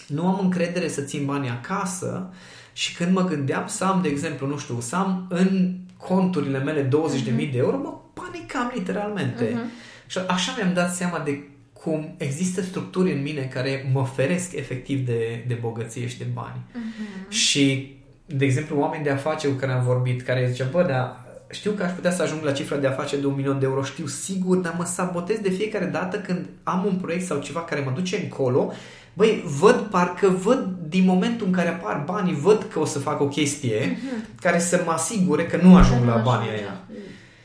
nu 0.07 0.27
am 0.27 0.39
încredere 0.39 0.87
să 0.87 1.01
țin 1.01 1.25
banii 1.25 1.49
acasă 1.49 2.33
și 2.73 2.95
când 2.95 3.13
mă 3.13 3.23
gândeam 3.23 3.67
să 3.67 3.83
am, 3.83 4.01
de 4.01 4.07
exemplu, 4.07 4.47
nu 4.47 4.57
știu, 4.57 4.79
să 4.79 4.95
am 4.95 5.25
în 5.29 5.75
conturile 5.97 6.59
mele 6.59 6.87
20.000 6.87 6.89
uh-huh. 6.89 7.51
de 7.51 7.57
euro, 7.57 7.77
mă 7.77 7.99
panicam 8.13 8.71
literalmente. 8.75 9.45
Uh-huh. 9.45 10.07
Și 10.07 10.19
așa 10.27 10.53
mi-am 10.57 10.73
dat 10.73 10.93
seama 10.93 11.19
de 11.19 11.43
cum 11.73 12.15
există 12.17 12.61
structuri 12.61 13.13
în 13.13 13.21
mine 13.21 13.41
care 13.41 13.89
mă 13.93 14.05
feresc 14.05 14.53
efectiv 14.53 15.05
de, 15.05 15.43
de 15.47 15.53
bogăție 15.53 16.07
și 16.07 16.17
de 16.17 16.27
bani. 16.33 16.61
Uh-huh. 16.71 17.29
Și, 17.29 17.95
de 18.25 18.45
exemplu, 18.45 18.79
oameni 18.79 19.03
de 19.03 19.09
afaceri 19.09 19.53
cu 19.53 19.59
care 19.59 19.71
am 19.71 19.83
vorbit, 19.83 20.21
care 20.21 20.49
zice, 20.49 20.63
bă, 20.63 20.83
dar 20.83 21.26
știu 21.50 21.72
că 21.72 21.84
aș 21.84 21.92
putea 21.92 22.12
să 22.12 22.22
ajung 22.22 22.44
la 22.44 22.51
cifra 22.51 22.75
de 22.75 22.88
afaceri 22.88 23.22
de 23.22 23.27
un 23.27 23.36
milion 23.36 23.60
de 23.60 23.66
euro, 23.66 23.84
știu 23.84 24.06
sigur, 24.06 24.58
dar 24.58 24.75
mă 24.77 24.86
sabotez 24.86 25.39
de 25.39 25.50
fiecare 25.50 25.86
dată 25.86 26.18
când 26.18 26.46
am 26.63 26.86
un 26.86 26.96
proiect 26.96 27.25
sau 27.25 27.39
ceva 27.39 27.60
care 27.60 27.82
mă 27.82 27.92
duce 27.96 28.18
încolo 28.18 28.74
băi, 29.18 29.44
văd, 29.60 29.75
parcă 29.75 30.27
văd 30.27 30.68
din 30.88 31.06
momentul 31.06 31.48
în 31.48 31.51
care 31.51 31.70
apar 31.70 32.04
banii, 32.06 32.34
văd 32.34 32.68
că 32.72 32.80
o 32.80 32.86
să 32.86 33.00
fac 33.00 33.22
o 33.22 33.27
chestie 33.27 33.80
uh-huh. 33.80 34.42
care 34.42 34.60
să 34.60 34.82
mă 34.86 34.92
asigure 34.92 35.46
că 35.46 35.60
nu 35.62 35.75
ajung 35.75 36.06
la 36.06 36.16
banii 36.16 36.50
aia. 36.50 36.80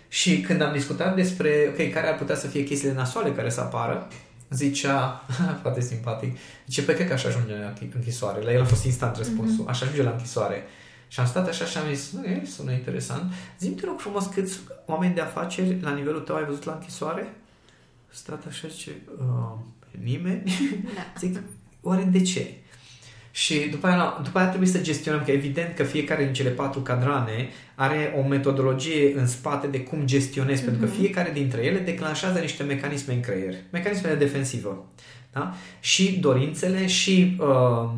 Și 0.08 0.40
când 0.40 0.62
am 0.62 0.72
discutat 0.72 1.14
despre, 1.14 1.50
ok, 1.68 1.92
care 1.92 2.08
ar 2.08 2.16
putea 2.16 2.36
să 2.36 2.46
fie 2.46 2.62
chestiile 2.62 2.94
nasoale 2.94 3.30
care 3.30 3.50
să 3.50 3.60
apară, 3.60 4.08
zicea, 4.50 5.24
foarte 5.62 5.80
simpatic, 5.80 6.38
zice, 6.66 6.82
pe 6.82 6.94
că 6.94 7.12
aș 7.12 7.24
ajunge 7.24 7.52
la 7.52 7.72
închisoare. 7.94 8.42
La 8.42 8.52
el 8.52 8.60
a 8.60 8.64
fost 8.64 8.84
instant 8.84 9.16
răspunsul, 9.16 9.64
uh-huh. 9.64 9.70
aș 9.70 9.82
ajunge 9.82 10.02
la 10.02 10.10
închisoare. 10.10 10.64
Și 11.12 11.20
am 11.20 11.26
stat 11.26 11.48
așa 11.48 11.64
și 11.64 11.78
am 11.78 11.94
zis, 11.94 12.12
nu, 12.12 12.24
e, 12.24 12.42
sună 12.44 12.72
interesant. 12.72 13.32
Zi-mi, 13.58 13.74
te 13.74 13.86
rog 13.86 14.00
frumos, 14.00 14.26
câți 14.26 14.58
oameni 14.86 15.14
de 15.14 15.20
afaceri 15.20 15.80
la 15.80 15.94
nivelul 15.94 16.20
tău 16.20 16.36
ai 16.36 16.44
văzut 16.44 16.64
la 16.64 16.72
închisoare? 16.72 17.34
Stat 18.08 18.46
așa 18.46 18.68
și 18.68 18.90
uh, 19.18 19.58
nimeni? 20.02 20.42
Da. 20.94 21.12
Zic, 21.20 21.38
Oare 21.80 22.02
de 22.02 22.22
ce? 22.22 22.54
Și 23.30 23.58
după 23.58 23.86
aia, 23.86 24.20
după 24.22 24.38
aia 24.38 24.48
trebuie 24.48 24.68
să 24.68 24.80
gestionăm, 24.80 25.24
că 25.24 25.30
evident 25.30 25.74
că 25.74 25.82
fiecare 25.82 26.24
din 26.24 26.32
cele 26.32 26.50
patru 26.50 26.80
cadrane 26.80 27.48
are 27.74 28.14
o 28.18 28.26
metodologie 28.26 29.18
în 29.18 29.26
spate 29.26 29.66
de 29.66 29.80
cum 29.80 30.06
gestionezi, 30.06 30.60
mm-hmm. 30.60 30.64
pentru 30.64 30.84
că 30.84 30.90
mhm. 30.90 31.00
fiecare 31.00 31.30
dintre 31.32 31.64
ele 31.64 31.78
declanșează 31.78 32.38
niște 32.38 32.62
mecanisme 32.62 33.14
în 33.14 33.20
creier, 33.20 33.54
mecanisme 33.70 34.08
de 34.08 34.14
defensivă. 34.14 34.86
Da? 35.32 35.54
Și 35.80 36.18
dorințele 36.18 36.86
și 36.86 37.36
uh, 37.40 37.90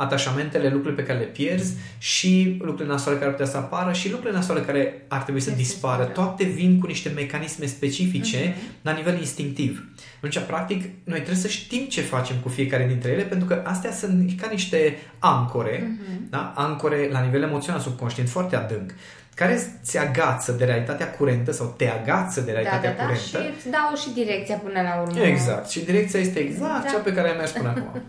atașamentele, 0.00 0.68
lucrurile 0.68 1.02
pe 1.02 1.06
care 1.06 1.18
le 1.18 1.24
pierzi 1.24 1.74
și 1.98 2.56
lucrurile 2.58 2.94
nasoale 2.94 3.18
care 3.18 3.30
ar 3.30 3.36
putea 3.36 3.52
să 3.52 3.56
apară 3.56 3.92
și 3.92 4.10
lucrurile 4.10 4.38
nasoale 4.38 4.60
care 4.60 5.04
ar 5.08 5.22
trebui 5.22 5.40
să 5.40 5.50
dispară. 5.50 6.04
Toate 6.04 6.44
vin 6.44 6.78
cu 6.78 6.86
niște 6.86 7.08
mecanisme 7.08 7.66
specifice 7.66 8.52
uh-huh. 8.52 8.82
la 8.82 8.92
nivel 8.92 9.18
instinctiv. 9.18 9.88
Atunci, 10.16 10.38
practic, 10.46 10.82
noi 11.04 11.16
trebuie 11.16 11.36
să 11.36 11.48
știm 11.48 11.84
ce 11.84 12.00
facem 12.00 12.36
cu 12.36 12.48
fiecare 12.48 12.86
dintre 12.86 13.10
ele, 13.10 13.22
pentru 13.22 13.46
că 13.46 13.62
astea 13.64 13.92
sunt 13.92 14.40
ca 14.40 14.48
niște 14.50 14.98
ancore, 15.18 15.78
uh-huh. 15.78 16.30
da? 16.30 16.52
ancore 16.56 17.08
la 17.12 17.20
nivel 17.20 17.42
emoțional 17.42 17.80
subconștient, 17.80 18.28
foarte 18.28 18.56
adânc 18.56 18.94
care 19.34 19.80
ți 19.82 19.98
agață 19.98 20.52
de 20.52 20.64
realitatea 20.64 21.10
curentă 21.10 21.52
sau 21.52 21.74
te 21.76 21.88
agață 21.88 22.40
de 22.40 22.50
realitatea 22.50 22.90
da, 22.90 22.96
da, 22.96 23.02
da, 23.02 23.02
curentă. 23.02 23.38
și 23.38 23.54
îți 23.56 23.70
dau 23.70 23.94
și 24.02 24.10
direcția 24.14 24.56
până 24.56 24.80
la 24.82 25.00
urmă. 25.02 25.20
Exact. 25.20 25.68
Și 25.68 25.84
direcția 25.84 26.20
este 26.20 26.38
exact 26.38 26.82
da. 26.82 26.90
cea 26.90 26.98
pe 26.98 27.12
care 27.12 27.28
ai 27.28 27.36
mers 27.36 27.50
până 27.50 27.68
acum. 27.68 28.02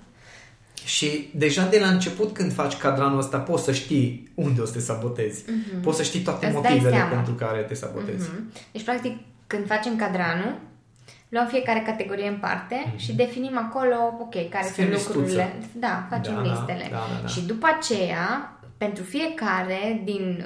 Și 0.86 1.30
deja 1.36 1.68
de 1.68 1.80
la 1.80 1.88
început 1.88 2.34
când 2.34 2.54
faci 2.54 2.78
cadranul 2.78 3.20
ăsta 3.20 3.38
poți 3.38 3.64
să 3.64 3.72
știi 3.72 4.32
unde 4.36 4.62
o 4.62 4.66
să 4.66 4.74
te 4.74 4.80
sabotezi. 4.80 5.44
Uh-huh. 5.44 5.82
Poți 5.82 5.98
să 5.98 6.04
știi 6.04 6.20
toate 6.20 6.46
Îți 6.46 6.56
motivele 6.56 7.08
pentru 7.10 7.34
care 7.34 7.62
te 7.62 7.74
sabotezi. 7.74 8.28
Uh-huh. 8.28 8.72
Deci, 8.72 8.84
practic, 8.84 9.18
când 9.48 9.68
facem 9.68 9.96
cadranul, 9.96 10.60
luăm 11.30 11.48
fiecare 11.48 11.80
categorie 11.86 12.28
în 12.28 12.38
parte 12.38 12.76
uh-huh. 12.76 12.98
și 12.98 13.16
definim 13.16 13.58
acolo, 13.58 13.96
ok, 14.20 14.50
care 14.50 14.68
Scrie 14.68 14.86
sunt 14.86 15.08
lucrurile. 15.08 15.54
Listuță. 15.58 15.78
Da, 15.80 16.08
facem 16.10 16.34
da, 16.34 16.42
listele. 16.42 16.88
Da, 16.92 16.98
da, 16.98 17.20
da. 17.22 17.28
Și 17.28 17.42
după 17.42 17.68
aceea, 17.78 18.58
pentru 18.78 19.04
fiecare 19.04 20.02
din 20.04 20.46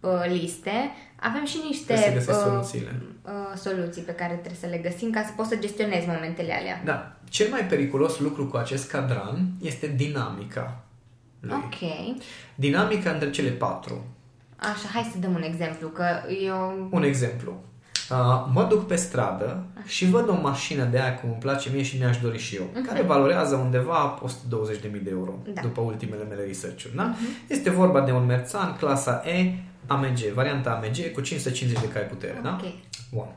uh, 0.00 0.10
liste, 0.28 0.90
avem 1.20 1.44
și 1.44 1.58
niște 1.68 2.14
uh, 2.16 2.34
soluțiile. 2.34 3.02
Uh, 3.24 3.30
soluții 3.56 4.02
pe 4.02 4.12
care 4.12 4.32
trebuie 4.32 4.60
să 4.60 4.66
le 4.66 4.76
găsim 4.76 5.10
ca 5.10 5.22
să 5.22 5.32
poți 5.36 5.48
să 5.48 5.56
gestionezi 5.56 6.06
momentele 6.06 6.52
alea. 6.52 6.82
Da. 6.84 7.16
Cel 7.32 7.50
mai 7.50 7.66
periculos 7.66 8.18
lucru 8.18 8.46
cu 8.46 8.56
acest 8.56 8.90
cadran 8.90 9.52
este 9.60 9.86
dinamica 9.86 10.84
lui. 11.40 11.54
Ok. 11.54 12.16
Dinamica 12.54 13.10
între 13.10 13.30
cele 13.30 13.50
patru. 13.50 14.04
Așa, 14.56 14.88
hai 14.92 15.08
să 15.12 15.18
dăm 15.18 15.34
un 15.34 15.42
exemplu, 15.42 15.88
că 15.88 16.04
eu... 16.44 16.88
Un 16.90 17.02
exemplu. 17.02 17.62
Uh, 18.10 18.50
mă 18.52 18.66
duc 18.68 18.86
pe 18.86 18.94
stradă 18.94 19.64
Așa. 19.74 19.86
și 19.86 20.06
văd 20.06 20.28
o 20.28 20.40
mașină 20.40 20.84
de 20.84 21.00
aia 21.00 21.14
cum 21.14 21.28
îmi 21.28 21.38
place 21.38 21.70
mie 21.72 21.82
și 21.82 21.98
mi-aș 21.98 22.18
dori 22.18 22.38
și 22.38 22.56
eu, 22.56 22.62
uh-huh. 22.62 22.86
care 22.86 23.02
valorează 23.02 23.54
undeva 23.54 24.22
120.000 24.26 24.80
de 24.82 25.10
euro, 25.10 25.34
da. 25.54 25.60
după 25.60 25.80
ultimele 25.80 26.24
mele 26.24 26.44
research-uri. 26.44 26.96
Da? 26.96 27.14
Uh-huh. 27.14 27.50
Este 27.50 27.70
vorba 27.70 28.00
de 28.00 28.12
un 28.12 28.26
Merțan, 28.26 28.76
clasa 28.76 29.22
E, 29.26 29.54
AMG, 29.86 30.18
varianta 30.34 30.70
AMG 30.70 31.12
cu 31.12 31.20
550 31.20 31.80
de 31.80 31.88
cai 31.88 32.02
putere. 32.02 32.38
Da? 32.42 32.56
Okay. 32.58 32.82
Da? 32.90 33.16
Bun. 33.16 33.28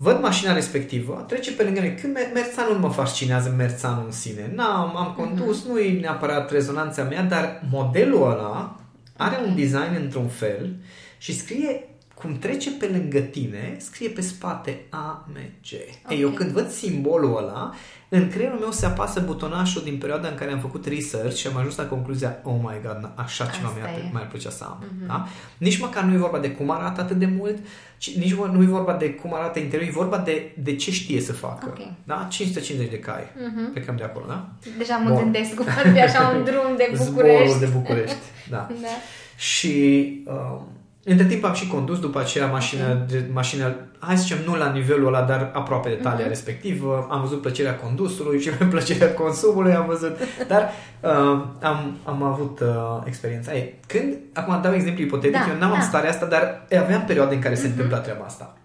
Văd 0.00 0.20
mașina 0.20 0.52
respectivă, 0.52 1.24
trece 1.28 1.52
pe 1.52 1.62
lângă 1.62 1.80
mine. 1.80 1.94
Când 1.94 2.16
Merțanul 2.34 2.74
nu 2.74 2.78
mă 2.78 2.90
fascinează 2.90 3.54
Merțanul 3.56 4.04
în 4.04 4.12
sine. 4.12 4.52
N-am, 4.54 4.96
am 4.96 5.14
condus, 5.16 5.62
uh-huh. 5.62 5.68
nu 5.68 5.78
e 5.78 6.00
neapărat 6.00 6.50
rezonanța 6.50 7.02
mea, 7.02 7.22
dar 7.22 7.62
modelul 7.70 8.30
ăla 8.30 8.80
are 9.16 9.38
un 9.46 9.54
design 9.56 9.96
într-un 10.00 10.28
fel 10.28 10.76
și 11.18 11.36
scrie 11.36 11.88
cum 12.14 12.38
trece 12.38 12.70
pe 12.70 12.86
lângă 12.86 13.20
tine, 13.20 13.76
scrie 13.78 14.08
pe 14.08 14.20
spate 14.20 14.84
AMG. 14.90 15.66
Okay. 15.72 16.16
Ei, 16.16 16.20
eu 16.20 16.30
când 16.30 16.50
văd 16.50 16.70
simbolul 16.70 17.36
ăla, 17.36 17.74
în 18.08 18.28
creierul 18.28 18.58
meu 18.58 18.70
se 18.70 18.86
apasă 18.86 19.20
butonașul 19.20 19.82
din 19.82 19.98
perioada 19.98 20.28
în 20.28 20.34
care 20.34 20.52
am 20.52 20.58
făcut 20.58 20.86
research 20.86 21.36
și 21.36 21.46
am 21.46 21.56
ajuns 21.56 21.76
la 21.76 21.86
concluzia, 21.86 22.40
oh 22.42 22.54
my 22.62 22.80
god, 22.82 23.10
așa 23.14 23.46
ceva 23.46 23.72
mi-ar, 23.76 23.90
mi 24.12 24.28
plăcea 24.28 24.50
să 24.50 24.64
am. 24.64 24.84
Uh-huh. 24.84 25.06
Da? 25.06 25.26
Nici 25.58 25.78
măcar 25.78 26.02
nu 26.02 26.14
e 26.14 26.16
vorba 26.16 26.38
de 26.38 26.50
cum 26.50 26.70
arată 26.70 27.00
atât 27.00 27.16
de 27.16 27.26
mult, 27.26 27.58
ci, 27.98 28.16
nici 28.16 28.34
nu 28.34 28.62
e 28.62 28.66
vorba 28.66 28.92
de 28.92 29.10
cum 29.10 29.34
arată 29.34 29.58
interiorul, 29.58 29.94
e 29.94 29.98
vorba 29.98 30.18
de, 30.18 30.52
de 30.62 30.76
ce 30.76 30.90
știe 30.90 31.20
să 31.20 31.32
facă. 31.32 31.66
Okay. 31.68 31.96
Da? 32.04 32.26
550 32.30 32.90
de 32.90 32.98
cai. 32.98 33.22
Uh-huh. 33.22 33.72
Plecăm 33.72 33.96
de 33.96 34.02
acolo, 34.02 34.24
da? 34.28 34.48
Deja 34.78 34.96
mă 34.96 35.10
Bun. 35.10 35.22
gândesc 35.22 35.54
cum 35.54 35.66
de 35.92 36.00
așa 36.00 36.28
un 36.28 36.44
drum 36.44 36.76
de 36.76 36.90
București. 37.04 37.46
Zborul 37.46 37.60
de 37.60 37.66
București, 37.66 38.16
da. 38.50 38.68
da. 38.82 38.88
Și... 39.36 40.04
Um, 40.26 40.77
între 41.10 41.26
timp 41.26 41.44
am 41.44 41.54
și 41.54 41.66
condus 41.66 42.00
după 42.00 42.18
aceea 42.20 42.46
mașina, 42.46 42.84
okay. 42.90 43.04
de, 43.08 43.24
mașina, 43.32 43.74
hai 43.98 44.16
să 44.16 44.22
zicem, 44.22 44.38
nu 44.46 44.56
la 44.56 44.72
nivelul 44.72 45.06
ăla, 45.06 45.22
dar 45.22 45.50
aproape 45.54 45.88
de 45.88 45.94
talia 45.94 46.24
uh-huh. 46.24 46.28
respectivă. 46.28 47.06
Am 47.10 47.20
văzut 47.20 47.40
plăcerea 47.40 47.74
condusului 47.74 48.40
și 48.40 48.48
plăcerea 48.70 49.14
consumului 49.14 49.72
am 49.72 49.86
văzut. 49.86 50.18
Dar 50.48 50.70
uh, 51.00 51.42
am, 51.60 51.96
am 52.04 52.22
avut 52.22 52.60
uh, 52.60 53.02
experiența. 53.04 53.54
Ei, 53.54 53.74
când, 53.86 54.16
acum 54.32 54.62
dau 54.62 54.74
exemplu 54.74 55.04
ipotetic, 55.04 55.32
da, 55.32 55.52
eu 55.52 55.58
n-am 55.58 55.72
da. 55.72 55.80
starea 55.80 56.10
asta, 56.10 56.26
dar 56.26 56.66
aveam 56.80 57.04
perioade 57.04 57.34
în 57.34 57.40
care 57.40 57.54
uh-huh. 57.54 57.58
se 57.58 57.66
mhm. 57.66 57.72
întâmpla 57.72 57.98
treaba 57.98 58.24
asta. 58.24 58.56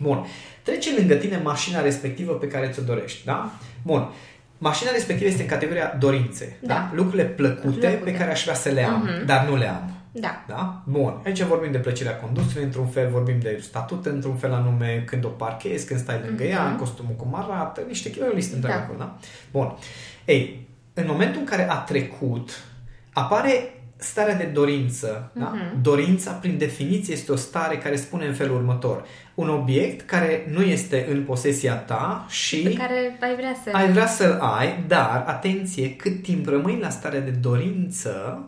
Bun. 0.00 0.26
Trece 0.62 0.90
lângă 0.98 1.14
tine 1.14 1.40
mașina 1.42 1.80
respectivă 1.80 2.32
pe 2.32 2.46
care 2.46 2.68
ți-o 2.72 2.82
dorești, 2.82 3.24
da? 3.24 3.50
Bun. 3.82 4.08
Mașina 4.58 4.90
respectivă 4.90 5.28
este 5.28 5.42
în 5.42 5.48
categoria 5.48 5.96
dorințe, 5.98 6.56
da? 6.60 6.74
da? 6.74 6.90
Lucrurile 6.94 7.24
plăcute, 7.24 7.60
plăcute 7.60 8.00
pe 8.04 8.12
care 8.12 8.30
aș 8.30 8.42
vrea 8.42 8.54
să 8.54 8.68
le 8.68 8.84
am, 8.84 9.08
uh-huh. 9.08 9.26
dar 9.26 9.46
nu 9.48 9.56
le 9.56 9.68
am. 9.68 10.01
Da. 10.12 10.44
Da? 10.48 10.82
Bun. 10.84 11.20
Aici 11.24 11.42
vorbim 11.42 11.72
de 11.72 11.78
plăcerea 11.78 12.16
condusului, 12.16 12.64
într-un 12.64 12.86
fel 12.86 13.10
vorbim 13.10 13.38
de 13.40 13.58
statut, 13.62 14.06
într-un 14.06 14.36
fel 14.36 14.52
anume 14.52 15.02
când 15.06 15.24
o 15.24 15.28
parchezi, 15.28 15.86
când 15.86 16.00
stai 16.00 16.20
lângă 16.26 16.44
mm-hmm. 16.44 16.50
ea, 16.50 16.64
mhm. 16.64 16.78
costumul 16.78 17.14
cum 17.16 17.34
arată, 17.34 17.82
niște 17.86 18.10
chestii, 18.10 18.30
o 18.30 18.34
listă 18.34 18.54
întreagă 18.54 18.78
da. 18.78 18.84
acolo, 18.84 18.98
da? 18.98 19.18
Bun. 19.50 19.76
Ei, 20.24 20.68
în 20.94 21.04
momentul 21.08 21.40
în 21.40 21.46
care 21.46 21.70
a 21.70 21.76
trecut, 21.76 22.50
apare 23.12 23.74
starea 23.96 24.34
de 24.34 24.44
dorință. 24.44 25.30
Mm-hmm. 25.30 25.40
Da? 25.40 25.52
Mhm. 25.54 25.82
Dorința, 25.82 26.30
prin 26.30 26.58
definiție, 26.58 27.14
este 27.14 27.32
o 27.32 27.36
stare 27.36 27.76
care 27.76 27.96
spune 27.96 28.26
în 28.26 28.34
felul 28.34 28.56
următor. 28.56 29.04
Un 29.34 29.48
obiect 29.48 30.06
care 30.06 30.46
nu 30.50 30.62
este 30.62 31.06
în 31.10 31.24
posesia 31.24 31.74
ta 31.74 32.26
și 32.28 32.56
pe 32.56 32.72
care 32.72 33.18
ai 33.20 33.34
vrea, 33.36 33.54
să 33.64 33.70
ai 33.72 33.92
vrea 33.92 34.06
să-l 34.06 34.38
ai, 34.40 34.84
dar, 34.86 35.24
atenție, 35.26 35.96
cât 35.96 36.22
timp 36.22 36.46
rămâi 36.48 36.78
la 36.80 36.88
starea 36.88 37.20
de 37.20 37.30
dorință, 37.30 38.42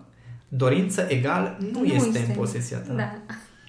dorință 0.57 1.07
egal 1.09 1.57
nu, 1.73 1.81
nu 1.81 1.85
este, 1.85 2.07
este 2.07 2.25
în 2.29 2.35
posesia 2.37 2.79
ta. 2.79 2.93
Da. 2.93 3.15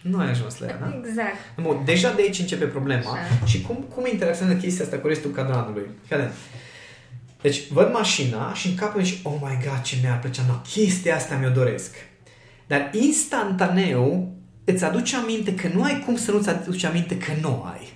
Nu 0.01 0.19
ai 0.19 0.29
ajuns 0.29 0.59
la 0.59 0.67
ea, 0.67 0.77
da? 0.81 1.01
Exact. 1.07 1.35
Bun, 1.61 1.81
deja 1.85 2.13
de 2.13 2.21
aici 2.21 2.39
începe 2.39 2.65
problema. 2.65 3.11
Așa. 3.11 3.45
Și 3.45 3.61
cum, 3.61 3.75
cum 3.75 4.05
interacționează 4.11 4.59
chestia 4.59 4.85
asta 4.85 4.97
cu 4.97 5.07
restul 5.07 5.31
cadranului? 5.31 5.85
Deci, 7.41 7.67
văd 7.71 7.91
mașina 7.93 8.53
și 8.53 8.67
în 8.67 8.75
capul 8.75 9.03
și 9.03 9.19
oh 9.23 9.33
my 9.41 9.57
god, 9.63 9.81
ce 9.81 9.95
mi-ar 10.01 10.19
plăcea, 10.19 10.41
no, 10.47 10.53
chestia 10.53 11.15
asta 11.15 11.35
mi-o 11.35 11.49
doresc. 11.49 11.95
Dar 12.67 12.89
instantaneu 12.91 14.33
îți 14.63 14.83
aduce 14.83 15.15
aminte 15.15 15.55
că 15.55 15.67
nu 15.73 15.83
ai 15.83 16.03
cum 16.05 16.15
să 16.15 16.31
nu-ți 16.31 16.49
aduci 16.49 16.83
aminte 16.83 17.17
că 17.17 17.31
nu 17.41 17.63
ai. 17.73 17.93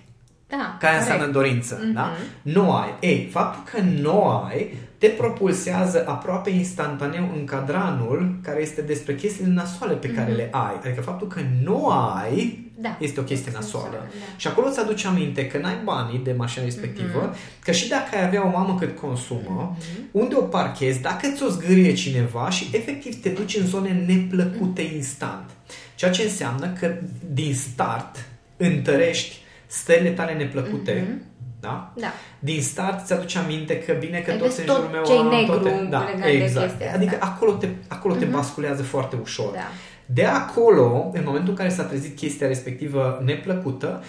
Da, 0.48 0.78
Ca 0.80 0.90
înseamnă 0.90 1.28
dorință, 1.28 1.80
mm-hmm. 1.80 1.94
da? 1.94 2.12
Nu 2.42 2.72
ai. 2.72 2.98
Ei, 3.00 3.30
faptul 3.32 3.64
că 3.72 3.82
nu 3.82 4.28
ai 4.28 4.74
te 5.00 5.08
propulsează 5.08 6.04
aproape 6.08 6.50
instantaneu 6.50 7.30
în 7.36 7.46
cadranul 7.46 8.36
care 8.44 8.62
este 8.62 8.82
despre 8.82 9.16
chestiile 9.16 9.54
nasoale 9.54 9.94
pe 9.94 10.08
care 10.08 10.32
mm-hmm. 10.32 10.36
le 10.36 10.50
ai. 10.52 10.80
Adică 10.84 11.02
faptul 11.02 11.28
că 11.28 11.40
nu 11.64 11.88
ai 11.88 12.70
da. 12.76 12.98
este 13.00 13.20
o 13.20 13.24
chestie 13.24 13.52
nasoală. 13.54 13.98
Da. 13.98 14.08
Și 14.38 14.48
acolo 14.48 14.68
îți 14.68 14.80
aduce 14.80 15.08
aminte 15.08 15.48
că 15.48 15.58
n-ai 15.58 15.78
banii 15.84 16.20
de 16.20 16.34
mașina 16.38 16.64
respectivă, 16.64 17.32
mm-hmm. 17.32 17.64
că 17.64 17.72
și 17.72 17.90
dacă 17.90 18.16
ai 18.16 18.26
avea 18.26 18.46
o 18.46 18.50
mamă 18.50 18.76
cât 18.80 19.00
consumă, 19.00 19.78
mm-hmm. 19.78 20.12
unde 20.12 20.36
o 20.36 20.42
parchezi, 20.42 21.02
dacă 21.02 21.28
ți-o 21.36 21.48
zgârie 21.48 21.94
cineva 21.94 22.50
și 22.50 22.70
efectiv 22.72 23.22
te 23.22 23.30
duci 23.30 23.58
în 23.58 23.66
zone 23.66 24.04
neplăcute 24.08 24.88
mm-hmm. 24.88 24.96
instant. 24.96 25.50
Ceea 25.96 26.12
ce 26.12 26.24
înseamnă 26.24 26.74
că 26.80 26.96
din 27.34 27.54
start 27.54 28.26
întărești 28.58 29.38
stările 29.68 30.10
tale 30.10 30.34
neplăcute, 30.34 30.94
mm-hmm. 30.94 31.28
Da? 31.60 31.94
Da. 31.96 32.08
Din 32.40 32.62
start 32.62 33.06
ți 33.06 33.14
aduce 33.14 33.38
aminte 33.38 33.80
că 33.80 33.94
bine 34.00 34.20
că 34.20 34.32
Ai 34.32 34.38
toți 34.38 34.60
în 34.60 34.66
văzut 34.66 34.76
jurul 34.82 34.92
meu 34.92 35.04
ce-i 35.04 35.18
au 35.18 35.30
negru 35.30 35.60
toate... 35.60 35.88
Da, 35.90 36.00
legat 36.00 36.22
de 36.22 36.30
exact. 36.30 36.68
chestia 36.68 36.94
Adică 36.94 37.14
asta. 37.20 37.26
acolo 37.34 37.52
te, 37.52 37.68
acolo 37.88 38.14
te 38.16 38.26
Mhm. 38.26 38.34
basculează 38.34 38.84
foarte 38.84 39.18
ușor. 39.22 39.52
Da. 39.54 39.60
De 40.06 40.26
acolo, 40.26 41.10
în 41.14 41.22
momentul 41.26 41.50
în 41.50 41.56
care 41.56 41.70
s-a 41.70 41.84
trezit 41.84 42.18
chestia 42.18 42.48
respectivă 42.48 43.22
neplăcută, 43.26 44.04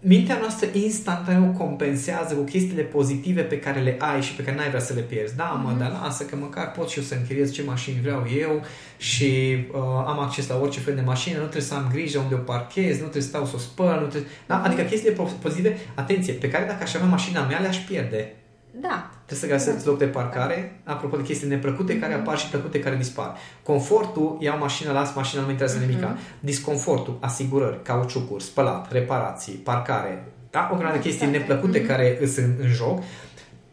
mintea 0.00 0.36
noastră 0.40 0.68
instantaneu 0.72 1.54
compensează 1.58 2.34
cu 2.34 2.42
chestiile 2.42 2.82
pozitive 2.82 3.40
pe 3.42 3.58
care 3.58 3.80
le 3.80 3.96
ai 3.98 4.22
și 4.22 4.34
pe 4.34 4.42
care 4.42 4.56
n-ai 4.56 4.68
vrea 4.68 4.80
să 4.80 4.92
le 4.94 5.00
pierzi. 5.00 5.36
Da, 5.36 5.44
mă, 5.64 5.68
Mhm. 5.70 5.78
dar 5.78 5.98
lasă 6.02 6.24
că 6.24 6.36
măcar 6.36 6.70
pot 6.70 6.88
și 6.88 6.98
eu 6.98 7.04
să 7.04 7.14
închiriez 7.14 7.52
ce 7.52 7.62
mașini 7.62 8.00
vreau 8.02 8.26
eu 8.38 8.62
și 8.96 9.56
uh, 9.72 9.78
am 10.06 10.18
acces 10.20 10.48
la 10.48 10.58
orice 10.60 10.80
fel 10.80 10.94
de 10.94 11.00
mașină, 11.00 11.34
nu 11.36 11.42
trebuie 11.42 11.62
să 11.62 11.74
am 11.74 11.88
grijă 11.92 12.18
unde 12.18 12.34
o 12.34 12.38
parchez, 12.38 12.94
nu 12.94 13.00
trebuie 13.02 13.22
să 13.22 13.28
stau 13.28 13.44
să 13.46 13.52
o 13.54 13.58
spăl, 13.58 13.98
nu 14.00 14.06
trebuie... 14.06 14.30
Da? 14.46 14.62
Adică 14.62 14.82
chestiile 14.82 15.14
po- 15.14 15.40
pozitive, 15.42 15.76
atenție, 15.94 16.32
pe 16.32 16.48
care 16.50 16.64
dacă 16.64 16.82
aș 16.82 16.94
avea 16.94 17.06
mașina 17.08 17.46
mea 17.46 17.58
le-aș 17.58 17.76
pierde. 17.78 18.32
Da. 18.80 19.10
Trebuie 19.26 19.48
să 19.48 19.56
găsesc 19.56 19.86
loc 19.86 19.98
de 19.98 20.04
parcare, 20.04 20.80
apropo 20.84 21.16
de 21.16 21.22
chestii 21.22 21.48
neplăcute 21.48 21.98
care 21.98 22.14
apar 22.14 22.38
și 22.38 22.48
plăcute 22.48 22.80
care 22.80 22.96
dispar. 22.96 23.36
Confortul, 23.62 24.36
iau 24.40 24.58
mașina, 24.58 24.92
las 24.92 25.14
mașina, 25.14 25.40
nu 25.40 25.46
mă 25.46 25.52
interesează 25.52 25.86
nimica. 25.86 26.16
Disconfortul, 26.40 27.18
asigurări, 27.20 27.82
cauciucuri, 27.82 28.42
spălat, 28.42 28.92
reparații, 28.92 29.52
parcare, 29.52 30.24
da? 30.50 30.70
O 30.72 30.76
grămadă 30.76 30.96
de 30.96 31.02
chestii 31.02 31.26
Toate. 31.26 31.38
neplăcute 31.38 31.82
care 31.82 32.18
sunt 32.26 32.46
în, 32.46 32.52
în 32.60 32.68
joc. 32.68 33.02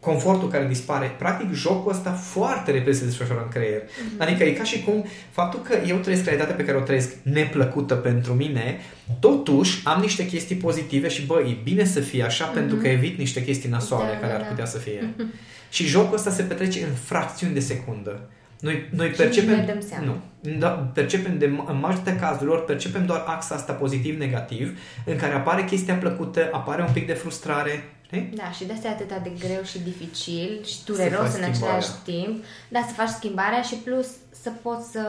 Confortul 0.04 0.48
care 0.48 0.66
dispare. 0.66 1.14
Practic, 1.18 1.52
jocul 1.52 1.92
ăsta 1.92 2.10
foarte 2.10 2.70
repede 2.70 2.92
se 2.96 3.04
desfășoară 3.04 3.40
în 3.42 3.48
creier. 3.48 3.82
Adică 4.18 4.44
e 4.44 4.50
ca 4.50 4.62
și 4.62 4.82
cum 4.82 5.04
faptul 5.30 5.60
că 5.60 5.76
eu 5.86 5.96
trăiesc 5.96 6.24
realitatea 6.24 6.54
pe 6.54 6.64
care 6.64 6.76
o 6.76 6.80
trăiesc 6.80 7.14
neplăcută 7.22 7.94
pentru 7.94 8.32
mine, 8.32 8.80
totuși 9.20 9.80
am 9.84 10.00
niște 10.00 10.26
chestii 10.26 10.56
pozitive 10.56 11.08
și 11.08 11.26
bă, 11.26 11.40
e 11.40 11.56
bine 11.62 11.84
să 11.84 12.00
fie 12.00 12.22
așa 12.22 12.44
pentru 12.44 12.76
că 12.76 12.88
evit 12.88 13.18
niște 13.18 13.44
chestii 13.44 13.68
nasoale 13.68 14.12
Da, 14.12 14.18
care 14.18 14.32
da, 14.32 14.34
ar 14.34 14.40
da. 14.40 14.46
putea 14.46 14.66
să 14.66 14.78
fie. 14.78 15.14
Și 15.70 15.86
jocul 15.86 16.16
ăsta 16.16 16.30
se 16.30 16.42
petrece 16.42 16.80
în 16.82 16.94
fracțiuni 16.94 17.54
de 17.54 17.60
secundă. 17.60 18.28
Noi, 18.60 18.88
noi 18.90 19.08
Și 19.08 19.16
percepem... 19.16 19.50
nu 19.50 19.56
ne 19.56 19.72
dăm 19.72 19.80
seama. 19.88 20.04
Nu. 20.04 20.58
Da, 20.58 20.68
percepem 20.68 21.38
de, 21.38 21.44
în 21.44 21.78
majoritatea 21.80 22.28
cazurilor, 22.28 22.64
percepem 22.64 23.06
doar 23.06 23.24
axa 23.26 23.54
asta 23.54 23.72
pozitiv-negativ, 23.72 24.78
în 25.04 25.16
care 25.16 25.34
apare 25.34 25.64
chestia 25.64 25.94
plăcută, 25.94 26.48
apare 26.52 26.82
un 26.82 26.92
pic 26.92 27.06
de 27.06 27.12
frustrare, 27.12 27.84
știi? 28.14 28.36
Da, 28.40 28.50
și 28.56 28.64
de 28.64 28.72
asta 28.72 28.88
e 28.88 28.90
atât 28.90 29.12
de 29.22 29.32
greu 29.46 29.62
și 29.70 29.78
dificil 29.90 30.50
și 30.64 30.76
Să 30.78 30.82
dureros 30.90 31.18
faci 31.30 31.38
în 31.40 31.42
schimbarea. 31.44 31.76
același 31.76 31.90
timp. 32.10 32.44
Da, 32.74 32.80
să 32.88 32.92
faci 33.00 33.08
schimbarea 33.20 33.62
și 33.68 33.74
plus 33.86 34.08
să 34.42 34.50
poți 34.62 34.86
să 34.94 35.02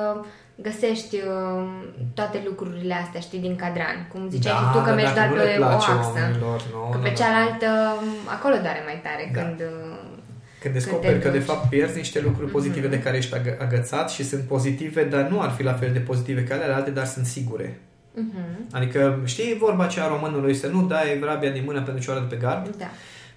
găsești 0.68 1.16
uh, 1.16 1.64
toate 2.14 2.38
lucrurile 2.50 2.94
astea, 3.04 3.20
știi, 3.28 3.40
din 3.48 3.56
cadran. 3.56 3.98
Cum 4.12 4.22
ziceai 4.30 4.54
Da, 4.54 4.60
și 4.60 4.66
tu 4.74 4.80
că 4.80 4.86
dar 4.90 4.96
mergi 4.96 5.14
dacă 5.14 5.34
doar 5.34 5.40
nu 5.40 5.52
le 5.52 5.56
pe 5.58 5.64
o 5.64 5.68
place 5.68 5.92
axă. 5.92 6.12
oamenilor, 6.20 6.60
nu, 6.74 6.82
că 6.92 6.98
nu, 6.98 7.04
pe 7.04 7.10
nu. 7.10 7.16
cealaltă, 7.22 7.70
acolo 8.36 8.56
doare 8.66 8.82
mai 8.90 9.00
tare 9.06 9.24
Da. 9.34 9.36
când... 9.42 9.60
uh, 9.62 9.98
Când 10.62 10.74
te 10.74 10.80
descoperi 10.80 11.22
că 11.22 11.30
de 11.30 11.38
duci. 11.38 11.48
fapt 11.52 11.70
pierzi 11.70 11.98
niște 12.04 12.20
lucruri 12.28 12.44
Mhm. 12.50 12.56
pozitive 12.58 12.88
de 12.96 13.00
care 13.06 13.18
ești 13.18 13.34
agă- 13.36 13.58
agățat 13.66 14.08
și 14.16 14.24
sunt 14.32 14.44
pozitive, 14.54 15.04
dar 15.04 15.22
nu 15.34 15.42
ar 15.42 15.52
fi 15.58 15.64
la 15.64 15.74
fel 15.74 15.92
de 15.94 16.00
pozitive 16.00 16.44
ca 16.44 16.54
ale 16.56 16.74
alte, 16.74 16.90
dar 16.92 17.06
sunt 17.06 17.26
sigure. 17.26 17.80
Mhm, 18.16 18.68
Adică 18.72 19.20
știi 19.24 19.58
vorba 19.60 19.84
aceea 19.84 20.06
a 20.06 20.08
românului 20.08 20.54
să 20.54 20.68
nu 20.68 20.82
dai 20.86 21.18
vrabia 21.20 21.50
din 21.50 21.64
mână 21.66 21.82
pentru 21.82 22.04
cioară 22.04 22.20
de 22.30 22.36
pe 22.36 22.42
gard? 22.42 22.76
Da. 22.78 22.86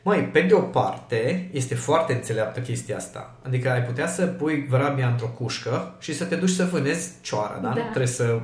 Măi, 0.03 0.19
pe 0.33 0.41
de 0.41 0.55
o 0.55 0.61
parte, 0.61 1.49
este 1.53 1.75
foarte 1.75 2.12
înțeleaptă 2.12 2.61
chestia 2.61 2.97
asta. 2.97 3.35
Adică 3.47 3.71
ai 3.71 3.83
putea 3.83 4.07
să 4.07 4.27
pui 4.27 4.67
vrabia 4.69 5.07
într-o 5.09 5.27
cușcă 5.27 5.95
și 5.99 6.14
să 6.14 6.25
te 6.25 6.35
duci 6.37 6.51
să 6.51 6.64
vânezi 6.73 7.11
cioara, 7.21 7.59
da? 7.62 7.69
Da. 7.69 7.75
Nu 7.75 7.81
trebuie 7.81 8.07
să 8.07 8.41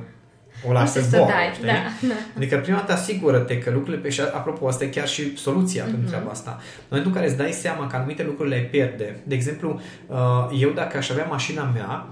o 0.67 0.71
lași 0.71 0.91
să 0.91 0.99
Nu 0.99 1.05
trebuie 1.05 1.27
să 1.27 1.33
zboare, 1.33 1.33
dai, 1.33 1.53
știi? 1.53 1.65
da, 1.67 2.13
da. 2.13 2.19
Adică 2.35 2.57
prima 2.57 2.77
dată 2.77 2.91
asigură-te 2.91 3.57
că 3.59 3.69
lucrurile 3.71 4.01
pe 4.01 4.09
și 4.09 4.21
apropo, 4.21 4.67
asta 4.67 4.83
e 4.83 4.87
chiar 4.87 5.07
și 5.07 5.37
soluția 5.37 5.83
Mhm. 5.83 5.91
pentru 5.91 6.09
treaba 6.09 6.29
asta. 6.31 6.49
În 6.59 6.83
momentul 6.89 7.11
în 7.11 7.17
care 7.17 7.31
îți 7.31 7.41
dai 7.41 7.51
seama 7.51 7.87
că 7.87 7.95
anumite 7.95 8.23
lucruri 8.23 8.49
le 8.49 8.67
pierde, 8.71 9.19
de 9.23 9.35
exemplu, 9.35 9.79
uh, 10.07 10.17
eu 10.61 10.69
dacă 10.69 10.97
aș 10.97 11.09
avea 11.09 11.25
mașina 11.29 11.63
mea, 11.73 12.07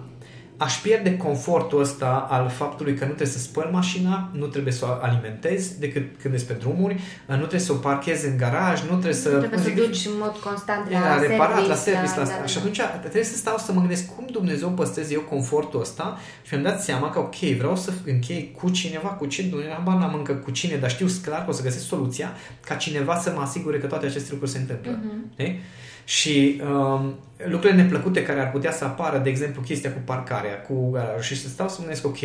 aș 0.57 0.75
pierde 0.75 1.17
confortul 1.17 1.81
ăsta 1.81 2.27
al 2.29 2.49
faptului 2.49 2.93
că 2.93 3.05
nu 3.05 3.11
trebuie 3.11 3.27
să 3.27 3.39
spăl 3.39 3.69
mașina, 3.71 4.29
nu 4.31 4.45
trebuie 4.45 4.73
să 4.73 4.85
o 4.85 5.05
alimentez 5.05 5.77
decât 5.79 6.03
când 6.21 6.33
ești 6.33 6.47
pe 6.47 6.53
drumuri, 6.53 6.93
uh, 6.93 7.01
nu 7.27 7.35
trebuie 7.35 7.59
să 7.59 7.71
o 7.71 7.75
parchezi 7.75 8.27
în 8.27 8.37
garaj, 8.37 8.81
nu 8.81 8.87
trebuie 8.87 9.13
să... 9.13 9.29
Trebuie 9.29 9.49
cum 9.49 9.57
să 9.57 9.63
zic, 9.63 9.75
duci 9.75 10.05
în 10.05 10.11
mod 10.19 10.35
constant 10.43 10.91
la, 10.91 10.99
la 10.99 11.19
reparat, 11.19 11.67
la 11.67 11.75
service, 11.75 12.07
service, 12.07 12.15
la 12.15 12.21
asta. 12.21 12.37
da, 12.39 12.45
și 12.45 12.53
da. 12.53 12.59
atunci 12.59 12.81
trebuie 12.99 13.23
să 13.23 13.35
stau 13.35 13.57
să 13.57 13.71
mă 13.71 13.79
gândesc 13.79 14.15
cum 14.15 14.25
Dumnezeu 14.31 14.69
păstrez 14.69 15.11
eu 15.11 15.21
confortul 15.21 15.79
ăsta 15.79 16.17
și 16.41 16.53
mi-am 16.53 16.65
dat 16.65 16.83
seama 16.83 17.09
că, 17.09 17.19
ok, 17.19 17.35
vreau 17.35 17.75
să 17.75 17.91
închei 18.05 18.55
cu 18.61 18.69
cineva, 18.69 19.07
cu 19.07 19.25
cine, 19.25 19.49
nu 19.51 19.57
habar 19.73 19.95
n-am 19.95 20.13
încă 20.13 20.33
cu 20.33 20.51
cine, 20.51 20.75
dar 20.75 20.89
știu 20.89 21.07
clar 21.23 21.43
că 21.43 21.49
o 21.49 21.53
să 21.53 21.61
găsesc 21.61 21.85
soluția 21.85 22.33
ca 22.65 22.75
cineva 22.75 23.15
să 23.15 23.31
mă 23.35 23.41
asigure 23.41 23.77
că 23.77 23.87
toate 23.87 24.05
aceste 24.05 24.27
lucruri 24.31 24.51
se 24.51 24.57
întâmplă. 24.57 24.99
Mhm. 25.03 25.31
Știi? 25.35 25.61
Și 26.05 26.61
um, 26.71 27.15
lucrurile 27.49 27.81
neplăcute 27.81 28.23
care 28.23 28.39
ar 28.39 28.51
putea 28.51 28.71
să 28.71 28.83
apară, 28.85 29.17
de 29.17 29.29
exemplu, 29.29 29.61
chestia 29.61 29.91
cu 29.93 29.99
parcarea, 30.05 30.61
cu 30.61 30.89
garajul, 30.91 31.21
și 31.21 31.41
să 31.41 31.47
stau 31.47 31.67
să 31.67 31.75
mă 31.77 31.83
gândesc, 31.85 32.05
ok, 32.05 32.17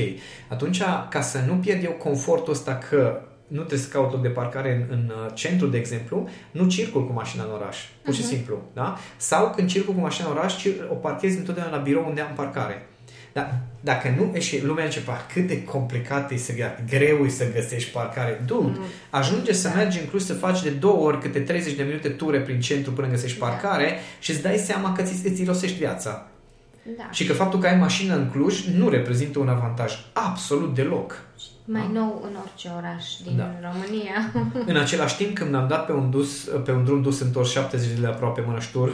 atunci, 0.49 0.83
ca 1.09 1.21
să 1.21 1.39
nu 1.47 1.55
pierd 1.55 1.85
eu 1.85 1.91
confortul 1.93 2.53
ăsta 2.53 2.75
că 2.91 3.21
nu 3.47 3.59
trebuie 3.59 3.79
să 3.79 3.89
caut 3.89 4.13
loc 4.13 4.23
de 4.23 4.29
parcare 4.29 4.75
în, 4.91 4.97
în 4.97 5.13
uh, 5.25 5.31
centru, 5.35 5.67
de 5.67 5.79
exemplu, 5.79 6.29
nu 6.51 6.67
circul 6.69 7.07
cu 7.07 7.13
mașina 7.13 7.45
în 7.45 7.51
oraș, 7.51 7.77
pur 8.03 8.15
și 8.15 8.21
Mhm. 8.21 8.29
simplu, 8.29 8.63
da? 8.75 8.97
Sau 9.17 9.51
când 9.57 9.69
circul 9.69 9.95
cu 9.95 10.01
mașina 10.01 10.31
în 10.31 10.37
oraș, 10.37 10.55
cir- 10.57 10.89
o 10.91 10.95
parchez 10.95 11.37
întotdeauna 11.37 11.77
la 11.77 11.83
birou 11.83 12.05
unde 12.09 12.21
am 12.21 12.33
parcare. 12.35 12.87
Dar 13.33 13.59
dacă 13.81 14.15
nu, 14.19 14.31
e 14.35 14.41
și 14.41 14.65
lumea 14.65 14.85
începe, 14.85 15.11
"Ah, 15.11 15.21
cât 15.33 15.47
de 15.47 15.65
complicat 15.65 16.31
e 16.33 16.37
să 16.37 16.53
greu 16.89 17.25
e 17.25 17.29
să 17.29 17.53
găsești 17.55 17.91
parcare. 17.91 18.43
Dude, 18.47 18.67
Mm. 18.79 18.85
ajunge 19.11 19.53
să 19.53 19.69
Da. 19.69 19.75
mergi 19.75 19.99
în 19.99 20.07
Cluj 20.07 20.23
să 20.23 20.35
faci 20.35 20.63
de 20.63 20.71
două 20.71 21.07
ori 21.07 21.21
câte 21.21 21.39
30 21.41 21.73
de 21.75 21.83
minute 21.83 22.09
ture 22.09 22.41
prin 22.41 22.61
centru 22.61 22.93
până 22.93 23.07
găsești 23.09 23.39
Da. 23.39 23.47
parcare 23.47 23.99
și 24.19 24.31
îți 24.31 24.43
dai 24.43 24.57
seama 24.57 24.93
că 24.93 25.03
ți, 25.03 25.27
îți 25.27 25.41
irosești 25.43 25.79
viața. 25.79 26.27
Da. 26.97 27.09
Și 27.11 27.27
că 27.27 27.33
faptul 27.33 27.59
că 27.61 27.67
ai 27.67 27.77
mașină 27.77 28.15
în 28.17 28.31
Cluj 28.31 28.65
nu 28.67 28.89
reprezintă 28.89 29.39
un 29.39 29.49
avantaj 29.49 29.93
absolut 30.13 30.75
deloc. 30.75 31.23
Mai 31.65 31.91
nou 31.93 32.23
în 32.31 32.37
orice 32.43 32.71
oraș 32.77 33.05
din 33.25 33.37
Da. 33.37 33.51
România. 33.73 34.33
În 34.67 34.77
același 34.77 35.17
timp, 35.17 35.35
când 35.35 35.55
am 35.55 35.69
dat 35.69 35.87
pe 35.87 35.93
un, 35.93 36.11
dus, 36.11 36.49
pe 36.65 36.73
un 36.73 36.85
drum 36.85 37.03
dus 37.03 37.21
întors 37.21 37.51
70 37.51 37.89
de 37.89 37.95
zile 37.95 38.07
aproape 38.07 38.41
mănăștur, 38.47 38.93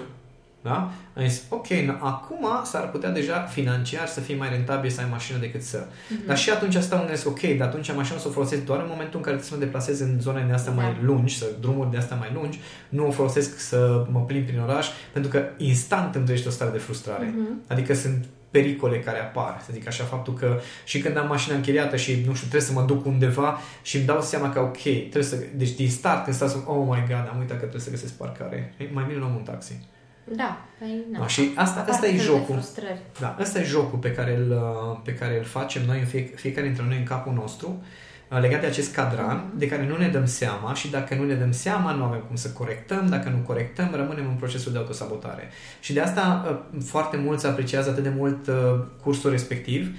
da? 0.65 0.91
Am 1.17 1.27
zis, 1.29 1.43
ok, 1.49 1.67
n- 1.67 1.99
acum 1.99 2.47
s-ar 2.65 2.91
putea 2.91 3.11
deja 3.11 3.41
financiar 3.41 4.07
să 4.07 4.21
fie 4.21 4.37
mai 4.37 4.49
rentabil 4.49 4.91
să 4.91 5.01
ai 5.01 5.07
mașină 5.11 5.39
decât 5.39 5.63
să. 5.63 5.87
Mhm. 6.11 6.27
Dar 6.27 6.37
și 6.39 6.51
atunci 6.51 6.75
stau 6.77 6.99
în 6.99 7.05
gândesc, 7.05 7.27
ok, 7.27 7.41
dar 7.41 7.69
atunci 7.69 7.95
mașina 7.95 8.17
o 8.17 8.21
să 8.21 8.29
o 8.29 8.31
folosesc 8.31 8.65
doar 8.65 8.79
în 8.81 8.87
momentul 8.89 9.17
în 9.19 9.23
care 9.25 9.37
trebuie 9.37 9.49
să 9.49 9.55
mă 9.55 9.61
deplasez 9.65 10.01
în 10.01 10.21
zonele 10.21 10.47
de 10.47 10.53
astea 10.53 10.73
Da. 10.73 10.83
mai 10.83 10.97
lungi, 11.03 11.39
să 11.39 11.47
drumuri 11.61 11.91
de 11.91 11.97
astea 11.97 12.17
mai 12.17 12.31
lungi, 12.35 12.61
nu 12.89 13.07
o 13.07 13.11
folosesc 13.11 13.59
să 13.59 14.07
mă 14.11 14.21
plimb 14.21 14.47
prin 14.47 14.61
oraș, 14.61 14.87
pentru 15.13 15.31
că 15.31 15.43
instant 15.57 16.15
îmi 16.15 16.25
trăiește 16.25 16.49
o 16.49 16.53
stare 16.53 16.71
de 16.71 16.79
frustrare. 16.79 17.35
Mhm. 17.37 17.61
Adică 17.69 17.95
sunt 17.95 18.25
pericole 18.51 19.01
care 19.01 19.19
apar, 19.21 19.61
să 19.65 19.71
zic 19.73 19.87
așa, 19.87 20.05
faptul 20.05 20.35
că 20.35 20.59
și 20.85 20.99
când 21.01 21.17
am 21.17 21.27
mașina 21.27 21.55
închiriată 21.57 21.97
și, 21.97 22.11
nu 22.11 22.35
știu, 22.35 22.49
trebuie 22.49 22.61
să 22.61 22.73
mă 22.73 22.83
duc 22.83 23.07
undeva 23.07 23.59
și 23.83 23.97
îmi 23.97 24.07
dau 24.07 24.21
seama 24.21 24.51
că, 24.51 24.61
ok, 24.61 24.81
trebuie 24.83 25.23
să, 25.23 25.37
deci 25.55 25.71
din 25.71 25.91
start, 25.91 26.25
când 26.25 26.37
stau 26.37 26.49
să, 26.49 26.57
oh 26.67 26.87
my 26.89 27.05
god, 27.09 27.29
am 27.33 27.37
uitat 27.39 27.57
că 27.57 27.63
trebuie 27.63 27.81
să 27.81 27.91
găsesc 27.91 28.13
parcare. 28.13 28.75
Ei, 28.79 28.91
mai 28.93 29.05
bine 29.09 29.19
luăm 29.19 29.35
un 29.35 29.43
taxi. 29.43 29.79
Da, 30.25 30.59
păi, 30.79 31.05
na. 31.13 31.19
Da, 31.19 31.27
și 31.27 31.51
asta- 31.55 31.81
Apar 31.81 31.95
asta 31.95 32.07
e 32.07 32.09
fel 32.09 32.19
de 32.19 32.25
jocul. 32.25 32.55
frustrări. 32.55 32.99
Da, 33.21 33.37
ăsta 33.41 33.59
e 33.59 33.63
jocul 33.65 33.99
pe 33.99 34.13
care 34.13 34.37
îl, 34.37 34.63
pe 35.05 35.15
care 35.15 35.39
îl 35.39 35.45
facem 35.45 35.83
noi, 35.87 35.99
în 35.99 36.07
fie, 36.07 36.23
fiecare 36.35 36.67
dintre 36.67 36.85
noi 36.89 36.97
în 36.97 37.05
capul 37.05 37.33
nostru, 37.33 37.83
uh, 38.31 38.41
legat 38.41 38.61
de 38.61 38.67
acest 38.67 38.95
cadran, 38.95 39.45
de 39.57 39.67
care 39.69 39.87
nu 39.87 39.97
ne 39.97 40.09
dăm 40.09 40.27
seama 40.27 40.75
și 40.75 40.91
dacă 40.91 41.15
nu 41.15 41.25
ne 41.25 41.35
dăm 41.35 41.53
seama, 41.53 41.93
nu 41.93 42.05
avem 42.05 42.21
cum 42.27 42.37
să 42.37 42.49
corectăm, 42.51 43.07
dacă 43.09 43.29
nu 43.29 43.37
corectăm, 43.37 43.91
rămânem 43.95 44.27
în 44.27 44.35
procesul 44.35 44.73
de 44.73 44.79
autosabotare. 44.79 45.49
Și 45.81 45.93
de 45.93 46.01
asta 46.01 46.45
uh, 46.75 46.83
foarte 46.85 47.17
mulți 47.17 47.47
apreciază 47.47 47.91
atât 47.91 48.03
de 48.03 48.13
mult 48.17 48.47
uh, 48.47 48.55
cursul 49.03 49.31
respectiv 49.31 49.97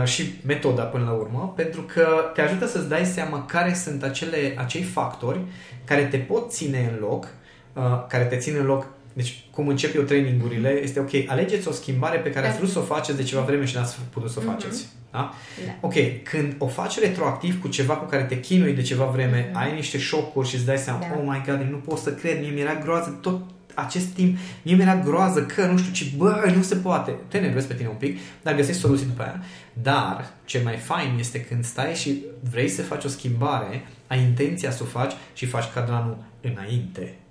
uh, 0.00 0.04
și 0.04 0.34
metoda 0.46 0.82
până 0.82 1.04
la 1.04 1.10
urmă, 1.12 1.52
pentru 1.56 1.80
că 1.82 2.06
te 2.34 2.40
ajută 2.40 2.66
să-ți 2.66 2.88
dai 2.88 3.04
seama 3.04 3.44
care 3.44 3.74
sunt 3.74 4.02
acele, 4.02 4.54
acei 4.58 4.82
factori 4.82 5.40
care 5.84 6.04
te 6.04 6.16
pot 6.18 6.50
ține 6.52 6.90
în 6.92 6.98
loc, 7.08 7.28
uh, 7.72 7.82
care 8.08 8.24
te 8.24 8.36
țin 8.36 8.56
în 8.58 8.66
loc 8.66 8.86
deci, 9.16 9.44
cum 9.50 9.68
încep 9.68 9.94
eu 9.94 10.02
trainingurile, 10.02 10.80
este 10.82 11.00
ok, 11.00 11.10
alegeți 11.26 11.68
o 11.68 11.72
schimbare 11.72 12.18
pe 12.18 12.30
care 12.30 12.46
ați 12.48 12.56
vrut 12.56 12.70
să 12.70 12.78
o 12.78 12.82
faceți 12.82 13.16
de 13.16 13.22
ceva 13.22 13.42
vreme 13.42 13.64
și 13.64 13.74
n-ați 13.76 13.96
putut 14.10 14.30
să 14.30 14.38
o 14.38 14.42
Mhm. 14.42 14.50
faceți. 14.52 14.86
Da? 15.12 15.32
da? 15.66 15.72
Ok, 15.80 15.94
când 16.22 16.54
o 16.58 16.66
faci 16.66 16.98
retroactiv 16.98 17.60
cu 17.60 17.68
ceva 17.68 17.94
cu 17.94 18.04
care 18.08 18.22
te 18.22 18.40
chinui 18.40 18.72
de 18.72 18.82
ceva 18.82 19.04
vreme, 19.04 19.48
mm-hmm. 19.48 19.52
ai 19.54 19.74
niște 19.74 19.98
șocuri 19.98 20.48
și 20.48 20.54
îți 20.54 20.64
dai 20.64 20.76
seama, 20.78 20.98
da. 21.00 21.06
oh 21.16 21.22
my 21.26 21.42
god, 21.46 21.66
nu 21.70 21.76
pot 21.76 21.98
să 21.98 22.12
cred, 22.12 22.40
mie 22.40 22.50
mi-era 22.50 22.74
groază 22.74 23.18
tot 23.22 23.40
acest 23.74 24.06
timp, 24.06 24.36
mie 24.62 24.74
mi-era 24.74 24.96
groază 24.96 25.42
că 25.42 25.66
nu 25.66 25.78
știu 25.78 25.92
ce, 25.92 26.04
bă, 26.16 26.52
nu 26.56 26.62
se 26.62 26.74
poate. 26.76 27.14
Te 27.28 27.38
nervezi 27.38 27.66
pe 27.66 27.74
tine 27.74 27.88
un 27.88 27.94
pic, 27.94 28.18
dar 28.42 28.54
găsești 28.54 28.80
soluții 28.80 29.06
după 29.06 29.22
aia. 29.22 29.40
Dar 29.72 30.30
cel 30.44 30.62
mai 30.62 30.76
fain 30.76 31.16
este 31.18 31.40
când 31.40 31.64
stai 31.64 31.94
și 31.94 32.22
vrei 32.50 32.68
să 32.68 32.82
faci 32.82 33.04
o 33.04 33.08
schimbare, 33.08 33.86
ai 34.06 34.20
intenția 34.22 34.70
să 34.70 34.82
o 34.82 34.86
faci 34.86 35.12
și 35.34 35.46
faci 35.46 35.64
cadranul 35.74 36.16
înainte 36.40 37.00
Mm, 37.00 37.25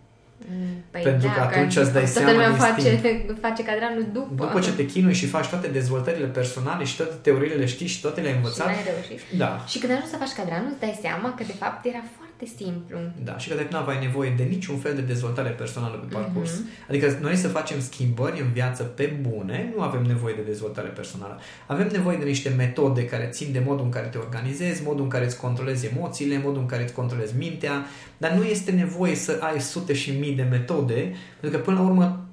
păi 0.91 1.01
Pentru 1.01 1.27
da, 1.27 1.33
că 1.33 1.41
atunci 1.41 1.73
că 1.73 1.81
îți 1.81 1.93
dai 1.97 2.07
toată 2.07 2.17
seama 2.19 2.31
lumea 2.31 2.49
din 2.49 2.57
face, 2.57 2.89
timp. 3.05 3.39
face 3.47 3.61
cadranul 3.69 4.05
după. 4.17 4.45
După 4.45 4.59
ce 4.59 4.71
te 4.79 4.85
chinui 4.85 5.13
și 5.21 5.27
faci 5.35 5.47
toate 5.53 5.67
dezvoltările 5.67 6.29
personale 6.39 6.83
și 6.89 6.95
toate 6.99 7.15
teoriile 7.21 7.57
le 7.63 7.65
știi 7.75 7.87
și 7.93 8.01
toate 8.01 8.21
le-ai 8.21 8.35
învățat. 8.35 8.67
Și 8.67 8.73
n-ai 8.73 8.87
reușit. 8.93 9.19
Da. 9.43 9.49
Și 9.71 9.77
când 9.79 9.91
ajungi 9.91 10.11
să 10.13 10.17
faci 10.23 10.33
cadranul, 10.39 10.69
îți 10.71 10.79
dai 10.79 10.95
seama 11.05 11.27
că 11.37 11.43
de 11.51 11.55
fapt 11.61 11.85
era 11.91 12.03
foarte 12.17 12.34
simplu. 12.57 12.97
Da, 13.23 13.37
și 13.37 13.49
că 13.49 13.55
de 13.55 13.67
nu 13.71 13.77
aveai 13.77 13.99
nevoie 14.05 14.33
de 14.37 14.43
niciun 14.43 14.77
fel 14.77 14.95
de 14.95 15.01
dezvoltare 15.01 15.49
personală 15.49 15.95
pe 15.95 16.15
parcurs. 16.15 16.51
Mm-hmm. 16.51 16.89
Adică 16.89 17.17
noi 17.21 17.35
să 17.35 17.47
facem 17.47 17.79
schimbări 17.79 18.41
în 18.41 18.51
viață 18.51 18.83
pe 18.83 19.17
bune, 19.21 19.73
nu 19.75 19.81
avem 19.81 20.01
nevoie 20.01 20.33
de 20.35 20.41
dezvoltare 20.41 20.87
personală. 20.87 21.39
Avem 21.67 21.87
nevoie 21.91 22.17
de 22.17 22.23
niște 22.23 22.49
metode 22.49 23.05
care 23.05 23.27
țin 23.31 23.51
de 23.51 23.61
modul 23.65 23.85
în 23.85 23.91
care 23.91 24.07
te 24.07 24.17
organizezi, 24.17 24.83
modul 24.83 25.03
în 25.03 25.09
care 25.09 25.25
îți 25.25 25.39
controlezi 25.39 25.85
emoțiile, 25.85 26.41
modul 26.43 26.61
în 26.61 26.67
care 26.67 26.83
îți 26.83 26.93
controlezi 26.93 27.37
mintea, 27.37 27.85
dar 28.17 28.31
nu 28.31 28.43
este 28.43 28.71
nevoie 28.71 29.15
să 29.15 29.39
ai 29.41 29.61
sute 29.61 29.93
și 29.93 30.11
mii 30.11 30.35
de 30.35 30.43
metode, 30.43 31.13
pentru 31.39 31.59
că 31.59 31.65
până 31.65 31.79
la 31.79 31.85
urmă 31.85 32.25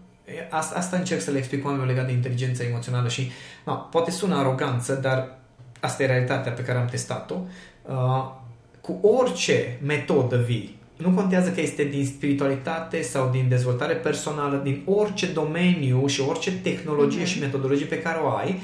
asta, 0.50 0.78
asta 0.78 0.96
încerc 0.96 1.20
să 1.20 1.30
le 1.30 1.38
explic 1.38 1.64
oamenilor 1.64 1.90
legat 1.90 2.06
de 2.06 2.12
inteligența 2.12 2.64
emoțională 2.64 3.08
și 3.08 3.30
no, 3.64 3.74
poate 3.74 4.10
sună 4.10 4.36
aroganță, 4.36 4.94
dar 4.94 5.38
asta 5.80 6.02
e 6.02 6.06
realitatea 6.06 6.52
pe 6.52 6.62
care 6.62 6.78
am 6.78 6.86
testat-o. 6.86 7.34
Uh, 7.82 8.40
cu 8.82 8.98
orice 9.02 9.78
metodă 9.82 10.36
vii, 10.36 10.76
nu 10.96 11.10
contează 11.10 11.50
că 11.50 11.60
este 11.60 11.84
din 11.84 12.06
spiritualitate 12.06 13.02
sau 13.02 13.30
din 13.30 13.48
dezvoltare 13.48 13.94
personală, 13.94 14.60
din 14.64 14.82
orice 14.84 15.26
domeniu 15.26 16.06
și 16.06 16.20
orice 16.20 16.52
tehnologie 16.52 17.22
mm-hmm. 17.22 17.26
și 17.26 17.40
metodologie 17.40 17.86
pe 17.86 18.02
care 18.02 18.18
o 18.18 18.28
ai, 18.28 18.60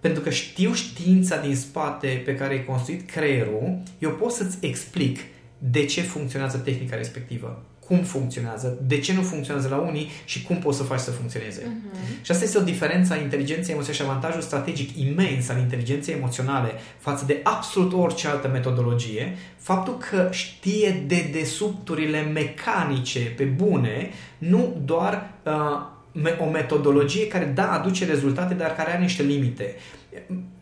pentru 0.00 0.22
că 0.22 0.30
știu 0.30 0.72
știința 0.72 1.36
din 1.36 1.56
spate 1.56 2.22
pe 2.24 2.34
care 2.34 2.54
ai 2.54 2.64
construit 2.64 3.10
creierul, 3.10 3.82
eu 3.98 4.10
pot 4.10 4.30
să-ți 4.30 4.56
explic 4.60 5.18
de 5.58 5.84
ce 5.84 6.00
funcționează 6.00 6.58
tehnica 6.58 6.96
respectivă 6.96 7.62
cum 7.86 7.98
funcționează, 7.98 8.78
de 8.86 8.98
ce 8.98 9.12
nu 9.12 9.22
funcționează 9.22 9.68
la 9.68 9.76
unii 9.76 10.10
și 10.24 10.42
cum 10.42 10.56
poți 10.56 10.76
să 10.76 10.82
faci 10.82 10.98
să 10.98 11.10
funcționeze. 11.10 11.62
Uh-huh. 11.62 12.22
Și 12.22 12.30
asta 12.30 12.44
este 12.44 12.58
o 12.58 12.62
diferență 12.62 13.12
a 13.12 13.16
inteligenței 13.16 13.74
emoționale 13.74 14.02
și 14.02 14.10
avantajul 14.10 14.40
strategic 14.40 14.96
imens 14.96 15.48
al 15.48 15.58
inteligenței 15.58 16.14
emoționale 16.14 16.72
față 16.98 17.24
de 17.24 17.40
absolut 17.42 17.92
orice 17.92 18.28
altă 18.28 18.48
metodologie, 18.48 19.36
faptul 19.56 19.98
că 20.10 20.28
știe 20.30 21.04
de 21.06 21.30
desubturile 21.32 22.20
mecanice 22.20 23.20
pe 23.20 23.44
bune, 23.44 24.10
nu 24.38 24.76
doar 24.84 25.30
uh, 25.42 25.92
o 26.38 26.50
metodologie 26.50 27.26
care, 27.28 27.44
da, 27.44 27.72
aduce 27.72 28.04
rezultate, 28.04 28.54
dar 28.54 28.74
care 28.74 28.92
are 28.92 29.02
niște 29.02 29.22
limite 29.22 29.74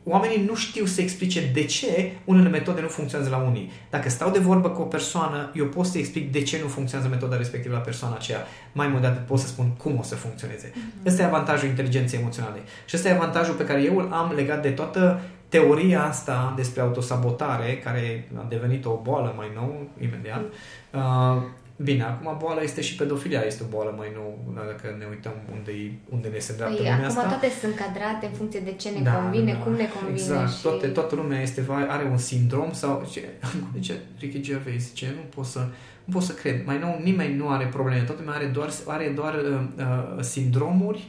oamenii 0.05 0.45
nu 0.45 0.55
știu 0.55 0.85
să 0.85 1.01
explice 1.01 1.51
de 1.53 1.65
ce 1.65 2.13
unele 2.25 2.49
metode 2.49 2.81
nu 2.81 2.89
funcționează 2.89 3.37
la 3.37 3.43
unii. 3.43 3.71
Dacă 3.91 4.09
stau 4.09 4.31
de 4.31 4.39
vorbă 4.39 4.69
cu 4.71 4.83
o 4.83 4.85
persoană, 4.85 5.51
eu 5.55 5.67
pot 5.67 5.87
să 5.87 5.99
explic 5.99 6.33
de 6.33 6.43
ce 6.43 6.59
nu 6.63 6.69
funcționează 6.69 7.11
metoda 7.11 7.37
respectivă 7.37 7.75
la 7.75 7.81
persoana 7.81 8.15
aceea. 8.15 8.47
Mai 8.73 8.89
mult 8.89 9.03
dat 9.03 9.27
pot 9.27 9.39
să 9.39 9.47
spun 9.47 9.69
cum 9.69 9.99
o 9.99 10.03
să 10.03 10.15
funcționeze. 10.15 10.71
Mm-hmm. 10.71 11.07
Ăsta 11.07 11.23
e 11.23 11.25
avantajul 11.25 11.69
inteligenței 11.69 12.19
emoționale. 12.19 12.59
Și 12.87 12.97
ăsta 12.97 13.09
e 13.09 13.13
avantajul 13.13 13.55
pe 13.55 13.65
care 13.65 13.83
eu 13.83 13.99
îl 13.99 14.13
am 14.13 14.33
legat 14.35 14.63
de 14.63 14.71
toată 14.71 15.21
teoria 15.49 16.05
asta 16.05 16.53
despre 16.57 16.81
autosabotare, 16.81 17.79
care 17.85 18.29
a 18.37 18.47
devenit 18.49 18.85
o 18.85 19.01
boală 19.03 19.35
mai 19.37 19.51
nou, 19.55 19.89
imediat. 20.01 20.41
Mm-hmm. 20.41 20.95
Uh, 20.95 21.43
Bine, 21.77 22.03
acum 22.03 22.37
boala 22.39 22.61
este 22.61 22.81
și 22.81 22.97
pedofilia, 22.97 23.41
este 23.41 23.63
o 23.63 23.67
boală 23.71 23.95
mai 23.97 24.13
nou, 24.15 24.55
dacă 24.55 24.97
ne 24.99 25.07
uităm 25.11 25.33
unde, 25.53 25.73
unde 26.11 26.29
ne 26.29 26.39
se 26.39 26.55
dreaptă 26.55 26.75
păi, 26.75 26.85
lumea 26.85 27.09
acum 27.09 27.19
asta. 27.19 27.29
toate 27.29 27.49
sunt 27.61 27.75
cadrate 27.75 28.27
în 28.27 28.33
funcție 28.33 28.61
de 28.61 28.73
ce 28.73 28.89
ne 28.89 29.01
da, 29.01 29.13
convine, 29.13 29.53
da, 29.53 29.59
cum 29.59 29.73
ne 29.73 29.89
convine. 29.95 30.19
Exact, 30.19 30.53
și... 30.53 30.63
toate, 30.63 30.87
toată 30.87 31.15
lumea 31.15 31.41
este, 31.41 31.67
are 31.69 32.05
un 32.11 32.17
sindrom 32.17 32.73
sau, 32.73 33.07
ce, 33.11 33.29
ce 33.87 33.95
Ricky 34.19 34.41
Gervais 34.41 34.83
zice, 34.89 35.07
nu 35.15 35.23
pot 35.35 35.45
să, 35.45 35.59
nu 36.05 36.13
pot 36.13 36.23
să 36.23 36.33
cred, 36.33 36.67
mai 36.67 36.79
nou 36.79 37.01
nimeni 37.03 37.37
nu 37.37 37.49
are 37.49 37.67
probleme, 37.67 38.03
toată 38.03 38.21
lumea 38.23 38.37
are 38.37 38.47
doar, 38.47 38.71
are 38.87 39.09
doar 39.09 39.35
uh, 39.35 39.61
uh, 39.77 40.23
sindromuri, 40.23 41.09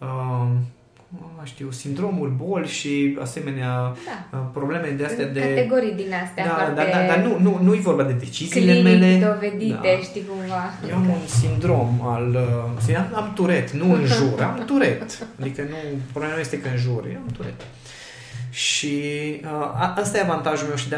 uh, 0.00 0.48
nu 0.48 0.83
știu, 1.44 1.70
sindromuri, 1.70 2.30
boli 2.30 2.66
și 2.66 3.18
asemenea 3.20 3.96
da. 4.30 4.38
Uh, 4.38 4.44
probleme 4.52 4.88
de 4.88 5.04
astea 5.04 5.26
de... 5.26 5.40
Categorii 5.40 5.92
din 5.92 6.12
astea 6.24 6.44
da, 6.46 6.54
foarte... 6.54 6.74
Dar 6.74 6.86
da, 6.86 7.14
da, 7.14 7.20
nu, 7.28 7.38
nu, 7.38 7.58
nu 7.62 7.74
e 7.74 7.78
vorba 7.78 8.02
de 8.02 8.12
deciziile 8.12 8.82
mele. 8.82 9.32
dovedite, 9.32 9.78
da. 9.82 10.02
știi 10.02 10.24
cumva. 10.28 10.62
Eu 10.88 10.96
am 10.96 11.08
un 11.08 11.26
sindrom 11.26 12.00
al... 12.02 12.28
Uh, 12.88 12.96
am, 12.96 13.10
am 13.14 13.32
turet, 13.34 13.70
nu 13.70 13.92
în 13.92 14.04
jur, 14.04 14.40
am 14.42 14.62
turet. 14.66 15.18
Adică 15.40 15.62
nu, 15.62 15.76
problema 16.10 16.34
nu 16.34 16.40
este 16.40 16.60
că 16.60 16.68
în 16.68 16.76
jur, 16.76 17.06
eu 17.12 17.18
am 17.26 17.30
turet. 17.36 17.60
Și 18.54 19.02
uh, 19.44 19.92
asta 19.94 20.18
e 20.18 20.20
avantajul 20.20 20.66
meu 20.66 20.76
și 20.76 20.88
de, 20.88 20.96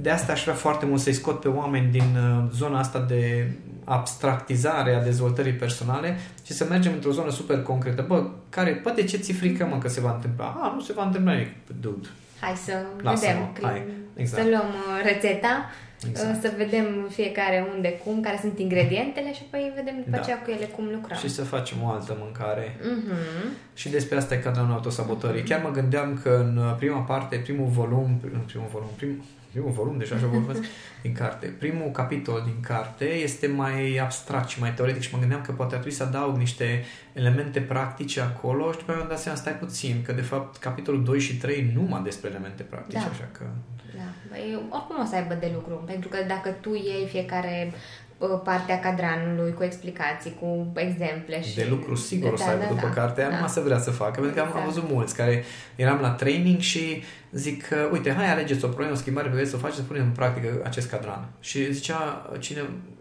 de 0.00 0.10
asta 0.10 0.32
aș 0.32 0.42
vrea 0.42 0.54
foarte 0.54 0.86
mult 0.86 1.00
să-i 1.00 1.12
scot 1.12 1.40
pe 1.40 1.48
oameni 1.48 1.90
din 1.90 2.16
uh, 2.16 2.44
zona 2.54 2.78
asta 2.78 2.98
de 2.98 3.50
abstractizare 3.84 4.94
a 4.94 5.02
dezvoltării 5.02 5.52
personale 5.52 6.18
și 6.44 6.52
să 6.52 6.66
mergem 6.68 6.92
într-o 6.92 7.10
zonă 7.10 7.30
super 7.30 7.62
concretă. 7.62 8.04
Bă, 8.08 8.26
care, 8.48 8.70
poate 8.70 9.04
ce 9.04 9.16
ți 9.16 9.32
frică, 9.32 9.66
mă, 9.70 9.78
că 9.78 9.88
se 9.88 10.00
va 10.00 10.14
întâmpla? 10.14 10.44
A, 10.44 10.72
nu 10.74 10.80
se 10.80 10.92
va 10.92 11.04
întâmpla 11.04 11.32
nimic. 11.32 11.50
Dude. 11.80 12.08
Hai 12.40 12.54
să 12.56 12.72
Lasă-mă. 13.02 13.32
vedem. 13.54 13.68
Hai. 13.70 13.82
Exact. 14.14 14.42
Să 14.42 14.48
luăm 14.48 14.68
uh, 14.68 15.02
rețeta, 15.04 15.70
exact. 16.08 16.42
să 16.42 16.52
vedem 16.56 16.86
fiecare 17.10 17.66
unde, 17.74 17.90
cum, 18.04 18.20
care 18.20 18.38
sunt 18.40 18.58
ingredientele 18.58 19.34
și 19.34 19.42
apoi 19.46 19.72
vedem 19.74 19.94
după 19.96 20.10
da. 20.10 20.18
aceea 20.18 20.42
cu 20.42 20.50
ele 20.50 20.64
cum 20.64 20.84
lucrăm. 20.84 21.18
Și 21.18 21.28
să 21.28 21.44
facem 21.44 21.78
o 21.82 21.88
altă 21.88 22.16
mâncare. 22.20 22.76
Uh-huh. 22.76 23.74
Și 23.74 23.88
despre 23.88 24.16
asta 24.16 24.34
e 24.34 24.38
cadranul 24.38 24.72
autosabotării. 24.72 25.42
Uh-huh. 25.42 25.48
Chiar 25.48 25.62
mă 25.62 25.70
gândeam 25.70 26.20
că 26.22 26.46
în 26.48 26.56
uh, 26.56 26.74
prima 26.78 26.98
parte, 26.98 27.36
primul 27.36 27.68
volum, 27.68 28.20
primul 28.46 28.68
volum, 28.72 28.88
primul, 29.54 29.70
primul 29.70 29.72
volum, 29.72 29.98
deja 29.98 30.14
așa 30.14 30.26
vorbesc, 30.26 30.60
din 31.02 31.12
carte. 31.12 31.46
Primul 31.46 31.90
capitol 31.90 32.42
din 32.44 32.60
carte 32.60 33.04
este 33.04 33.46
mai 33.46 33.96
abstract 33.96 34.48
și 34.48 34.60
mai 34.60 34.74
teoretic 34.74 35.02
și 35.02 35.12
mă 35.12 35.18
gândeam 35.18 35.40
că 35.40 35.52
poate 35.52 35.74
ar 35.74 35.80
trebui 35.80 35.98
să 35.98 36.02
adaug 36.02 36.36
niște 36.36 36.84
elemente 37.12 37.60
practice 37.60 38.20
acolo 38.20 38.72
și 38.72 38.78
după 38.78 38.90
aceea 38.90 38.96
mi-am 38.96 39.08
dat 39.08 39.18
seama, 39.18 39.38
stai 39.38 39.52
puțin, 39.52 40.02
că 40.06 40.12
de 40.12 40.20
fapt 40.20 40.56
capitolul 40.56 41.04
2 41.04 41.20
și 41.20 41.36
3 41.36 41.72
numai 41.74 42.02
despre 42.02 42.28
elemente 42.30 42.62
practice, 42.62 42.98
da. 42.98 43.10
așa 43.10 43.28
că... 43.32 43.44
Da, 43.96 44.36
Eu, 44.52 44.62
oricum 44.70 44.96
o 45.02 45.04
să 45.04 45.14
aibă 45.14 45.34
de 45.34 45.50
lucru, 45.54 45.82
pentru 45.86 46.08
că 46.08 46.16
dacă 46.26 46.50
tu 46.60 46.70
iei 46.74 47.06
fiecare 47.08 47.72
Uh, 48.18 48.40
partea 48.44 48.80
cadranului 48.80 49.52
cu 49.52 49.62
explicații, 49.62 50.36
cu 50.40 50.72
exemple 50.74 51.42
și... 51.42 51.54
De 51.54 51.66
lucru 51.70 51.94
sigur 51.94 52.28
da, 52.28 52.34
o 52.34 52.36
să 52.36 52.48
aibă 52.48 52.62
da, 52.62 52.68
după 52.68 52.86
da, 52.86 52.92
cartea, 52.92 53.30
da. 53.30 53.38
nu 53.40 53.46
să 53.46 53.60
vrea 53.60 53.78
să 53.78 53.90
facă, 53.90 54.20
pentru 54.20 54.34
că 54.34 54.40
am, 54.40 54.46
am 54.46 54.56
exact. 54.56 54.74
văzut 54.74 54.90
mulți 54.90 55.16
care 55.16 55.44
eram 55.76 56.00
la 56.00 56.10
training 56.10 56.60
și 56.60 57.02
zic 57.34 57.66
că, 57.66 57.88
uite, 57.92 58.12
hai 58.12 58.30
alegeți 58.30 58.64
o 58.64 58.68
problemă, 58.68 58.92
o 58.92 58.96
schimbare 58.96 59.28
pe 59.28 59.34
care 59.34 59.46
să 59.46 59.56
o 59.56 59.58
faceți, 59.58 59.78
să 59.78 59.82
punem 59.82 60.02
în 60.02 60.10
practică 60.10 60.60
acest 60.64 60.90
cadran. 60.90 61.28
Și 61.40 61.72
zicea 61.72 62.30
cine, 62.38 62.60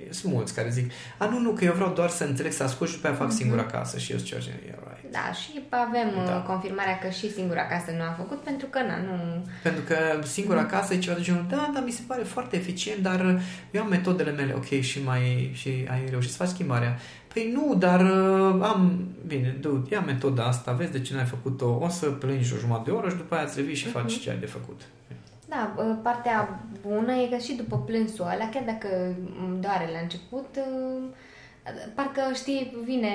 sunt 0.10 0.34
mulți 0.34 0.54
care 0.54 0.70
zic, 0.70 0.92
a, 1.18 1.26
nu, 1.26 1.40
nu, 1.40 1.52
că 1.52 1.64
eu 1.64 1.74
vreau 1.74 1.94
doar 1.94 2.10
să 2.10 2.24
înțeleg, 2.24 2.52
să 2.52 2.64
ascult 2.64 2.90
și 2.90 2.96
după 2.96 3.08
aia 3.08 3.16
fac 3.16 3.28
mm-hmm. 3.28 3.38
singur 3.38 3.60
acasă 3.60 3.98
și 3.98 4.12
eu 4.12 4.18
zic, 4.18 4.34
right. 4.34 5.12
Da, 5.12 5.34
și 5.34 5.62
avem 5.70 6.08
uh, 6.18 6.26
da. 6.26 6.42
confirmarea 6.48 7.00
că 7.00 7.10
și 7.10 7.34
singur 7.34 7.58
acasă 7.58 7.92
nu 7.98 8.04
a 8.04 8.14
făcut, 8.18 8.44
pentru 8.44 8.68
că 8.68 8.80
na, 8.80 8.98
nu... 8.98 9.46
Pentru 9.64 9.82
că 9.82 9.96
singur 10.24 10.58
acasă 10.58 10.94
e 10.94 10.98
ceva 10.98 11.16
de 11.16 11.22
genul, 11.22 11.46
da, 11.50 11.72
da, 11.74 11.80
mi 11.80 11.92
se 11.92 12.02
pare 12.08 12.24
foarte 12.24 12.56
eficient, 12.56 13.02
dar 13.02 13.42
eu 13.72 13.82
am 13.82 13.90
metodele 13.90 14.32
mele, 14.32 14.54
ok, 14.54 14.80
și 14.80 15.04
mai 15.04 15.52
și 15.54 15.70
ai 15.90 16.04
reușit 16.10 16.32
să 16.32 16.38
faci 16.38 16.48
schimbarea. 16.48 17.00
Păi 17.34 17.52
nu, 17.54 17.76
dar 17.76 18.02
uh, 18.02 18.62
am... 18.62 19.08
Bine, 19.28 19.58
du 19.62 19.88
ia 19.92 20.02
metoda 20.02 20.44
asta, 20.44 20.72
vezi 20.72 20.92
de 20.92 21.02
ce 21.02 21.14
n-ai 21.14 21.26
făcut-o, 21.26 21.78
o 21.82 21.88
să 21.88 22.06
plângi 22.06 22.54
o 22.54 22.58
jumătate 22.58 22.90
de 22.90 22.96
oră 22.96 23.10
și 23.10 23.16
după 23.16 23.36
aia 23.36 23.44
îți 23.44 23.60
revii 23.60 23.76
și 23.76 23.88
uh-huh. 23.88 23.92
faci 23.92 24.20
ce 24.20 24.30
ai 24.30 24.38
de 24.38 24.46
făcut. 24.46 24.82
Da, 25.50 25.74
uh, 25.78 25.96
partea 26.04 26.64
bună 26.88 27.14
e 27.14 27.28
că 27.30 27.38
și 27.38 27.54
după 27.54 27.78
plânsul 27.78 28.26
ăla, 28.26 28.50
chiar 28.50 28.64
dacă 28.66 29.16
doare 29.60 29.90
la 29.94 30.00
început, 30.02 30.48
uh, 30.58 31.04
parcă, 31.96 32.22
știi, 32.34 32.78
vine 32.86 33.12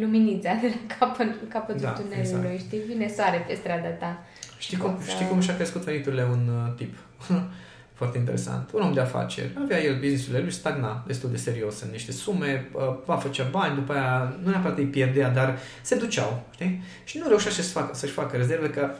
luminița 0.00 0.54
de 0.54 0.66
la 0.66 0.94
capăt, 0.98 1.48
capătul 1.48 1.80
da, 1.80 1.90
tunelului, 1.90 2.50
exact. 2.52 2.58
știi, 2.58 2.78
vine 2.78 3.08
soare 3.08 3.44
pe 3.48 3.54
strada 3.54 3.88
ta. 3.88 4.24
Știi 4.58 4.76
cum, 4.76 4.98
știi 5.06 5.26
cum 5.26 5.40
și-a 5.40 5.54
crescut 5.54 5.82
veniturile 5.82 6.24
un 6.24 6.48
uh, 6.48 6.74
tip? 6.76 6.94
foarte 8.00 8.18
interesant. 8.18 8.70
Un 8.72 8.82
om 8.82 8.92
de 8.92 9.00
afaceri. 9.00 9.50
Avea 9.62 9.82
el 9.82 9.94
business-urile 9.94 10.40
lui, 10.42 10.50
stagna 10.50 11.04
destul 11.06 11.30
de 11.30 11.36
serios 11.36 11.80
în 11.80 11.88
niște 11.90 12.12
sume, 12.12 12.70
va 13.04 13.16
făcea 13.16 13.48
bani, 13.50 13.74
după 13.74 13.92
aia 13.92 14.36
nu 14.42 14.50
neapărat 14.50 14.78
îi 14.78 14.84
pierdea, 14.84 15.30
dar 15.30 15.58
se 15.82 15.96
duceau, 15.96 16.42
știi? 16.50 16.82
Și 17.04 17.18
nu 17.18 17.28
reușea 17.28 17.50
să-și 17.50 17.68
facă, 17.68 17.94
să-și 17.94 18.12
facă 18.12 18.36
rezerve, 18.36 18.70
că 18.70 18.90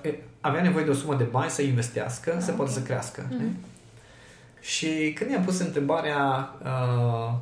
avea 0.40 0.62
nevoie 0.62 0.84
de 0.84 0.90
o 0.90 0.94
sumă 0.94 1.14
de 1.14 1.24
bani 1.24 1.50
să 1.50 1.62
investească, 1.62 2.30
ah, 2.30 2.38
să 2.38 2.44
okay. 2.44 2.54
poată 2.56 2.72
să 2.72 2.82
crească. 2.82 3.26
Mm. 3.30 3.56
Și 4.60 5.12
când 5.14 5.30
i-am 5.30 5.44
pus 5.44 5.58
întrebarea 5.58 6.50
uh, 6.62 7.34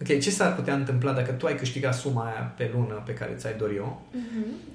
ok, 0.00 0.20
ce 0.20 0.30
s-ar 0.30 0.54
putea 0.54 0.74
întâmpla 0.74 1.12
dacă 1.12 1.32
tu 1.32 1.46
ai 1.46 1.56
câștigat 1.56 1.94
suma 1.94 2.24
aia 2.24 2.52
pe 2.56 2.70
lună 2.74 3.02
pe 3.06 3.14
care 3.14 3.32
ți-ai 3.36 3.54
dori 3.58 3.76
eu? 3.76 4.02
Mm-hmm 4.10 4.72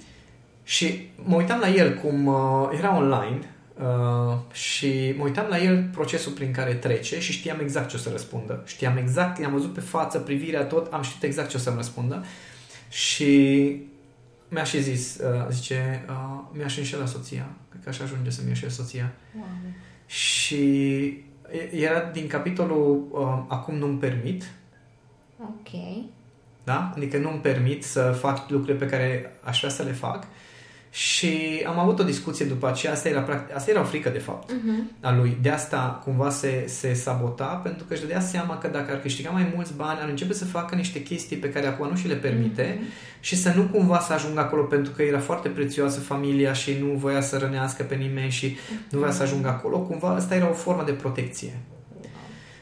Și 0.63 1.09
mă 1.15 1.35
uitam 1.35 1.59
la 1.59 1.69
el 1.69 1.95
cum 1.95 2.25
uh, 2.25 2.69
era 2.77 2.97
online 2.97 3.39
uh, 3.79 4.37
și 4.51 5.13
mă 5.17 5.23
uitam 5.23 5.45
la 5.49 5.59
el 5.59 5.89
procesul 5.91 6.31
prin 6.31 6.51
care 6.51 6.73
trece 6.73 7.19
și 7.19 7.31
știam 7.31 7.59
exact 7.59 7.89
ce 7.89 7.95
o 7.95 7.99
să 7.99 8.09
răspundă. 8.09 8.63
Știam 8.65 8.97
exact, 8.97 9.39
i-am 9.39 9.51
văzut 9.51 9.73
pe 9.73 9.79
față, 9.79 10.19
privirea, 10.19 10.63
tot, 10.63 10.93
am 10.93 11.01
știut 11.01 11.23
exact 11.23 11.49
ce 11.49 11.57
o 11.57 11.59
să-mi 11.59 11.75
răspundă. 11.75 12.25
Și 12.89 13.81
mi-a 14.49 14.63
și 14.63 14.81
zis, 14.81 15.17
uh, 15.17 15.47
zice, 15.49 16.05
uh, 16.09 16.39
mi-aș 16.53 16.77
înșela 16.77 17.05
soția. 17.05 17.49
Cred 17.69 17.83
că 17.83 17.89
aș 17.89 17.99
ajunge 17.99 18.29
să-mi 18.29 18.47
înșel 18.47 18.69
soția. 18.69 19.11
Wow. 19.35 19.45
Și 20.05 21.23
era 21.71 22.09
din 22.13 22.27
capitolul 22.27 23.07
uh, 23.11 23.43
Acum 23.47 23.75
nu-mi 23.75 23.97
permit, 23.97 24.43
Ok. 25.41 25.69
da? 26.63 26.91
Adică 26.95 27.17
nu-mi 27.17 27.39
permit 27.39 27.83
să 27.83 28.11
fac 28.19 28.49
lucrurile 28.49 28.85
pe 28.85 28.91
care 28.91 29.33
aș 29.43 29.57
vrea 29.59 29.69
să 29.69 29.83
le 29.83 29.91
fac. 29.91 30.27
Și 30.91 31.63
am 31.67 31.79
avut 31.79 31.99
o 31.99 32.03
discuție 32.03 32.45
după 32.45 32.67
aceea, 32.67 32.91
asta 32.93 33.09
era, 33.09 33.21
practic, 33.21 33.55
asta 33.55 33.71
era 33.71 33.79
o 33.81 33.83
frică 33.83 34.09
de 34.09 34.17
fapt 34.19 34.51
Mhm. 34.51 34.91
a 35.01 35.15
lui. 35.15 35.37
De 35.41 35.49
asta 35.49 36.01
cumva 36.03 36.29
se, 36.29 36.63
se 36.67 36.93
sabota, 36.93 37.45
pentru 37.45 37.85
că 37.85 37.93
își 37.93 38.01
dădea 38.01 38.19
seama 38.19 38.57
că 38.57 38.67
dacă 38.67 38.91
ar 38.91 38.99
câștiga 38.99 39.29
mai 39.29 39.51
mulți 39.55 39.73
bani, 39.75 39.99
ar 40.01 40.09
începe 40.09 40.33
să 40.33 40.45
facă 40.45 40.75
niște 40.75 41.01
chestii 41.03 41.37
pe 41.37 41.49
care 41.49 41.67
acum 41.67 41.89
nu 41.89 41.95
și 41.95 42.07
le 42.07 42.15
permite 42.15 42.77
Mhm. 42.79 42.87
și 43.19 43.35
să 43.35 43.53
nu 43.55 43.61
cumva 43.63 43.99
să 43.99 44.13
ajungă 44.13 44.39
acolo 44.39 44.61
pentru 44.63 44.91
că 44.93 45.01
era 45.01 45.19
foarte 45.19 45.49
prețioasă 45.49 45.99
familia 45.99 46.53
și 46.53 46.77
nu 46.81 46.87
voia 46.97 47.21
să 47.21 47.37
rănească 47.37 47.83
pe 47.83 47.95
nimeni 47.95 48.29
și 48.31 48.57
nu 48.89 48.99
voia 48.99 49.11
să 49.11 49.23
ajungă 49.23 49.47
acolo. 49.47 49.79
Cumva 49.79 50.09
asta 50.09 50.35
era 50.35 50.49
o 50.49 50.53
formă 50.53 50.83
de 50.83 50.91
protecție. 50.91 51.51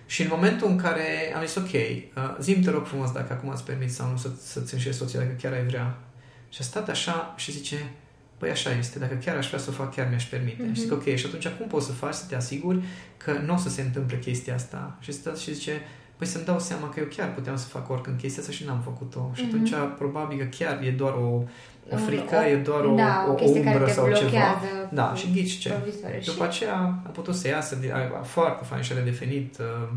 Și 0.06 0.22
în 0.22 0.28
momentul 0.32 0.68
în 0.70 0.78
care 0.78 1.34
am 1.36 1.46
zis, 1.46 1.56
ok, 1.56 1.74
uh, 1.74 2.38
zi 2.42 2.60
te 2.60 2.70
rog 2.70 2.86
frumos 2.86 3.12
dacă 3.12 3.34
acum 3.34 3.50
îți 3.50 3.64
permiți 3.64 3.96
sau 3.96 4.10
nu 4.12 4.18
să, 4.18 4.30
să-ți 4.44 4.74
înșeli 4.74 4.94
soția 4.96 5.20
dacă 5.20 5.36
chiar 5.42 5.54
ai 5.54 5.66
vrea. 5.66 5.98
Și 6.50 6.58
a 6.62 6.64
stat 6.64 6.90
așa 6.90 7.34
și 7.38 7.52
zice, 7.52 7.76
păi 8.38 8.50
așa 8.50 8.70
este, 8.78 9.00
dacă 9.00 9.14
chiar 9.26 9.36
aș 9.38 9.48
vrea 9.48 9.60
să 9.60 9.70
o 9.70 9.74
fac, 9.74 9.96
chiar 9.96 10.08
mi-aș 10.10 10.24
permite. 10.26 10.64
Mhm. 10.64 10.74
Și 10.74 10.82
zic, 10.82 10.92
ok, 10.92 11.16
și 11.16 11.26
atunci 11.26 11.48
cum 11.48 11.68
poți 11.68 11.86
să 11.86 11.92
faci 11.92 12.14
să 12.14 12.26
te 12.30 12.36
asiguri 12.36 12.80
că 13.18 13.32
nu 13.46 13.54
o 13.54 13.58
să 13.58 13.70
se 13.70 13.82
întâmple 13.82 14.18
chestia 14.20 14.54
asta? 14.56 14.96
Și 15.00 15.12
stă 15.12 15.36
și 15.40 15.54
zice, 15.54 15.72
păi 16.18 16.28
să-mi 16.28 16.46
dau 16.46 16.60
seama 16.60 16.90
că 16.90 17.00
eu 17.00 17.06
chiar 17.16 17.34
puteam 17.34 17.58
să 17.58 17.68
fac 17.68 17.90
oricând 17.90 18.20
chestia 18.20 18.42
asta 18.42 18.54
și 18.54 18.66
n-am 18.66 18.82
făcut-o. 18.84 19.32
Și 19.34 19.42
Mhm. 19.44 19.50
atunci 19.54 19.74
probabil 19.98 20.38
că 20.38 20.44
chiar 20.58 20.82
e 20.84 20.90
doar 20.92 21.14
o, 21.14 21.26
o 21.28 21.96
Un- 21.96 21.98
frică, 21.98 22.36
o- 22.44 22.48
e 22.48 22.56
doar 22.56 22.84
o, 22.84 22.96
da, 22.96 23.24
o 23.28 23.30
o, 23.30 23.32
o 23.32 23.36
chestie 23.36 23.64
care 23.64 23.76
umbră 23.76 23.88
te 23.90 23.94
sau 23.94 24.06
ceva. 24.06 24.20
blochează 24.20 24.90
Da, 24.92 25.14
și 25.16 25.32
ghici 25.34 25.58
ce? 25.58 25.70
provizoriu. 25.70 26.20
După 26.26 26.44
Și- 26.44 26.50
aceea 26.50 26.76
a 27.06 27.10
putut 27.14 27.36
să 27.36 27.48
iasă 27.48 27.76
de, 27.76 27.92
a, 27.94 27.98
a, 27.98 28.22
foarte 28.24 28.64
fain 28.66 28.82
și 28.82 28.92
a 28.92 29.04
definit 29.04 29.58
uh, 29.60 29.90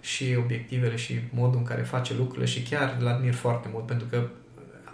și 0.00 0.24
obiectivele 0.38 0.96
și 0.96 1.14
modul 1.34 1.58
în 1.58 1.64
care 1.64 1.82
face 1.82 2.14
lucrurile 2.14 2.46
și 2.46 2.62
chiar 2.62 2.96
îl 3.00 3.06
admir 3.08 3.32
foarte 3.34 3.68
mult 3.72 3.86
pentru 3.86 4.06
că 4.10 4.22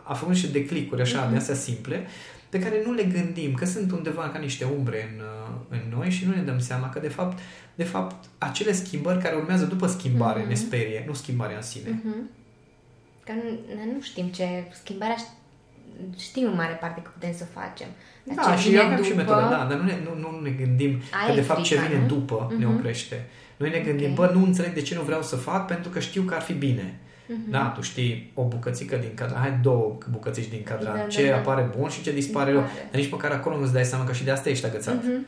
a 0.02 0.14
făcut 0.14 0.32
niște 0.32 0.46
declicuri 0.48 1.00
așa 1.02 1.20
Mhm. 1.20 1.30
de 1.30 1.36
astea 1.36 1.54
simple 1.54 2.06
pe 2.50 2.58
care 2.58 2.82
nu 2.86 2.92
le 2.92 3.02
gândim, 3.04 3.54
că 3.54 3.64
sunt 3.64 3.90
undeva 3.90 4.28
ca 4.32 4.38
niște 4.38 4.64
umbre 4.78 5.10
în, 5.14 5.20
uh, 5.24 5.56
în 5.68 5.96
noi 5.96 6.10
și 6.10 6.26
nu 6.26 6.34
ne 6.34 6.42
dăm 6.42 6.58
seama 6.58 6.88
că 6.90 6.98
de 6.98 7.08
fapt, 7.08 7.38
de 7.74 7.84
fapt 7.84 8.24
acele 8.38 8.72
schimbări 8.72 9.22
care 9.22 9.34
urmează 9.36 9.64
după 9.64 9.86
schimbare 9.86 10.38
Mhm. 10.40 10.48
ne 10.48 10.54
sperie, 10.54 11.04
nu 11.06 11.12
schimbarea 11.12 11.56
în 11.56 11.62
sine. 11.62 12.00
Mhm. 12.04 12.30
Că 13.24 13.32
nu, 13.32 13.42
noi 13.74 13.90
nu 13.94 14.00
știm 14.02 14.26
ce 14.26 14.44
schimbarea 14.82 15.14
ș- 15.16 15.38
știm 16.18 16.46
în 16.46 16.54
mare 16.54 16.72
parte 16.72 17.00
că 17.02 17.10
putem 17.12 17.32
să 17.36 17.44
o 17.48 17.60
facem. 17.60 17.86
Dar 18.22 18.44
Da, 18.44 18.54
ce 18.54 18.60
și 18.62 18.68
vine 18.68 18.80
avem 18.80 18.96
și 19.02 19.08
după- 19.10 19.16
metoda, 19.16 19.40
da, 19.48 19.66
dar 19.68 19.78
nu 19.78 19.84
ne, 19.84 19.98
nu, 20.04 20.18
nu 20.30 20.40
ne 20.40 20.50
gândim 20.50 20.90
Aia 20.90 21.26
că 21.26 21.32
e 21.32 21.34
de 21.34 21.40
fapt 21.40 21.62
ce 21.62 21.74
frica, 21.74 21.88
vine 21.90 22.00
nu? 22.00 22.06
după 22.06 22.54
ne 22.58 22.64
Mhm. 22.66 22.74
oprește. 22.76 23.26
Noi 23.56 23.70
ne 23.70 23.78
gândim, 23.78 24.10
Ok. 24.10 24.14
bă, 24.16 24.30
nu 24.34 24.44
înțeleg 24.44 24.72
de 24.72 24.80
ce 24.82 24.94
nu 24.94 25.02
vreau 25.02 25.22
să 25.22 25.36
fac 25.36 25.66
pentru 25.66 25.90
că 25.90 26.00
știu 26.00 26.22
că 26.22 26.34
ar 26.34 26.40
fi 26.40 26.52
bine. 26.52 26.98
Mhm. 27.32 27.50
Da, 27.50 27.72
tu 27.74 27.80
știi 27.80 28.30
o 28.34 28.44
bucățică 28.44 28.96
din 28.96 29.10
cadran, 29.14 29.40
hai 29.40 29.58
două 29.62 29.98
bucățici 30.10 30.48
din 30.48 30.62
cadran, 30.62 30.94
Da, 30.96 31.00
da, 31.02 31.06
ce 31.08 31.28
da. 31.28 31.36
apare 31.36 31.70
bun 31.78 31.88
și 31.88 32.02
ce 32.02 32.12
dispare 32.12 32.50
rău. 32.52 32.60
Dispare. 32.60 32.88
Dar 32.90 33.00
nici 33.00 33.10
măcar 33.10 33.30
acolo 33.30 33.58
nu-ți 33.58 33.72
dai 33.72 33.84
seama 33.84 34.04
că 34.04 34.12
și 34.12 34.24
de 34.24 34.30
asta 34.30 34.48
ești 34.48 34.66
agățat. 34.66 34.94
Mhm. 35.04 35.26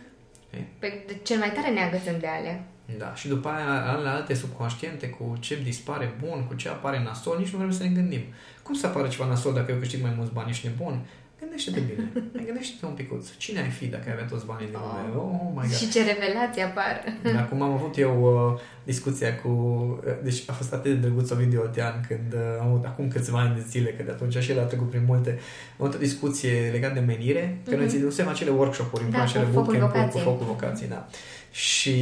Știi? 0.49 0.67
Pe 0.79 1.03
de 1.07 1.17
cel 1.23 1.39
mai 1.39 1.53
tare 1.53 1.69
ne 1.71 1.81
agățăm 1.81 2.15
de 2.21 2.27
alea. 2.27 2.65
Da, 2.99 3.15
și 3.15 3.29
după 3.29 3.49
aia 3.49 3.93
ale 3.93 4.09
alte 4.09 4.35
subconștiente 4.35 5.09
cu 5.09 5.37
ce 5.41 5.59
dispare 5.63 6.15
bun, 6.25 6.45
cu 6.49 6.55
ce 6.55 6.69
apare 6.69 7.03
nasol, 7.05 7.39
nici 7.39 7.49
nu 7.51 7.59
vrem 7.59 7.71
să 7.71 7.83
ne 7.83 7.89
gândim. 7.89 8.21
Cum 8.63 8.75
să 8.75 8.87
apară 8.87 9.09
ceva 9.09 9.27
nasol 9.27 9.53
dacă 9.55 9.73
eu 9.73 9.79
câștig 9.79 10.03
mai 10.03 10.13
mulți 10.17 10.33
bani, 10.33 10.51
ești 10.51 10.67
nebun? 10.67 11.01
Gândește-te 11.43 11.81
bine. 11.81 12.13
Mai 12.35 12.45
gândește-te 12.45 12.87
un 12.87 12.93
picuț. 12.93 13.27
Cine 13.37 13.61
ai 13.61 13.69
fi 13.69 13.87
dacă 13.87 14.03
ai 14.07 14.13
avea 14.13 14.25
toți 14.25 14.47
banii 14.47 14.67
din 14.67 14.77
lume? 14.79 15.25
Oh 15.25 15.51
my 15.55 15.61
god. 15.61 15.77
Și 15.77 15.91
ce 15.91 16.01
revelații 16.13 16.63
apar. 16.63 17.05
Acum 17.39 17.63
am 17.63 17.73
avut 17.73 17.99
eu 17.99 18.15
uh, 18.55 18.61
discuția 18.85 19.37
cu... 19.37 19.49
Uh, 19.49 20.13
deci 20.23 20.43
a 20.47 20.53
fost 20.53 20.73
atât 20.73 20.91
de 20.93 20.99
drăguț 21.07 21.31
Ovidiu 21.31 21.61
Oltean 21.61 22.05
când 22.09 22.33
uh, 22.33 22.41
am 22.61 22.67
avut 22.67 22.85
acum 22.85 23.09
câțiva 23.09 23.39
ani 23.41 23.55
de 23.55 23.65
zile, 23.69 23.91
că 23.91 24.03
de 24.03 24.11
atunci 24.11 24.37
și 24.37 24.51
el 24.51 24.59
a 24.59 24.63
trecut 24.63 24.91
prin 24.91 25.03
multe... 25.07 25.31
Am 25.31 25.85
avut 25.87 25.95
o 25.95 25.99
discuție 25.99 26.69
legată 26.73 26.95
de 26.95 27.01
menire, 27.01 27.59
că 27.65 27.71
noi 27.75 27.85
Mhm. 27.85 27.95
ținusem 27.95 28.29
acele 28.29 28.51
workshop-uri, 28.51 29.11
Da, 29.11 29.23
acele 29.23 29.45
cu 29.45 29.51
focul 29.53 29.79
bootcamp-uri 29.79 29.93
cu 29.93 30.19
vocației. 30.19 30.23
focul 30.25 30.47
vocației, 30.47 30.89
da. 30.89 31.07
Și 31.51 31.95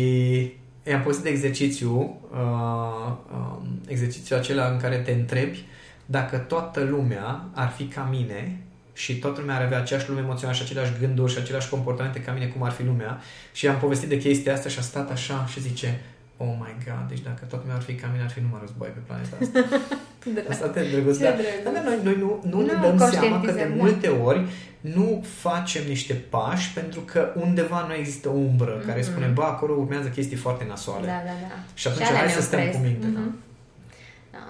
i-am 0.89 1.03
pus 1.03 1.19
de 1.23 1.29
exercițiu, 1.29 2.21
uh, 2.33 3.13
um, 3.33 3.81
exercițiul 3.87 4.39
acela 4.39 4.67
în 4.71 4.79
care 4.79 4.97
te 4.99 5.13
întrebi 5.13 5.65
dacă 6.07 6.37
toată 6.37 6.81
lumea 6.81 7.45
ar 7.55 7.69
fi 7.69 7.85
ca 7.85 8.09
mine 8.11 8.61
și 9.03 9.13
toată 9.19 9.41
lumea 9.41 9.57
ar 9.57 9.63
avea 9.63 9.79
aceeași 9.79 10.09
lume 10.09 10.21
emoțională 10.21 10.57
și 10.59 10.65
aceleași 10.65 10.93
gânduri 11.01 11.33
și 11.33 11.39
aceleași 11.39 11.69
comportamente 11.69 12.21
ca 12.21 12.33
mine, 12.33 12.47
cum 12.47 12.63
ar 12.63 12.71
fi 12.71 12.83
lumea. 12.85 13.21
Și 13.53 13.69
am 13.69 13.77
povestit 13.77 14.09
de 14.09 14.17
chestia 14.19 14.53
asta 14.55 14.69
și 14.69 14.79
a 14.79 14.83
stat 14.83 15.11
așa 15.11 15.47
și 15.53 15.61
zice, 15.61 16.01
oh 16.37 16.55
my 16.63 16.75
god, 16.85 17.05
deci 17.09 17.21
dacă 17.29 17.43
toată 17.49 17.59
lumea 17.65 17.77
ar 17.77 17.83
fi 17.83 17.95
ca 17.95 18.09
mine, 18.13 18.23
ar 18.23 18.31
fi 18.31 18.41
numai 18.41 18.61
război 18.63 18.89
pe 18.95 19.01
planeta 19.07 19.37
asta. 19.41 19.59
Asta 20.53 20.65
atât 20.65 20.83
de 20.83 20.91
drăguț, 20.91 21.17
Ce 21.17 21.23
dar, 21.23 21.33
drăguț. 21.33 21.65
dar 21.75 21.83
noi, 21.85 21.99
noi 22.05 22.17
nu, 22.25 22.31
nu, 22.53 22.59
ne 22.67 22.73
Nu 22.73 22.81
dăm 22.81 22.99
seama 22.99 23.41
că 23.41 23.47
de 23.47 23.63
conștientizăm, 23.63 23.69
da. 23.77 23.83
multe 23.85 24.09
ori 24.09 24.41
nu 24.81 25.25
facem 25.39 25.83
niște 25.89 26.13
pași 26.15 26.73
pentru 26.73 27.01
că 27.01 27.33
undeva 27.45 27.85
nu 27.89 27.95
există 27.95 28.29
o 28.29 28.33
umbră 28.33 28.83
care 28.87 29.01
Mhm. 29.01 29.09
spune, 29.11 29.27
bă, 29.27 29.43
acolo 29.43 29.73
urmează 29.79 30.09
chestii 30.09 30.37
foarte 30.37 30.65
nasoale. 30.69 31.07
Da, 31.07 31.13
da, 31.25 31.35
da. 31.49 31.55
Și 31.75 31.87
atunci 31.89 32.07
alea 32.07 32.19
hai 32.19 32.27
ne 32.27 32.33
să 32.33 32.41
stăm 32.43 32.59
opresc. 32.59 32.79
cu 32.79 32.85
minte, 32.85 33.07
da. 33.07 33.19
Mhm. 33.19 33.29
Da, 33.29 33.35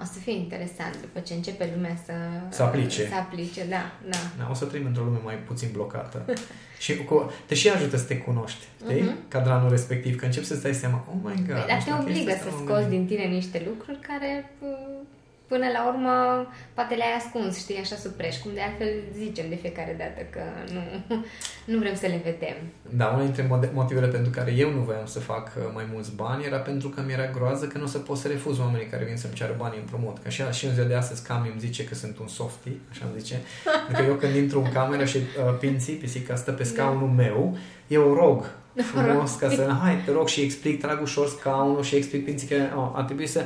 o 0.01 0.05
să 0.05 0.19
fie 0.19 0.33
interesant 0.33 1.01
după 1.01 1.19
ce 1.19 1.33
începe 1.33 1.69
lumea 1.75 1.95
să... 2.05 2.13
Să 2.49 2.63
aplice. 2.63 3.07
Să 3.07 3.15
aplice, 3.15 3.65
da, 3.69 3.91
da. 4.09 4.17
Da, 4.39 4.47
o 4.51 4.53
să 4.53 4.65
trăim 4.65 4.85
într-o 4.85 5.03
lume 5.03 5.19
mai 5.23 5.35
puțin 5.35 5.69
blocată. 5.71 6.25
și 6.83 7.03
cu, 7.03 7.31
te 7.45 7.55
și 7.55 7.69
ajută 7.69 7.97
să 7.97 8.03
te 8.03 8.17
cunoști, 8.17 8.65
știi? 8.83 9.01
Mhm. 9.01 9.15
Cadranul 9.27 9.69
respectiv, 9.69 10.19
că 10.19 10.25
începi 10.25 10.45
să-ți 10.45 10.61
dai 10.61 10.73
seama, 10.73 11.05
oh 11.09 11.15
my 11.23 11.33
god. 11.35 11.45
Păi, 11.45 11.65
dar 11.67 11.67
nu 11.67 11.73
te 11.75 11.79
știu, 11.79 11.97
obligă 11.99 12.17
chestia 12.19 12.35
să 12.35 12.47
asta 12.47 12.55
m-am 12.55 12.65
scoți 12.65 12.81
gândit. 12.89 13.07
din 13.07 13.17
tine 13.17 13.25
niște 13.35 13.61
lucruri 13.67 13.99
care 13.99 14.51
p- 14.59 15.05
până 15.51 15.67
la 15.77 15.81
urmă 15.91 16.13
poate 16.73 16.93
le-ai 16.95 17.15
ascuns, 17.21 17.51
știi, 17.57 17.83
așa 17.83 17.95
supreș, 17.95 18.35
cum 18.43 18.51
de 18.53 18.61
altfel 18.61 18.91
zicem 19.21 19.45
de 19.49 19.55
fiecare 19.63 19.95
dată 20.01 20.21
că 20.35 20.43
nu, 20.75 20.81
nu 21.71 21.77
vrem 21.81 21.95
să 21.95 22.07
le 22.13 22.19
vedem. 22.29 22.57
Da, 22.99 23.07
una 23.13 23.23
dintre 23.23 23.45
mode- 23.49 23.71
motivele 23.73 24.07
pentru 24.07 24.31
care 24.37 24.51
eu 24.63 24.69
nu 24.71 24.81
voiam 24.89 25.05
să 25.05 25.19
fac 25.19 25.45
uh, 25.57 25.63
mai 25.73 25.85
mulți 25.93 26.11
bani 26.15 26.45
era 26.45 26.57
pentru 26.57 26.89
că 26.89 26.99
mi-era 27.05 27.27
groază 27.35 27.65
că 27.67 27.77
nu 27.77 27.83
o 27.83 27.87
să 27.87 27.97
pot 27.97 28.17
să 28.17 28.27
refuz 28.27 28.59
oamenii 28.59 28.87
care 28.87 29.03
vin 29.03 29.17
să-mi 29.17 29.33
ceară 29.33 29.55
bani 29.57 29.77
împrumut. 29.77 30.17
Că 30.23 30.29
și, 30.29 30.41
și 30.51 30.65
în 30.65 30.73
ziua 30.73 30.85
de 30.85 30.95
astăzi 30.95 31.23
Cami 31.27 31.49
îmi 31.51 31.59
zice 31.59 31.83
că 31.83 31.95
sunt 31.95 32.17
un 32.19 32.27
softie, 32.27 32.77
așa 32.91 33.05
îmi 33.05 33.19
zice. 33.19 33.35
Adică 33.87 34.03
eu 34.07 34.13
când 34.13 34.35
intru 34.35 34.61
în 34.61 34.71
cameră 34.71 35.05
și 35.05 35.17
uh, 35.17 35.57
Pinții, 35.59 35.93
pisica, 35.93 36.35
stă 36.35 36.51
pe 36.51 36.63
scaunul 36.63 37.09
meu, 37.09 37.57
eu 37.87 38.13
rog 38.13 38.51
frumos 38.75 39.35
ca 39.35 39.49
să, 39.49 39.75
hai, 39.81 40.01
te 40.05 40.11
rog 40.11 40.27
și 40.27 40.41
explic, 40.41 40.81
trag 40.81 41.01
ușor 41.01 41.27
scaunul 41.27 41.83
și 41.83 41.95
explic 41.95 42.25
Pinții 42.25 42.47
că 42.47 42.55
oh, 42.75 42.91
ar 42.93 43.03
trebui 43.03 43.27
să, 43.27 43.43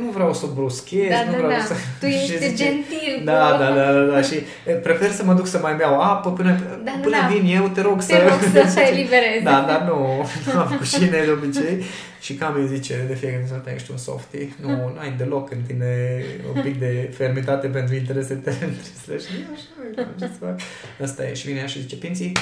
nu 0.00 0.10
vreau 0.10 0.34
să 0.34 0.44
o 0.44 0.48
bruschez, 0.54 1.08
Da, 1.08 1.24
nu 1.24 1.30
da, 1.30 1.36
vreau 1.36 1.50
da. 1.50 1.64
să... 1.64 1.74
Tu 2.00 2.06
și 2.10 2.14
ești 2.14 2.48
zice, 2.48 2.54
gentil 2.54 3.24
Da, 3.24 3.50
cu... 3.50 3.58
da, 3.58 3.74
da, 3.74 3.92
da, 3.92 4.02
da, 4.12 4.22
și 4.22 4.34
e, 4.66 4.72
prefer 4.72 5.10
să 5.10 5.24
mă 5.24 5.34
duc 5.34 5.46
să 5.46 5.58
mai 5.62 5.74
beau 5.74 6.00
apă 6.00 6.32
până, 6.32 6.50
Da, 6.50 6.80
da, 6.84 6.90
până 7.02 7.16
da. 7.20 7.26
vin 7.26 7.56
eu, 7.56 7.68
te 7.68 7.80
rog 7.80 8.02
să... 8.02 8.14
Te 8.14 8.22
rog 8.22 8.40
să 8.52 8.74
te 8.80 8.92
eliberezi. 8.92 9.42
Da, 9.42 9.64
dar 9.68 9.82
nu, 9.88 10.26
nu 10.52 10.60
am 10.60 10.76
cu 10.78 10.84
cine 10.84 11.22
de 11.24 11.30
obicei. 11.30 11.84
Și 12.20 12.34
cam 12.34 12.54
îi 12.54 12.66
zice 12.66 13.04
de 13.08 13.14
fiecare 13.14 13.46
dată, 13.50 13.70
ești 13.74 13.90
un 13.90 13.96
softie. 13.96 14.52
Nu, 14.60 14.68
nu 14.68 14.98
ai 14.98 15.14
deloc 15.18 15.50
în 15.50 15.58
tine 15.66 16.22
un 16.54 16.62
pic 16.62 16.78
de 16.78 17.12
fermitate 17.16 17.66
pentru 17.66 17.94
interese 17.94 18.34
terestre. 18.34 19.18
Și 19.18 19.40
eu 19.40 19.54
așa, 19.54 20.10
ce 20.18 20.24
să 20.24 20.44
fac? 20.44 20.60
Asta 21.02 21.26
e. 21.26 21.34
Și 21.34 21.46
vine 21.46 21.58
ea 21.58 21.66
și 21.66 21.80
zice, 21.80 21.96
pinții, 21.96 22.32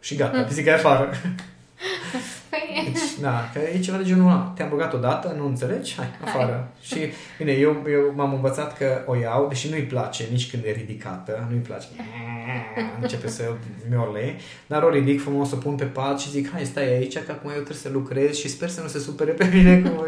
și 0.00 0.14
gata, 0.14 0.42
pisica 0.42 0.70
e 0.70 0.74
afară. 0.74 1.10
Păi, 2.50 2.92
Deci, 2.92 3.20
da, 3.20 3.50
că 3.52 3.60
e 3.74 3.78
ceva 3.78 3.96
de 3.96 4.04
genul 4.04 4.26
ăla. 4.26 4.52
Te-am 4.56 4.68
rugat 4.68 4.92
odată, 4.92 5.34
nu 5.38 5.46
înțelegi? 5.46 5.94
Hai, 5.96 6.06
afară. 6.24 6.68
Și, 6.82 6.98
bine, 7.38 7.52
eu, 7.52 7.84
eu 7.90 8.12
m-am 8.14 8.34
învățat 8.34 8.76
că 8.76 9.02
o 9.06 9.16
iau, 9.16 9.48
deși 9.48 9.68
nu-i 9.68 9.82
place 9.82 10.24
nici 10.30 10.50
când 10.50 10.64
e 10.64 10.70
ridicată, 10.70 11.46
nu-i 11.50 11.58
place. 11.58 11.86
Începe 13.00 13.28
să 13.28 13.42
miole, 13.90 14.36
dar 14.66 14.82
o 14.82 14.90
ridic 14.90 15.22
frumos, 15.22 15.52
o 15.52 15.56
pun 15.56 15.74
pe 15.74 15.84
pat 15.84 16.20
și 16.20 16.30
zic, 16.30 16.50
hai, 16.52 16.64
stai 16.64 16.88
aici, 16.88 17.18
că 17.18 17.32
acum 17.32 17.50
eu 17.50 17.54
trebuie 17.56 17.76
să 17.76 17.88
lucrez 17.88 18.36
și 18.36 18.48
sper 18.48 18.68
să 18.68 18.80
nu 18.80 18.88
se 18.88 18.98
supere 18.98 19.30
pe 19.30 19.50
mine. 19.52 19.80
Cum... 19.80 20.06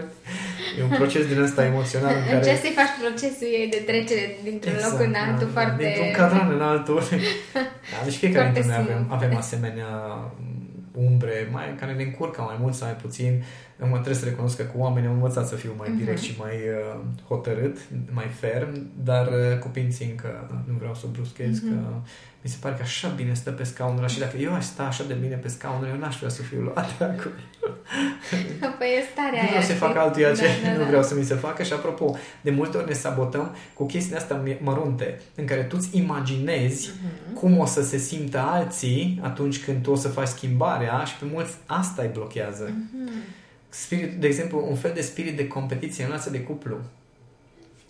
E 0.78 0.82
un 0.82 0.88
proces 0.88 1.26
din 1.26 1.40
ăsta 1.40 1.64
emoțional 1.64 2.14
în 2.14 2.24
care... 2.24 2.36
Încerci 2.36 2.60
să-i 2.60 2.74
faci 2.76 2.92
procesul 3.00 3.46
ei 3.60 3.68
de 3.70 3.82
trecere 3.86 4.36
dintr-un 4.42 4.72
loc 4.90 5.00
în 5.00 5.14
altul 5.14 5.46
da, 5.46 5.60
foarte... 5.60 5.82
Dintr-un 5.84 6.12
cadran 6.12 6.50
în 6.52 6.60
altul. 6.60 7.02
Da, 7.92 8.04
deci 8.04 8.14
fiecare 8.14 8.44
Foarte 8.44 8.60
dintre 8.60 8.76
noi 8.76 8.86
avem, 8.86 9.04
smooth. 9.04 9.22
avem 9.22 9.36
asemenea 9.36 9.90
umbre, 10.96 11.48
mai, 11.52 11.74
care 11.78 11.92
ne 11.92 12.02
încurcă 12.02 12.40
mai 12.40 12.56
mult 12.60 12.74
sau 12.74 12.86
mai 12.86 12.96
puțin. 12.96 13.42
Mă 13.78 13.92
trebuie 13.92 14.14
să 14.14 14.24
recunosc 14.24 14.56
că 14.56 14.62
cu 14.62 14.78
oamenii 14.78 15.08
am 15.08 15.14
învățat 15.14 15.46
să 15.48 15.54
fiu 15.54 15.74
mai 15.76 15.90
direct 15.90 16.18
uh-huh. 16.18 16.22
și 16.22 16.34
mai 16.38 16.54
uh, 16.54 17.00
hotărât, 17.28 17.78
mai 18.10 18.26
ferm, 18.26 18.90
dar 19.02 19.26
uh, 19.26 19.58
cu 19.58 19.68
pinții 19.68 20.10
încă 20.10 20.62
nu 20.66 20.76
vreau 20.78 20.94
să 20.94 21.06
bruschez, 21.12 21.58
uh-huh. 21.58 21.68
că 21.68 21.74
mi 22.42 22.50
se 22.50 22.56
pare 22.60 22.74
că 22.74 22.82
așa 22.82 23.08
bine 23.08 23.34
stă 23.34 23.50
pe 23.50 23.64
scaunul 23.64 23.98
ăla 23.98 24.06
și 24.06 24.18
dacă 24.18 24.36
eu 24.36 24.54
aș 24.54 24.64
sta 24.64 24.82
așa 24.82 25.04
de 25.04 25.14
bine 25.14 25.34
pe 25.34 25.48
scaunul, 25.48 25.88
eu 25.88 25.96
n-aș 25.96 26.16
vrea 26.16 26.28
să 26.28 26.42
fiu 26.42 26.60
luat 26.60 27.00
acum. 27.00 27.30
Păi 28.78 28.88
e 28.98 29.04
starea 29.12 29.42
Nu 29.42 29.48
vreau 29.48 29.62
să 29.62 29.72
fac 29.72 29.96
altuia 29.96 30.32
ce 30.34 30.42
da, 30.42 30.68
da, 30.68 30.72
nu 30.72 30.78
da. 30.78 30.84
vreau 30.84 31.02
să 31.02 31.14
mi 31.14 31.24
se 31.24 31.34
facă 31.34 31.62
și 31.62 31.72
apropo, 31.72 32.16
de 32.40 32.50
multe 32.50 32.76
ori 32.76 32.86
ne 32.86 32.92
sabotăm 32.92 33.56
cu 33.74 33.86
chestiile 33.86 34.18
astea 34.18 34.42
mărunte 34.60 35.20
în 35.34 35.44
care 35.44 35.62
tu 35.62 35.76
îți 35.78 35.96
imaginezi 35.96 36.90
uh-huh. 36.90 37.34
cum 37.34 37.58
o 37.58 37.66
să 37.66 37.82
se 37.82 37.96
simtă 37.96 38.38
alții 38.38 39.20
atunci 39.22 39.64
când 39.64 39.82
tu 39.82 39.90
o 39.90 39.94
să 39.94 40.08
faci 40.08 40.28
schimbarea 40.28 41.04
și 41.04 41.16
pe 41.16 41.24
mulți 41.32 41.54
asta 41.66 42.02
îi 42.02 42.10
blochează. 42.12 42.70
Uh-huh. 42.70 43.44
Spirit, 43.68 44.12
de 44.12 44.26
exemplu, 44.26 44.66
un 44.68 44.76
fel 44.76 44.92
de 44.94 45.00
spirit 45.00 45.36
de 45.36 45.46
competiție 45.46 46.04
în 46.04 46.10
relația 46.10 46.30
de 46.30 46.40
cuplu 46.40 46.76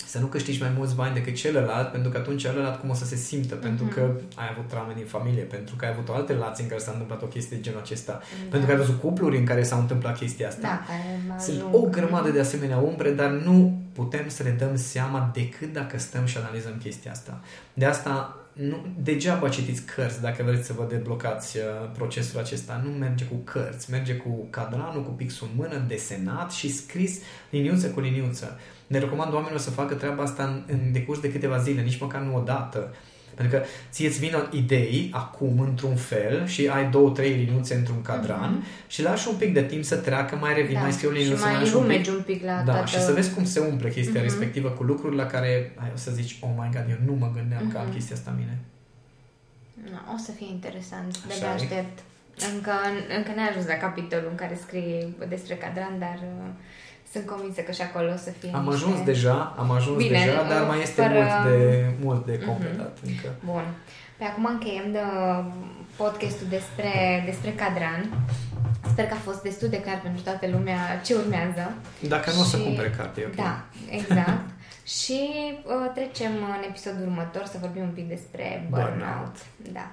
să 0.06 0.18
nu 0.18 0.26
câștigi 0.26 0.60
mai 0.60 0.72
mulți 0.76 0.94
bani 0.94 1.14
decât 1.14 1.34
celălalt, 1.34 1.90
pentru 1.90 2.10
că 2.10 2.18
atunci 2.18 2.40
celălalt 2.40 2.80
cum 2.80 2.90
o 2.90 2.94
să 2.94 3.04
se 3.04 3.16
simtă, 3.16 3.58
mm-hmm. 3.58 3.62
pentru 3.62 3.84
că 3.84 4.00
ai 4.34 4.48
avut 4.52 4.68
traume 4.68 4.92
din 4.96 5.04
familie, 5.06 5.42
pentru 5.42 5.74
că 5.76 5.84
ai 5.84 5.90
avut 5.90 6.08
o 6.08 6.14
altă 6.14 6.32
relație 6.32 6.64
în 6.64 6.70
care 6.70 6.80
s-a 6.80 6.90
întâmplat 6.90 7.22
o 7.22 7.26
chestie 7.26 7.56
de 7.56 7.62
genul 7.62 7.80
acesta, 7.80 8.12
da. 8.12 8.48
pentru 8.50 8.68
că 8.68 8.74
ai 8.74 8.80
văzut 8.80 9.00
cupluri 9.00 9.36
în 9.36 9.44
care 9.44 9.62
s-a 9.62 9.76
întâmplat 9.76 10.18
chestia 10.18 10.48
asta. 10.48 10.84
Da, 11.28 11.36
Sunt 11.38 11.64
o 11.72 11.80
grămadă 11.80 12.30
de 12.30 12.40
asemenea 12.40 12.78
umbre, 12.78 13.10
dar 13.10 13.30
nu 13.30 13.80
putem 13.92 14.28
să 14.28 14.42
le 14.42 14.50
dăm 14.50 14.76
seama 14.76 15.30
decât 15.32 15.72
dacă 15.72 15.98
stăm 15.98 16.24
și 16.24 16.36
analizăm 16.36 16.72
chestia 16.82 17.10
asta. 17.10 17.40
De 17.74 17.84
asta 17.84 18.36
nu, 18.56 18.86
degeaba 19.02 19.48
citiți 19.48 19.82
cărți 19.82 20.20
dacă 20.20 20.42
vreți 20.42 20.66
să 20.66 20.72
vă 20.72 20.86
deblocați 20.88 21.56
uh, 21.56 21.62
procesul 21.92 22.40
acesta. 22.40 22.80
Nu 22.84 22.90
merge 22.90 23.24
cu 23.24 23.34
cărți, 23.34 23.90
merge 23.90 24.14
cu 24.14 24.46
cadranul, 24.50 25.02
cu 25.02 25.10
pixul 25.10 25.48
în 25.50 25.56
mână, 25.56 25.84
desenat 25.88 26.52
și 26.52 26.72
scris 26.72 27.20
liniuță 27.50 27.90
cu 27.90 28.00
liniuță. 28.00 28.58
Ne 28.86 28.98
recomand 28.98 29.32
oamenilor 29.32 29.60
să 29.60 29.70
facă 29.70 29.94
treaba 29.94 30.22
asta 30.22 30.44
în, 30.44 30.62
în 30.66 30.92
decurs 30.92 31.20
de 31.20 31.32
câteva 31.32 31.58
zile, 31.58 31.82
nici 31.82 32.00
măcar 32.00 32.20
nu 32.20 32.36
o 32.36 32.40
dată. 32.40 32.94
Pentru 33.36 33.58
că 33.58 33.64
ție 33.90 34.08
îți 34.08 34.18
vină 34.18 34.48
idei 34.52 35.10
acum 35.12 35.60
într-un 35.60 35.96
fel 35.96 36.46
și 36.46 36.66
ai 36.66 36.90
două, 36.90 37.10
trei 37.10 37.32
liniuțe 37.32 37.74
într-un 37.74 38.02
cadran 38.02 38.60
mm-hmm. 38.60 38.88
și 38.88 39.02
lași 39.02 39.28
un 39.28 39.36
pic 39.36 39.52
de 39.54 39.62
timp 39.62 39.84
să 39.84 39.96
treacă, 39.96 40.36
mai 40.36 40.54
revin, 40.54 40.74
da. 40.74 40.80
mai 40.80 40.92
scrii 40.92 41.08
o 41.08 41.12
liniuță, 41.12 41.36
și 41.36 41.42
mai, 41.42 41.52
mai 41.52 41.72
un 41.74 42.02
pic. 42.02 42.12
un 42.12 42.22
pic 42.26 42.44
la 42.44 42.62
Da, 42.62 42.72
toată... 42.72 42.86
și 42.86 43.00
să 43.00 43.12
vezi 43.12 43.34
cum 43.34 43.44
se 43.44 43.60
umple 43.60 43.90
chestia 43.90 44.20
mm-hmm. 44.20 44.22
respectivă 44.22 44.68
cu 44.68 44.82
lucruri 44.82 45.16
la 45.16 45.26
care 45.26 45.72
ai 45.76 45.90
o 45.94 45.96
să 45.96 46.10
zici, 46.10 46.38
oh 46.40 46.50
my 46.56 46.68
god, 46.72 46.86
eu 46.88 46.96
nu 47.04 47.12
mă 47.12 47.30
gândeam 47.34 47.68
mm-hmm. 47.68 47.72
că 47.72 47.78
am 47.78 47.84
mhm. 47.84 47.94
chestia 47.94 48.16
asta 48.16 48.30
în 48.30 48.36
mine. 48.36 48.58
No, 49.90 50.12
o 50.14 50.18
să 50.18 50.30
fie 50.30 50.48
interesant, 50.50 51.26
de 51.26 51.46
aștept. 51.54 51.98
Încă, 52.54 52.72
încă 53.16 53.32
n-ai 53.34 53.48
ajuns 53.48 53.66
la 53.66 53.74
capitolul 53.86 54.28
în 54.30 54.34
care 54.42 54.58
scrie 54.64 55.08
despre 55.28 55.54
cadran, 55.54 55.98
dar 55.98 56.18
uh, 56.22 56.48
sunt 57.16 57.26
convinsă 57.32 57.60
că 57.60 57.72
și 57.78 57.84
acolo 57.88 58.08
o 58.16 58.20
să 58.26 58.30
fie 58.40 58.50
Am 58.54 58.64
niște... 58.64 58.76
ajuns 58.76 58.98
deja, 59.12 59.38
am 59.62 59.70
ajuns 59.78 59.96
Bine, 60.04 60.18
deja, 60.24 60.42
dar 60.52 60.62
mai 60.70 60.80
este 60.86 61.00
fără... 61.02 61.18
mult 61.18 61.36
de, 61.48 61.60
mult 62.06 62.22
de 62.28 62.34
mhm. 62.38 62.46
completat 62.48 62.92
uh-huh. 62.98 63.08
încă. 63.10 63.28
Bun. 63.50 63.64
Pe 64.18 64.24
acum 64.24 64.44
încheiem 64.44 64.88
de 64.96 65.02
podcastul 65.96 66.46
despre, 66.56 66.92
despre 67.30 67.50
cadran. 67.62 68.02
Sper 68.92 69.04
că 69.06 69.14
a 69.14 69.26
fost 69.28 69.42
destul 69.42 69.68
de 69.68 69.80
clar 69.80 70.00
pentru 70.06 70.22
toată 70.22 70.46
lumea 70.54 70.80
ce 71.04 71.14
urmează. 71.14 71.64
Dacă 72.14 72.28
nu 72.30 72.36
și... 72.36 72.44
o 72.44 72.44
să 72.52 72.56
cumpere 72.58 72.90
carte, 72.98 73.20
e 73.20 73.26
ok. 73.26 73.34
Da, 73.34 73.54
exact. 73.98 74.48
și 75.00 75.20
uh, 75.64 75.86
trecem 75.94 76.32
în 76.56 76.62
episodul 76.70 77.02
următor 77.10 77.44
să 77.52 77.56
vorbim 77.60 77.82
un 77.82 77.94
pic 77.98 78.08
despre 78.08 78.66
burnout. 78.70 78.90
burnout. 78.90 79.36
Da. 79.78 79.86